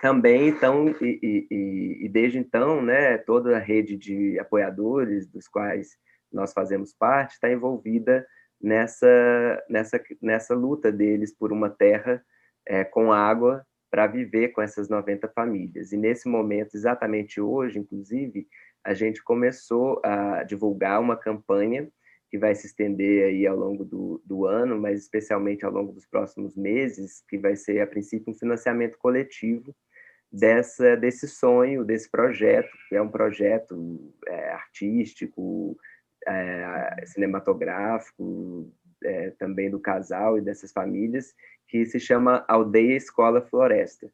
também, 0.00 0.48
então, 0.48 0.88
e, 1.00 1.46
e, 1.50 2.06
e, 2.06 2.08
desde 2.08 2.38
então, 2.38 2.80
né, 2.80 3.18
toda 3.18 3.56
a 3.56 3.60
rede 3.60 3.96
de 3.96 4.38
apoiadores, 4.38 5.26
dos 5.26 5.48
quais 5.48 5.96
nós 6.32 6.52
fazemos 6.52 6.92
parte, 6.92 7.32
está 7.32 7.50
envolvida 7.50 8.26
nessa, 8.60 9.64
nessa, 9.68 10.00
nessa 10.22 10.54
luta 10.54 10.92
deles 10.92 11.34
por 11.34 11.52
uma 11.52 11.70
terra 11.70 12.22
é, 12.66 12.84
com 12.84 13.12
água 13.12 13.64
para 13.90 14.06
viver 14.06 14.48
com 14.48 14.62
essas 14.62 14.88
90 14.88 15.28
famílias. 15.28 15.92
E 15.92 15.96
nesse 15.96 16.28
momento, 16.28 16.74
exatamente 16.74 17.40
hoje, 17.40 17.78
inclusive, 17.78 18.46
a 18.84 18.94
gente 18.94 19.22
começou 19.22 20.00
a 20.04 20.44
divulgar 20.44 21.00
uma 21.00 21.16
campanha 21.16 21.88
que 22.30 22.38
vai 22.38 22.54
se 22.54 22.66
estender 22.66 23.24
aí 23.24 23.46
ao 23.46 23.56
longo 23.56 23.84
do, 23.84 24.22
do 24.24 24.44
ano, 24.44 24.78
mas 24.78 25.00
especialmente 25.00 25.64
ao 25.64 25.72
longo 25.72 25.92
dos 25.92 26.06
próximos 26.06 26.54
meses, 26.54 27.24
que 27.28 27.38
vai 27.38 27.56
ser, 27.56 27.80
a 27.80 27.86
princípio, 27.86 28.32
um 28.32 28.38
financiamento 28.38 28.98
coletivo 28.98 29.74
dessa, 30.30 30.96
desse 30.96 31.26
sonho, 31.26 31.84
desse 31.84 32.10
projeto, 32.10 32.70
que 32.88 32.96
é 32.96 33.02
um 33.02 33.08
projeto 33.08 34.12
é, 34.26 34.50
artístico, 34.50 35.76
é, 36.26 37.04
cinematográfico, 37.06 38.70
é, 39.04 39.30
também 39.38 39.70
do 39.70 39.80
casal 39.80 40.38
e 40.38 40.40
dessas 40.40 40.72
famílias, 40.72 41.34
que 41.66 41.84
se 41.86 41.98
chama 41.98 42.44
Aldeia 42.48 42.96
Escola 42.96 43.40
Floresta. 43.42 44.10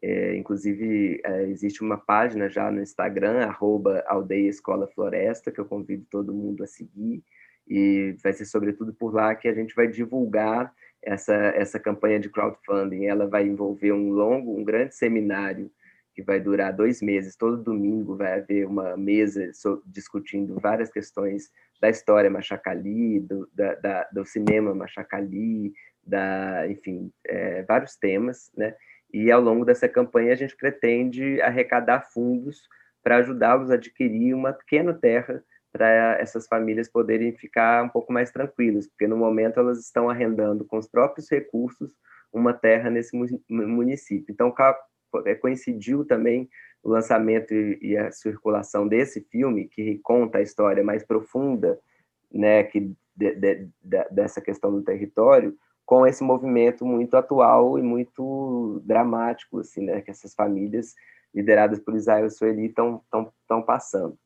É, 0.00 0.36
inclusive, 0.36 1.20
é, 1.24 1.42
existe 1.44 1.82
uma 1.82 1.98
página 1.98 2.48
já 2.48 2.70
no 2.70 2.80
Instagram, 2.80 3.44
arroba 3.44 4.04
Aldeia 4.06 4.48
Escola 4.48 4.86
Floresta, 4.86 5.50
que 5.50 5.60
eu 5.60 5.64
convido 5.64 6.06
todo 6.10 6.34
mundo 6.34 6.62
a 6.62 6.66
seguir, 6.66 7.22
e 7.66 8.16
vai 8.22 8.32
ser 8.32 8.46
sobretudo 8.46 8.94
por 8.94 9.12
lá 9.12 9.34
que 9.34 9.48
a 9.48 9.54
gente 9.54 9.74
vai 9.74 9.88
divulgar 9.88 10.72
essa, 11.02 11.34
essa 11.34 11.78
campanha 11.78 12.18
de 12.20 12.28
crowdfunding. 12.28 13.06
Ela 13.06 13.26
vai 13.26 13.46
envolver 13.46 13.92
um 13.92 14.10
longo, 14.10 14.58
um 14.58 14.64
grande 14.64 14.94
seminário 14.94 15.70
que 16.14 16.22
vai 16.22 16.40
durar 16.40 16.72
dois 16.72 17.00
meses. 17.00 17.36
Todo 17.36 17.62
domingo 17.62 18.16
vai 18.16 18.40
haver 18.40 18.66
uma 18.66 18.96
mesa 18.96 19.50
discutindo 19.86 20.58
várias 20.60 20.90
questões 20.90 21.50
da 21.80 21.88
história 21.88 22.28
Machacali, 22.28 23.20
do, 23.20 23.48
da, 23.54 23.74
da, 23.76 24.08
do 24.12 24.24
cinema 24.24 24.74
Machacali, 24.74 25.72
da, 26.04 26.66
enfim, 26.68 27.12
é, 27.26 27.62
vários 27.62 27.94
temas, 27.96 28.50
né? 28.56 28.74
E 29.12 29.30
ao 29.30 29.40
longo 29.40 29.64
dessa 29.64 29.88
campanha 29.88 30.32
a 30.32 30.36
gente 30.36 30.56
pretende 30.56 31.40
arrecadar 31.40 32.02
fundos 32.12 32.68
para 33.02 33.18
ajudá-los 33.18 33.70
a 33.70 33.74
adquirir 33.74 34.34
uma 34.34 34.52
pequena 34.52 34.92
terra 34.92 35.42
para 35.72 36.18
essas 36.18 36.46
famílias 36.46 36.88
poderem 36.88 37.32
ficar 37.32 37.84
um 37.84 37.88
pouco 37.88 38.12
mais 38.12 38.30
tranquilas, 38.30 38.86
porque 38.86 39.06
no 39.06 39.16
momento 39.16 39.60
elas 39.60 39.78
estão 39.78 40.08
arrendando 40.08 40.64
com 40.64 40.78
os 40.78 40.88
próprios 40.88 41.30
recursos 41.30 41.94
uma 42.32 42.52
terra 42.52 42.90
nesse 42.90 43.16
município. 43.48 44.32
Então, 44.32 44.54
é, 45.26 45.34
coincidiu 45.34 46.04
também 46.04 46.48
o 46.82 46.90
lançamento 46.90 47.52
e 47.52 47.96
a 47.96 48.10
circulação 48.10 48.86
desse 48.86 49.20
filme, 49.30 49.68
que 49.68 49.98
conta 49.98 50.38
a 50.38 50.42
história 50.42 50.82
mais 50.84 51.04
profunda 51.04 51.78
né, 52.30 52.62
que 52.64 52.94
de, 53.16 53.34
de, 53.34 53.68
de, 53.82 54.04
dessa 54.10 54.40
questão 54.40 54.72
do 54.72 54.82
território, 54.82 55.56
com 55.84 56.06
esse 56.06 56.22
movimento 56.22 56.84
muito 56.84 57.16
atual 57.16 57.78
e 57.78 57.82
muito 57.82 58.80
dramático, 58.84 59.60
assim, 59.60 59.82
né, 59.82 60.00
que 60.02 60.10
essas 60.10 60.34
famílias 60.34 60.94
lideradas 61.34 61.80
por 61.80 61.96
Israel 61.96 62.28
Sueli 62.30 62.66
estão 62.66 63.02
passando. 63.66 64.16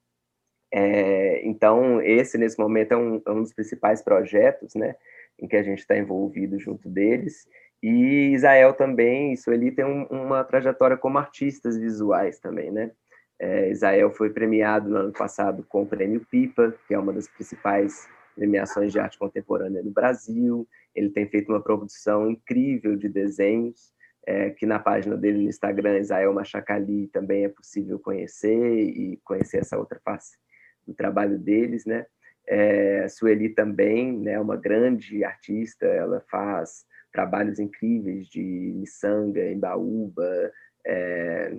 É, 0.73 1.47
então, 1.47 2.01
esse, 2.01 2.39
nesse 2.39 2.59
momento, 2.59 2.93
é 2.93 2.97
um, 2.97 3.23
é 3.27 3.31
um, 3.31 3.43
dos 3.43 3.53
principais 3.53 4.03
projetos 4.03 4.75
né, 4.75 4.97
em 5.39 5.47
que 5.47 5.57
a 5.57 5.62
gente 5.62 5.81
está 5.81 5.97
envolvido 5.97 6.59
junto 6.59 6.89
deles. 6.89 7.47
E 7.83 8.33
Israel 8.33 8.73
também, 8.73 9.37
Sueli 9.37 9.70
tem 9.70 9.85
um, 9.85 10.05
uma 10.05 10.43
trajetória 10.43 10.97
como 10.97 11.18
artistas 11.18 11.77
visuais 11.77 12.39
também, 12.39 12.70
né? 12.70 12.91
É, 13.39 13.70
Israel 13.70 14.12
foi 14.12 14.31
premiado 14.31 14.89
no 14.89 14.97
ano 14.97 15.12
passado 15.12 15.64
com 15.68 15.83
o 15.83 15.87
Prêmio 15.87 16.25
Pipa, 16.31 16.73
que 16.87 16.95
é 16.95 16.99
uma 16.99 17.12
das 17.12 17.27
principais 17.27 18.09
premiações 18.37 18.93
de 18.93 19.01
arte 19.01 19.18
contemporânea 19.18 19.83
no 19.83 19.91
Brasil. 19.91 20.66
Ele 20.95 21.11
tem 21.11 21.27
feito 21.27 21.51
uma 21.51 21.61
produção 21.61 22.31
incrível 22.31 22.97
de 22.97 23.09
desenhos, 23.09 23.93
é, 24.25 24.51
que 24.51 24.64
na 24.64 24.79
página 24.79 25.16
dele 25.16 25.39
no 25.39 25.49
Instagram, 25.49 25.99
Israel 25.99 26.33
Machacali, 26.33 27.09
também 27.09 27.45
é 27.45 27.49
possível 27.49 27.99
conhecer 27.99 28.79
e 28.79 29.18
conhecer 29.25 29.59
essa 29.59 29.77
outra 29.77 30.01
face 30.05 30.39
do 30.87 30.95
trabalho 30.95 31.39
deles, 31.39 31.85
né? 31.85 32.07
É, 32.47 33.07
Sueli 33.09 33.51
também, 33.51 34.18
né, 34.18 34.39
uma 34.41 34.57
grande 34.57 35.22
artista, 35.24 35.87
ela 35.87 36.20
faz 36.28 36.85
trabalhos 37.12 37.59
incríveis 37.59 38.26
de 38.26 38.41
miçanga, 38.74 39.49
embaúba, 39.51 40.51
é, 40.85 41.57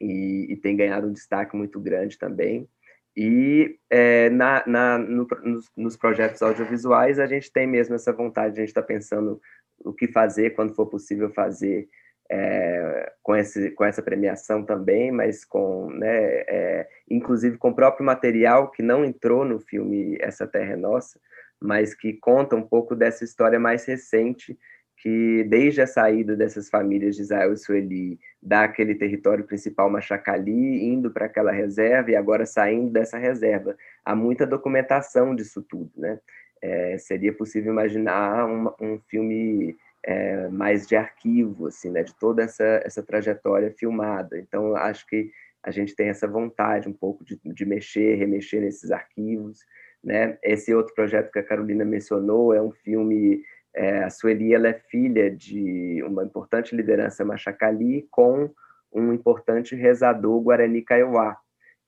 e, 0.00 0.46
e, 0.50 0.56
tem 0.56 0.76
ganhado 0.76 1.06
um 1.06 1.12
destaque 1.12 1.56
muito 1.56 1.78
grande 1.78 2.18
também. 2.18 2.68
E 3.16 3.78
é, 3.88 4.28
na, 4.30 4.62
na 4.66 4.98
no, 4.98 5.26
nos, 5.42 5.70
nos, 5.76 5.96
projetos 5.96 6.42
audiovisuais 6.42 7.18
a 7.18 7.26
gente 7.26 7.50
tem 7.50 7.66
mesmo 7.66 7.94
essa 7.94 8.12
vontade, 8.12 8.56
a 8.56 8.60
gente 8.60 8.68
está 8.68 8.82
pensando 8.82 9.40
o 9.78 9.92
que 9.92 10.08
fazer 10.08 10.50
quando 10.50 10.74
for 10.74 10.86
possível 10.86 11.30
fazer 11.32 11.88
é, 12.30 13.12
com, 13.22 13.36
esse, 13.36 13.70
com 13.70 13.84
essa 13.84 14.02
premiação 14.02 14.64
também, 14.64 15.10
mas 15.10 15.44
com, 15.44 15.90
né, 15.90 16.44
é, 16.48 16.88
inclusive 17.08 17.56
com 17.56 17.70
o 17.70 17.74
próprio 17.74 18.04
material 18.04 18.70
que 18.70 18.82
não 18.82 19.04
entrou 19.04 19.44
no 19.44 19.60
filme 19.60 20.16
Essa 20.20 20.46
Terra 20.46 20.72
é 20.72 20.76
Nossa, 20.76 21.20
mas 21.60 21.94
que 21.94 22.12
conta 22.12 22.56
um 22.56 22.62
pouco 22.62 22.94
dessa 22.94 23.24
história 23.24 23.58
mais 23.58 23.84
recente, 23.84 24.58
que 24.98 25.44
desde 25.44 25.82
a 25.82 25.86
saída 25.86 26.34
dessas 26.34 26.68
famílias 26.68 27.16
de 27.16 27.22
Israel 27.22 27.52
e 27.52 27.56
Sueli 27.56 28.18
daquele 28.42 28.94
território 28.94 29.44
principal 29.44 29.90
Machacali, 29.90 30.84
indo 30.84 31.10
para 31.10 31.26
aquela 31.26 31.52
reserva 31.52 32.10
e 32.10 32.16
agora 32.16 32.46
saindo 32.46 32.90
dessa 32.90 33.18
reserva, 33.18 33.76
há 34.04 34.14
muita 34.14 34.46
documentação 34.46 35.34
disso 35.34 35.62
tudo, 35.62 35.90
né? 35.96 36.18
É, 36.62 36.96
seria 36.96 37.34
possível 37.34 37.70
imaginar 37.70 38.46
um, 38.46 38.72
um 38.80 38.98
filme 39.08 39.76
é, 40.06 40.48
mais 40.48 40.86
de 40.86 40.94
arquivo, 40.94 41.66
assim, 41.66 41.90
né, 41.90 42.04
de 42.04 42.14
toda 42.14 42.44
essa, 42.44 42.64
essa 42.84 43.02
trajetória 43.02 43.72
filmada. 43.72 44.38
Então, 44.38 44.76
acho 44.76 45.04
que 45.06 45.30
a 45.62 45.72
gente 45.72 45.96
tem 45.96 46.08
essa 46.08 46.28
vontade 46.28 46.88
um 46.88 46.92
pouco 46.92 47.24
de, 47.24 47.40
de 47.44 47.66
mexer, 47.66 48.14
remexer 48.14 48.60
nesses 48.60 48.92
arquivos, 48.92 49.58
né? 50.04 50.38
Esse 50.44 50.72
outro 50.72 50.94
projeto 50.94 51.32
que 51.32 51.40
a 51.40 51.42
Carolina 51.42 51.84
mencionou 51.84 52.54
é 52.54 52.62
um 52.62 52.70
filme, 52.70 53.42
é, 53.74 54.04
a 54.04 54.10
Sueli, 54.10 54.54
ela 54.54 54.68
é 54.68 54.74
filha 54.74 55.28
de 55.28 56.00
uma 56.06 56.22
importante 56.22 56.76
liderança 56.76 57.24
machacali 57.24 58.06
com 58.08 58.48
um 58.92 59.12
importante 59.12 59.74
rezador 59.74 60.40
Guarani 60.40 60.82
Kaiowá, 60.82 61.36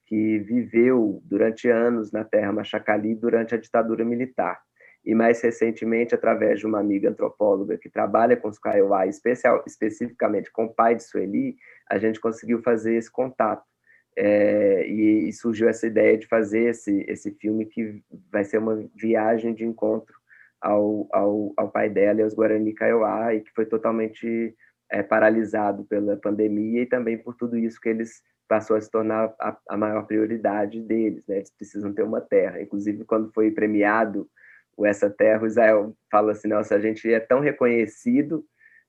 que 0.07 0.39
viveu 0.41 1.23
durante 1.25 1.69
anos 1.69 2.11
na 2.11 2.25
terra 2.25 2.53
Machacali 2.53 3.14
durante 3.14 3.55
a 3.55 3.59
ditadura 3.59 4.05
militar. 4.05 4.61
E 5.05 5.14
mais 5.14 5.40
recentemente, 5.40 6.14
através 6.14 6.61
de 6.61 6.66
uma 6.66 6.80
amiga 6.80 7.11
antropóloga 7.11 7.78
que 7.78 7.88
trabalha 7.88 8.36
com 8.36 8.49
os 8.49 8.59
Kaiowá, 8.59 9.07
especial, 9.07 9.62
especificamente 9.66 10.51
com 10.53 10.66
o 10.66 10.74
pai 10.74 10.96
de 10.96 11.05
Sueli, 11.05 11.57
a 11.90 11.99
gente 11.99 12.20
conseguiu 12.20 12.61
fazer 12.62 12.94
esse 12.96 13.11
contato. 13.11 13.64
É, 14.20 14.84
e, 14.88 15.28
e, 15.28 15.32
surgiu 15.32 15.68
essa 15.68 15.86
ideia 15.86 16.18
de 16.18 16.26
fazer 16.26 16.70
esse, 16.70 17.05
esse 17.07 17.30
filme 17.30 17.64
que 17.64 18.03
vai 18.32 18.42
ser 18.42 18.59
uma 18.59 18.84
viagem 18.96 19.55
de 19.55 19.64
encontro 19.64 20.12
ao, 20.61 21.09
ao, 21.12 21.53
ao 21.57 21.70
pai 21.70 21.88
dela 21.88 22.20
e 22.20 22.22
aos 22.24 22.34
Guarani 22.34 22.74
Kaiowá, 22.74 23.32
e 23.32 23.42
que 23.42 23.53
foi 23.55 23.64
totalmente 23.64 24.57
é, 24.90 25.03
paralisado 25.03 25.84
pela 25.84 26.16
pandemia 26.16 26.82
e 26.82 26.86
também 26.86 27.16
por 27.16 27.34
tudo 27.34 27.57
isso 27.57 27.80
que 27.80 27.88
eles 27.88 28.22
passou 28.49 28.76
a 28.76 28.80
se 28.80 28.90
tornar 28.90 29.32
a, 29.38 29.57
a 29.68 29.76
maior 29.76 30.07
prioridade 30.07 30.80
deles, 30.80 31.22
né? 31.28 31.36
Eles 31.36 31.51
precisam 31.51 31.92
ter 31.92 32.03
uma 32.03 32.20
terra. 32.20 32.61
Inclusive, 32.61 33.05
quando 33.05 33.30
foi 33.32 33.51
premiado 33.51 34.28
o 34.79 34.87
Essa 34.87 35.11
Terra, 35.11 35.43
o 35.43 35.47
Israel 35.47 35.93
fala 36.09 36.31
assim, 36.31 36.47
nossa, 36.47 36.76
a 36.76 36.81
gente 36.81 37.12
é 37.12 37.18
tão 37.18 37.41
reconhecido, 37.41 38.47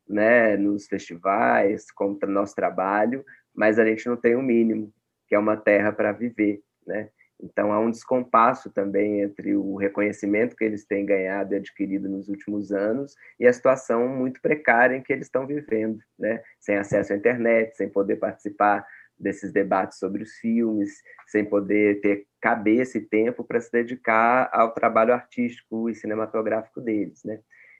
né, 0.07 0.55
nos 0.55 0.87
festivais, 0.87 1.89
como 1.91 2.17
no 2.21 2.31
nosso 2.31 2.53
trabalho, 2.53 3.25
mas 3.55 3.79
a 3.79 3.85
gente 3.85 4.07
não 4.07 4.15
tem 4.15 4.35
o 4.35 4.39
um 4.39 4.43
mínimo, 4.43 4.93
que 5.27 5.33
é 5.33 5.39
uma 5.39 5.57
terra 5.57 5.91
para 5.91 6.11
viver, 6.11 6.61
né? 6.85 7.09
Então, 7.41 7.71
há 7.71 7.79
um 7.79 7.89
descompasso 7.89 8.69
também 8.69 9.21
entre 9.21 9.55
o 9.55 9.77
reconhecimento 9.77 10.55
que 10.55 10.63
eles 10.63 10.85
têm 10.85 11.05
ganhado 11.05 11.53
e 11.53 11.57
adquirido 11.57 12.09
nos 12.09 12.27
últimos 12.27 12.71
anos 12.71 13.15
e 13.39 13.47
a 13.47 13.53
situação 13.53 14.09
muito 14.09 14.41
precária 14.41 14.95
em 14.95 15.01
que 15.01 15.13
eles 15.13 15.27
estão 15.27 15.47
vivendo, 15.47 15.99
né? 16.19 16.43
sem 16.59 16.75
acesso 16.75 17.13
à 17.13 17.15
internet, 17.15 17.77
sem 17.77 17.87
poder 17.89 18.17
participar 18.17 18.85
desses 19.17 19.53
debates 19.53 19.99
sobre 19.99 20.21
os 20.21 20.33
filmes, 20.33 21.01
sem 21.27 21.45
poder 21.45 22.01
ter 22.01 22.27
cabeça 22.39 22.97
e 22.97 23.01
tempo 23.01 23.43
para 23.43 23.59
se 23.59 23.71
dedicar 23.71 24.49
ao 24.51 24.73
trabalho 24.73 25.13
artístico 25.13 25.89
e 25.89 25.95
cinematográfico 25.95 26.81
deles. 26.81 27.23
Né? 27.23 27.39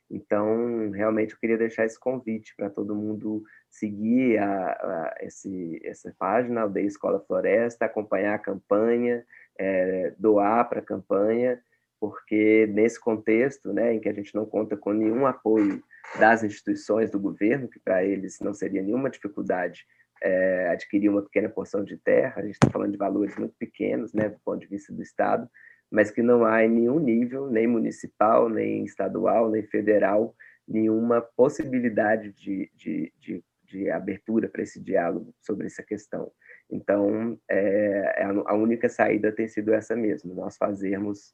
Então, 0.09 0.89
realmente, 0.91 1.33
eu 1.33 1.39
queria 1.39 1.57
deixar 1.57 1.85
esse 1.85 1.99
convite 1.99 2.55
para 2.55 2.69
todo 2.69 2.95
mundo 2.95 3.43
seguir 3.69 4.39
a, 4.39 4.71
a, 4.71 5.15
esse, 5.21 5.79
essa 5.83 6.13
página, 6.17 6.61
Aldeia 6.61 6.87
Escola 6.87 7.19
Floresta, 7.19 7.85
acompanhar 7.85 8.33
a 8.33 8.39
campanha, 8.39 9.23
é, 9.57 10.13
doar 10.17 10.67
para 10.67 10.79
a 10.79 10.85
campanha, 10.85 11.61
porque 11.99 12.65
nesse 12.73 12.99
contexto, 12.99 13.71
né, 13.73 13.93
em 13.93 13.99
que 13.99 14.09
a 14.09 14.13
gente 14.13 14.33
não 14.33 14.45
conta 14.45 14.75
com 14.75 14.93
nenhum 14.93 15.27
apoio 15.27 15.83
das 16.17 16.43
instituições 16.43 17.11
do 17.11 17.19
governo, 17.19 17.67
que 17.67 17.79
para 17.79 18.03
eles 18.03 18.39
não 18.39 18.53
seria 18.53 18.81
nenhuma 18.81 19.09
dificuldade 19.09 19.85
é, 20.21 20.69
adquirir 20.69 21.09
uma 21.09 21.21
pequena 21.21 21.49
porção 21.49 21.83
de 21.83 21.97
terra, 21.97 22.35
a 22.37 22.41
gente 22.41 22.53
está 22.53 22.69
falando 22.69 22.91
de 22.91 22.97
valores 22.97 23.35
muito 23.37 23.55
pequenos, 23.57 24.13
né, 24.13 24.29
do 24.29 24.39
ponto 24.39 24.59
de 24.59 24.67
vista 24.67 24.93
do 24.93 25.01
Estado, 25.01 25.49
mas 25.91 26.11
que 26.11 26.21
não 26.21 26.45
há 26.45 26.63
em 26.63 26.69
nenhum 26.69 26.99
nível, 26.99 27.49
nem 27.49 27.67
municipal, 27.67 28.49
nem 28.49 28.83
estadual, 28.83 29.49
nem 29.49 29.63
federal, 29.63 30.35
nenhuma 30.67 31.21
possibilidade 31.21 32.31
de, 32.33 32.69
de, 32.75 33.11
de, 33.17 33.43
de 33.63 33.89
abertura 33.89 34.47
para 34.47 34.61
esse 34.61 34.79
diálogo 34.79 35.33
sobre 35.41 35.65
essa 35.65 35.81
questão. 35.81 36.31
Então, 36.69 37.39
é, 37.49 38.21
é 38.21 38.23
a 38.23 38.53
única 38.53 38.87
saída 38.87 39.31
tem 39.31 39.47
sido 39.47 39.73
essa 39.73 39.95
mesmo, 39.95 40.35
nós 40.35 40.57
fazermos 40.57 41.33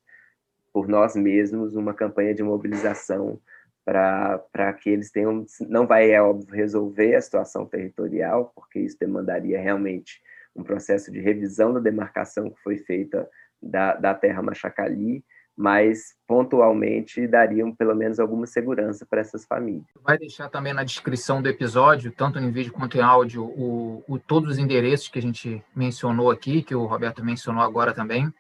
por 0.72 0.88
nós 0.88 1.16
mesmos 1.16 1.76
uma 1.76 1.94
campanha 1.94 2.34
de 2.34 2.44
mobilização 2.44 3.40
para 3.86 4.74
que 4.82 4.90
eles 4.90 5.12
tenham, 5.12 5.46
não 5.62 5.86
vai, 5.86 6.10
é 6.10 6.22
óbvio, 6.22 6.54
resolver 6.56 7.16
a 7.16 7.22
situação 7.22 7.68
territorial, 7.68 8.52
porque 8.56 8.80
isso 8.80 8.98
demandaria 9.00 9.62
realmente 9.62 10.20
um 10.56 10.64
processo 10.64 11.12
de 11.12 11.20
revisão 11.20 11.72
da 11.72 11.80
demarcação 11.80 12.50
que 12.50 12.60
foi 12.64 12.78
feita 12.78 13.30
da, 13.62 13.94
da 13.94 14.14
terra 14.16 14.42
Machacali, 14.42 15.24
mas 15.56 16.16
pontualmente 16.28 17.28
dariam 17.28 17.74
pelo 17.74 17.96
menos 17.96 18.20
alguma 18.20 18.46
segurança 18.46 19.06
para 19.06 19.22
essas 19.22 19.46
famílias. 19.46 19.86
Vai 20.04 20.18
deixar 20.18 20.50
também 20.50 20.74
na 20.74 20.84
descrição 20.84 21.42
do 21.42 21.48
episódio, 21.48 22.12
tanto 22.12 22.40
em 22.40 22.52
vídeo 22.52 22.74
quanto 22.74 22.98
em 22.98 23.02
áudio, 23.02 23.44
o, 23.44 24.04
o 24.08 24.20
todos 24.20 24.54
os 24.54 24.58
endereços 24.58 25.08
que 25.08 25.20
a 25.20 25.22
gente 25.22 25.64
mencionou 25.76 26.32
aqui, 26.32 26.62
que 26.62 26.76
o 26.76 26.86
Roberto 26.86 27.24
mencionou 27.24 27.64
agora 27.64 27.94
também. 27.94 28.34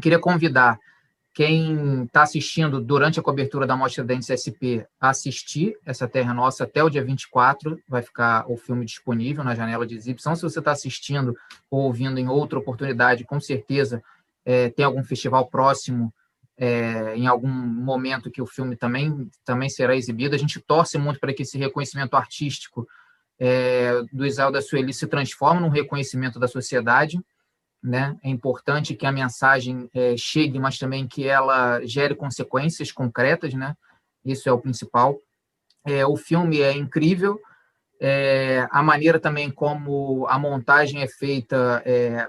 queria 0.00 0.18
convidar 0.18 0.80
quem 1.38 2.02
está 2.02 2.22
assistindo 2.24 2.80
durante 2.80 3.20
a 3.20 3.22
cobertura 3.22 3.64
da 3.64 3.76
Mostra 3.76 4.02
Dentes 4.02 4.26
SP 4.26 4.82
a 5.00 5.10
assistir 5.10 5.78
essa 5.86 6.08
Terra 6.08 6.34
Nossa 6.34 6.64
até 6.64 6.82
o 6.82 6.90
dia 6.90 7.04
24, 7.04 7.80
vai 7.88 8.02
ficar 8.02 8.44
o 8.50 8.56
filme 8.56 8.84
disponível 8.84 9.44
na 9.44 9.54
janela 9.54 9.86
de 9.86 9.94
exibição. 9.94 10.34
Se 10.34 10.42
você 10.42 10.58
está 10.58 10.72
assistindo 10.72 11.36
ou 11.70 11.82
ouvindo 11.82 12.18
em 12.18 12.26
outra 12.26 12.58
oportunidade, 12.58 13.22
com 13.22 13.38
certeza 13.38 14.02
é, 14.44 14.70
tem 14.70 14.84
algum 14.84 15.04
festival 15.04 15.46
próximo 15.46 16.12
é, 16.56 17.14
em 17.14 17.28
algum 17.28 17.48
momento 17.48 18.32
que 18.32 18.42
o 18.42 18.46
filme 18.46 18.74
também, 18.74 19.30
também 19.44 19.68
será 19.68 19.94
exibido. 19.94 20.34
A 20.34 20.38
gente 20.38 20.58
torce 20.58 20.98
muito 20.98 21.20
para 21.20 21.32
que 21.32 21.42
esse 21.42 21.56
reconhecimento 21.56 22.16
artístico 22.16 22.84
é, 23.38 23.92
do 24.12 24.26
Israel 24.26 24.50
da 24.50 24.60
Sueli 24.60 24.92
se 24.92 25.06
transforme 25.06 25.60
num 25.60 25.68
reconhecimento 25.68 26.40
da 26.40 26.48
sociedade. 26.48 27.20
Né? 27.82 28.16
É 28.22 28.28
importante 28.28 28.94
que 28.94 29.06
a 29.06 29.12
mensagem 29.12 29.88
é, 29.94 30.16
chegue, 30.16 30.58
mas 30.58 30.78
também 30.78 31.06
que 31.06 31.26
ela 31.26 31.80
gere 31.84 32.14
consequências 32.14 32.90
concretas. 32.90 33.54
Né? 33.54 33.74
Isso 34.24 34.48
é 34.48 34.52
o 34.52 34.58
principal. 34.58 35.18
É, 35.86 36.04
o 36.04 36.16
filme 36.16 36.60
é 36.60 36.72
incrível. 36.72 37.38
É, 38.00 38.66
a 38.70 38.82
maneira 38.82 39.18
também 39.18 39.50
como 39.50 40.26
a 40.28 40.38
montagem 40.38 41.02
é 41.02 41.08
feita 41.08 41.82
é, 41.84 42.28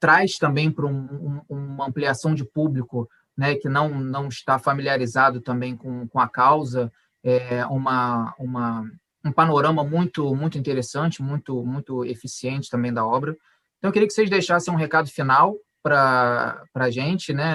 traz 0.00 0.36
também 0.36 0.70
para 0.70 0.86
um, 0.86 1.40
um, 1.48 1.56
uma 1.72 1.86
ampliação 1.86 2.34
de 2.34 2.44
público 2.44 3.08
né, 3.36 3.54
que 3.54 3.68
não, 3.68 3.88
não 3.88 4.28
está 4.28 4.58
familiarizado 4.58 5.40
também 5.40 5.76
com, 5.76 6.06
com 6.08 6.18
a 6.18 6.28
causa, 6.28 6.92
é 7.22 7.64
uma, 7.66 8.34
uma, 8.38 8.84
um 9.24 9.32
panorama 9.32 9.84
muito, 9.84 10.34
muito 10.34 10.58
interessante, 10.58 11.22
muito, 11.22 11.64
muito 11.64 12.04
eficiente 12.04 12.68
também 12.68 12.92
da 12.92 13.06
obra. 13.06 13.36
Então, 13.82 13.88
eu 13.88 13.92
queria 13.92 14.06
que 14.06 14.14
vocês 14.14 14.30
deixassem 14.30 14.72
um 14.72 14.76
recado 14.76 15.10
final 15.10 15.56
para 15.82 16.62
a 16.72 16.88
gente, 16.88 17.32
né, 17.32 17.52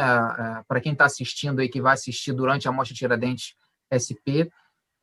para 0.67 0.81
quem 0.81 0.91
está 0.91 1.05
assistindo 1.05 1.61
aí, 1.61 1.69
que 1.69 1.81
vai 1.81 1.93
assistir 1.93 2.33
durante 2.33 2.67
a 2.67 2.71
Mostra 2.73 2.93
Tiradentes 2.93 3.55
SP, 3.87 4.51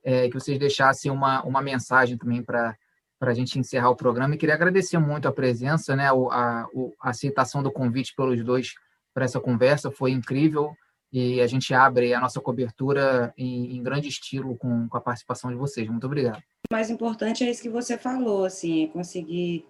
é, 0.04 0.28
que 0.28 0.34
vocês 0.34 0.58
deixassem 0.58 1.10
uma, 1.10 1.42
uma 1.42 1.62
mensagem 1.62 2.18
também 2.18 2.42
para 2.42 2.76
para 3.18 3.30
a 3.30 3.34
gente 3.34 3.58
encerrar 3.58 3.88
o 3.88 3.96
programa. 3.96 4.34
E 4.34 4.36
queria 4.36 4.54
agradecer 4.54 4.98
muito 4.98 5.26
a 5.26 5.32
presença, 5.32 5.96
né, 5.96 6.10
a, 6.10 6.12
a, 6.12 6.66
a 7.00 7.08
aceitação 7.08 7.62
do 7.62 7.72
convite 7.72 8.12
pelos 8.14 8.44
dois 8.44 8.74
para 9.14 9.24
essa 9.24 9.40
conversa, 9.40 9.90
foi 9.90 10.10
incrível 10.10 10.74
e 11.10 11.40
a 11.40 11.46
gente 11.46 11.72
abre 11.72 12.12
a 12.12 12.20
nossa 12.20 12.38
cobertura 12.38 13.32
em, 13.38 13.76
em 13.76 13.82
grande 13.82 14.08
estilo 14.08 14.58
com, 14.58 14.88
com, 14.88 14.96
a 14.98 15.00
participação 15.00 15.48
de 15.48 15.56
vocês. 15.56 15.88
Muito 15.88 16.04
obrigado. 16.04 16.42
O 16.68 16.74
mais 16.74 16.90
importante 16.90 17.44
é 17.44 17.50
isso 17.50 17.62
que 17.62 17.70
você 17.70 17.96
falou, 17.96 18.44
assim, 18.44 18.84
é 18.84 18.88
conseguir 18.88 19.64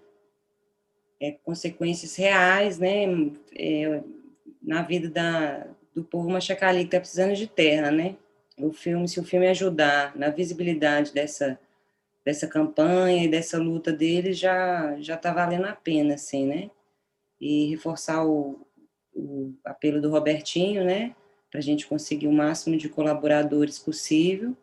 é, 1.21 1.33
consequências 1.33 2.17
reais, 2.17 2.79
né, 2.79 3.05
é, 3.57 4.03
na 4.63 4.83
vida 4.83 5.09
da, 5.09 5.67
do 5.95 6.03
povo 6.03 6.29
machacali 6.31 6.81
que 6.81 6.85
está 6.87 7.01
precisando 7.01 7.35
de 7.35 7.47
terra, 7.47 7.91
né? 7.91 8.17
O 8.59 8.73
filme, 8.73 9.09
se 9.09 9.19
o 9.21 9.25
filme 9.25 9.49
ajudar 9.49 10.17
na 10.17 10.31
visibilidade 10.31 11.13
dessa 11.13 11.59
dessa 12.25 12.47
campanha 12.47 13.25
e 13.25 13.29
dessa 13.29 13.59
luta 13.59 13.93
deles, 13.93 14.39
já 14.39 14.97
já 15.01 15.15
está 15.15 15.33
valendo 15.33 15.67
a 15.67 15.75
pena, 15.75 16.15
assim, 16.15 16.47
né? 16.47 16.71
E 17.41 17.67
reforçar 17.67 18.25
o, 18.25 18.67
o 19.15 19.55
apelo 19.65 20.01
do 20.01 20.11
Robertinho, 20.11 20.85
né, 20.85 21.15
para 21.51 21.61
a 21.61 21.63
gente 21.63 21.87
conseguir 21.87 22.27
o 22.27 22.33
máximo 22.33 22.77
de 22.77 22.89
colaboradores 22.89 23.79
possível 23.79 24.57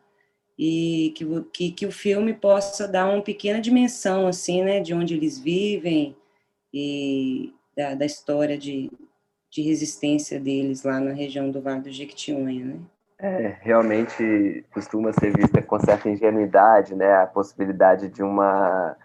e 0.57 1.13
que, 1.15 1.25
que, 1.53 1.71
que 1.71 1.85
o 1.85 1.91
filme 1.91 2.33
possa 2.33 2.87
dar 2.87 3.07
uma 3.07 3.21
pequena 3.21 3.61
dimensão, 3.61 4.27
assim, 4.27 4.63
né, 4.63 4.79
de 4.79 4.93
onde 4.93 5.13
eles 5.13 5.39
vivem 5.39 6.15
e 6.74 7.53
da, 7.76 7.95
da 7.95 8.05
história 8.05 8.57
de, 8.57 8.91
de 9.49 9.61
resistência 9.61 10.39
deles 10.39 10.84
lá 10.84 10.99
na 10.99 11.11
região 11.11 11.51
do 11.51 11.61
Vale 11.61 11.82
do 11.82 11.91
Jequitinhonha, 11.91 12.65
né. 12.65 12.80
É, 13.24 13.55
realmente 13.61 14.65
costuma 14.74 15.13
ser 15.13 15.32
vista 15.38 15.61
com 15.61 15.80
certa 15.80 16.09
ingenuidade, 16.09 16.95
né, 16.95 17.17
a 17.17 17.28
possibilidade 17.28 18.09
de 18.09 18.24
uma 18.24 18.97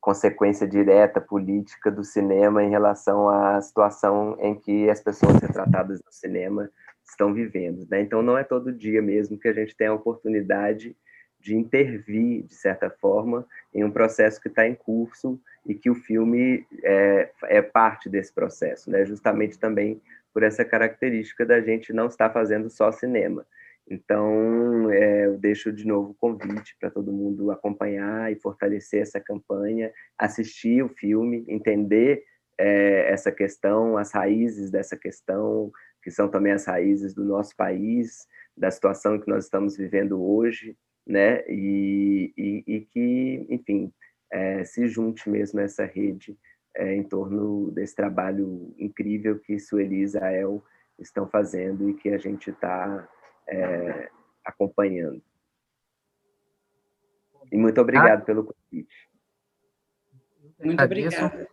consequência 0.00 0.66
direta 0.66 1.20
política 1.20 1.88
do 1.88 2.02
cinema 2.02 2.64
em 2.64 2.70
relação 2.70 3.28
à 3.28 3.60
situação 3.60 4.36
em 4.40 4.56
que 4.56 4.90
as 4.90 5.00
pessoas 5.00 5.40
retratadas 5.40 6.02
no 6.04 6.10
cinema 6.10 6.68
estão 7.04 7.32
vivendo. 7.32 7.86
Né? 7.88 8.00
Então, 8.00 8.20
não 8.20 8.36
é 8.36 8.42
todo 8.42 8.72
dia 8.72 9.00
mesmo 9.00 9.38
que 9.38 9.46
a 9.46 9.52
gente 9.52 9.76
tem 9.76 9.86
a 9.86 9.94
oportunidade 9.94 10.96
de 11.42 11.56
intervir, 11.56 12.44
de 12.44 12.54
certa 12.54 12.88
forma, 12.88 13.44
em 13.74 13.82
um 13.82 13.90
processo 13.90 14.40
que 14.40 14.48
está 14.48 14.66
em 14.66 14.74
curso 14.74 15.40
e 15.66 15.74
que 15.74 15.90
o 15.90 15.94
filme 15.94 16.64
é, 16.84 17.30
é 17.44 17.60
parte 17.60 18.08
desse 18.08 18.32
processo, 18.32 18.90
né? 18.90 19.04
justamente 19.04 19.58
também 19.58 20.00
por 20.32 20.42
essa 20.42 20.64
característica 20.64 21.44
da 21.44 21.60
gente 21.60 21.92
não 21.92 22.06
estar 22.06 22.30
fazendo 22.30 22.70
só 22.70 22.90
cinema. 22.92 23.44
Então, 23.90 24.90
é, 24.90 25.26
eu 25.26 25.36
deixo 25.36 25.72
de 25.72 25.86
novo 25.86 26.12
o 26.12 26.14
convite 26.14 26.76
para 26.78 26.90
todo 26.90 27.12
mundo 27.12 27.50
acompanhar 27.50 28.30
e 28.30 28.36
fortalecer 28.36 29.02
essa 29.02 29.20
campanha, 29.20 29.92
assistir 30.16 30.82
o 30.84 30.88
filme, 30.88 31.44
entender 31.48 32.22
é, 32.56 33.10
essa 33.12 33.32
questão, 33.32 33.98
as 33.98 34.12
raízes 34.12 34.70
dessa 34.70 34.96
questão, 34.96 35.72
que 36.02 36.10
são 36.10 36.28
também 36.28 36.52
as 36.52 36.64
raízes 36.64 37.12
do 37.12 37.24
nosso 37.24 37.56
país, 37.56 38.26
da 38.56 38.70
situação 38.70 39.18
que 39.18 39.28
nós 39.28 39.44
estamos 39.44 39.76
vivendo 39.76 40.22
hoje, 40.22 40.76
né? 41.06 41.42
E, 41.48 42.32
e, 42.36 42.64
e 42.66 42.80
que, 42.82 43.46
enfim, 43.50 43.92
é, 44.30 44.64
se 44.64 44.88
junte 44.88 45.28
mesmo 45.28 45.60
essa 45.60 45.84
rede 45.84 46.36
é, 46.74 46.94
em 46.94 47.02
torno 47.02 47.70
desse 47.70 47.94
trabalho 47.94 48.74
incrível 48.78 49.38
que 49.38 49.58
Sueli 49.58 49.96
e 49.96 50.02
Israel 50.02 50.64
estão 50.98 51.28
fazendo 51.28 51.88
e 51.90 51.94
que 51.94 52.08
a 52.10 52.18
gente 52.18 52.50
está 52.50 53.08
é, 53.46 54.10
acompanhando. 54.44 55.22
E 57.50 57.56
muito 57.56 57.80
obrigado 57.80 58.20
ah. 58.22 58.24
pelo 58.24 58.44
convite. 58.44 59.10
Muito 60.58 60.82
obrigado. 60.82 61.46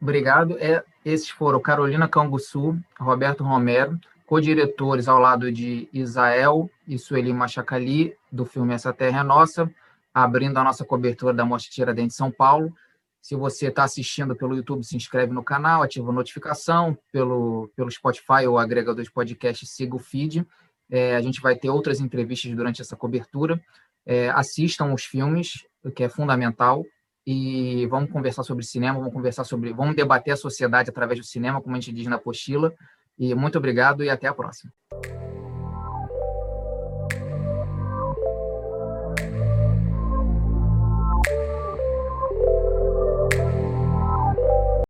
Obrigado. 0.00 0.58
É, 0.58 0.84
esses 1.04 1.28
foram 1.28 1.60
Carolina 1.60 2.08
Canguçu, 2.08 2.76
Roberto 2.98 3.44
Romero, 3.44 3.98
co-diretores 4.28 5.08
ao 5.08 5.18
lado 5.18 5.50
de 5.50 5.88
Isael 5.90 6.70
e 6.86 6.98
Sueli 6.98 7.32
Machacali, 7.32 8.14
do 8.30 8.44
filme 8.44 8.74
Essa 8.74 8.92
Terra 8.92 9.20
é 9.20 9.22
Nossa, 9.22 9.72
abrindo 10.12 10.58
a 10.58 10.64
nossa 10.64 10.84
cobertura 10.84 11.32
da 11.32 11.46
Mostra 11.46 11.72
Tiradentes 11.72 12.14
São 12.14 12.30
Paulo. 12.30 12.70
Se 13.22 13.34
você 13.34 13.68
está 13.68 13.84
assistindo 13.84 14.36
pelo 14.36 14.54
YouTube, 14.54 14.84
se 14.84 14.94
inscreve 14.94 15.32
no 15.32 15.42
canal, 15.42 15.82
ativa 15.82 16.10
a 16.10 16.12
notificação, 16.12 16.96
pelo, 17.10 17.70
pelo 17.74 17.90
Spotify 17.90 18.46
ou 18.46 18.58
agregador 18.58 19.02
de 19.02 19.10
podcast, 19.10 19.66
siga 19.66 19.96
o 19.96 19.98
feed. 19.98 20.46
É, 20.90 21.16
a 21.16 21.22
gente 21.22 21.40
vai 21.40 21.56
ter 21.56 21.70
outras 21.70 21.98
entrevistas 21.98 22.54
durante 22.54 22.82
essa 22.82 22.94
cobertura. 22.94 23.58
É, 24.04 24.28
assistam 24.28 24.92
os 24.92 25.04
filmes, 25.04 25.64
o 25.82 25.90
que 25.90 26.04
é 26.04 26.08
fundamental, 26.08 26.84
e 27.26 27.86
vamos 27.86 28.10
conversar 28.10 28.42
sobre 28.42 28.62
cinema, 28.62 28.98
vamos 28.98 29.14
conversar 29.14 29.44
sobre, 29.44 29.72
vamos 29.72 29.96
debater 29.96 30.34
a 30.34 30.36
sociedade 30.36 30.90
através 30.90 31.18
do 31.18 31.24
cinema, 31.24 31.62
como 31.62 31.74
a 31.74 31.80
gente 31.80 31.94
diz 31.94 32.06
na 32.06 32.16
apostila. 32.16 32.74
E 33.18 33.34
muito 33.34 33.58
obrigado 33.58 34.04
e 34.04 34.10
até 34.10 34.28
a 34.28 34.34
próxima. 34.34 34.72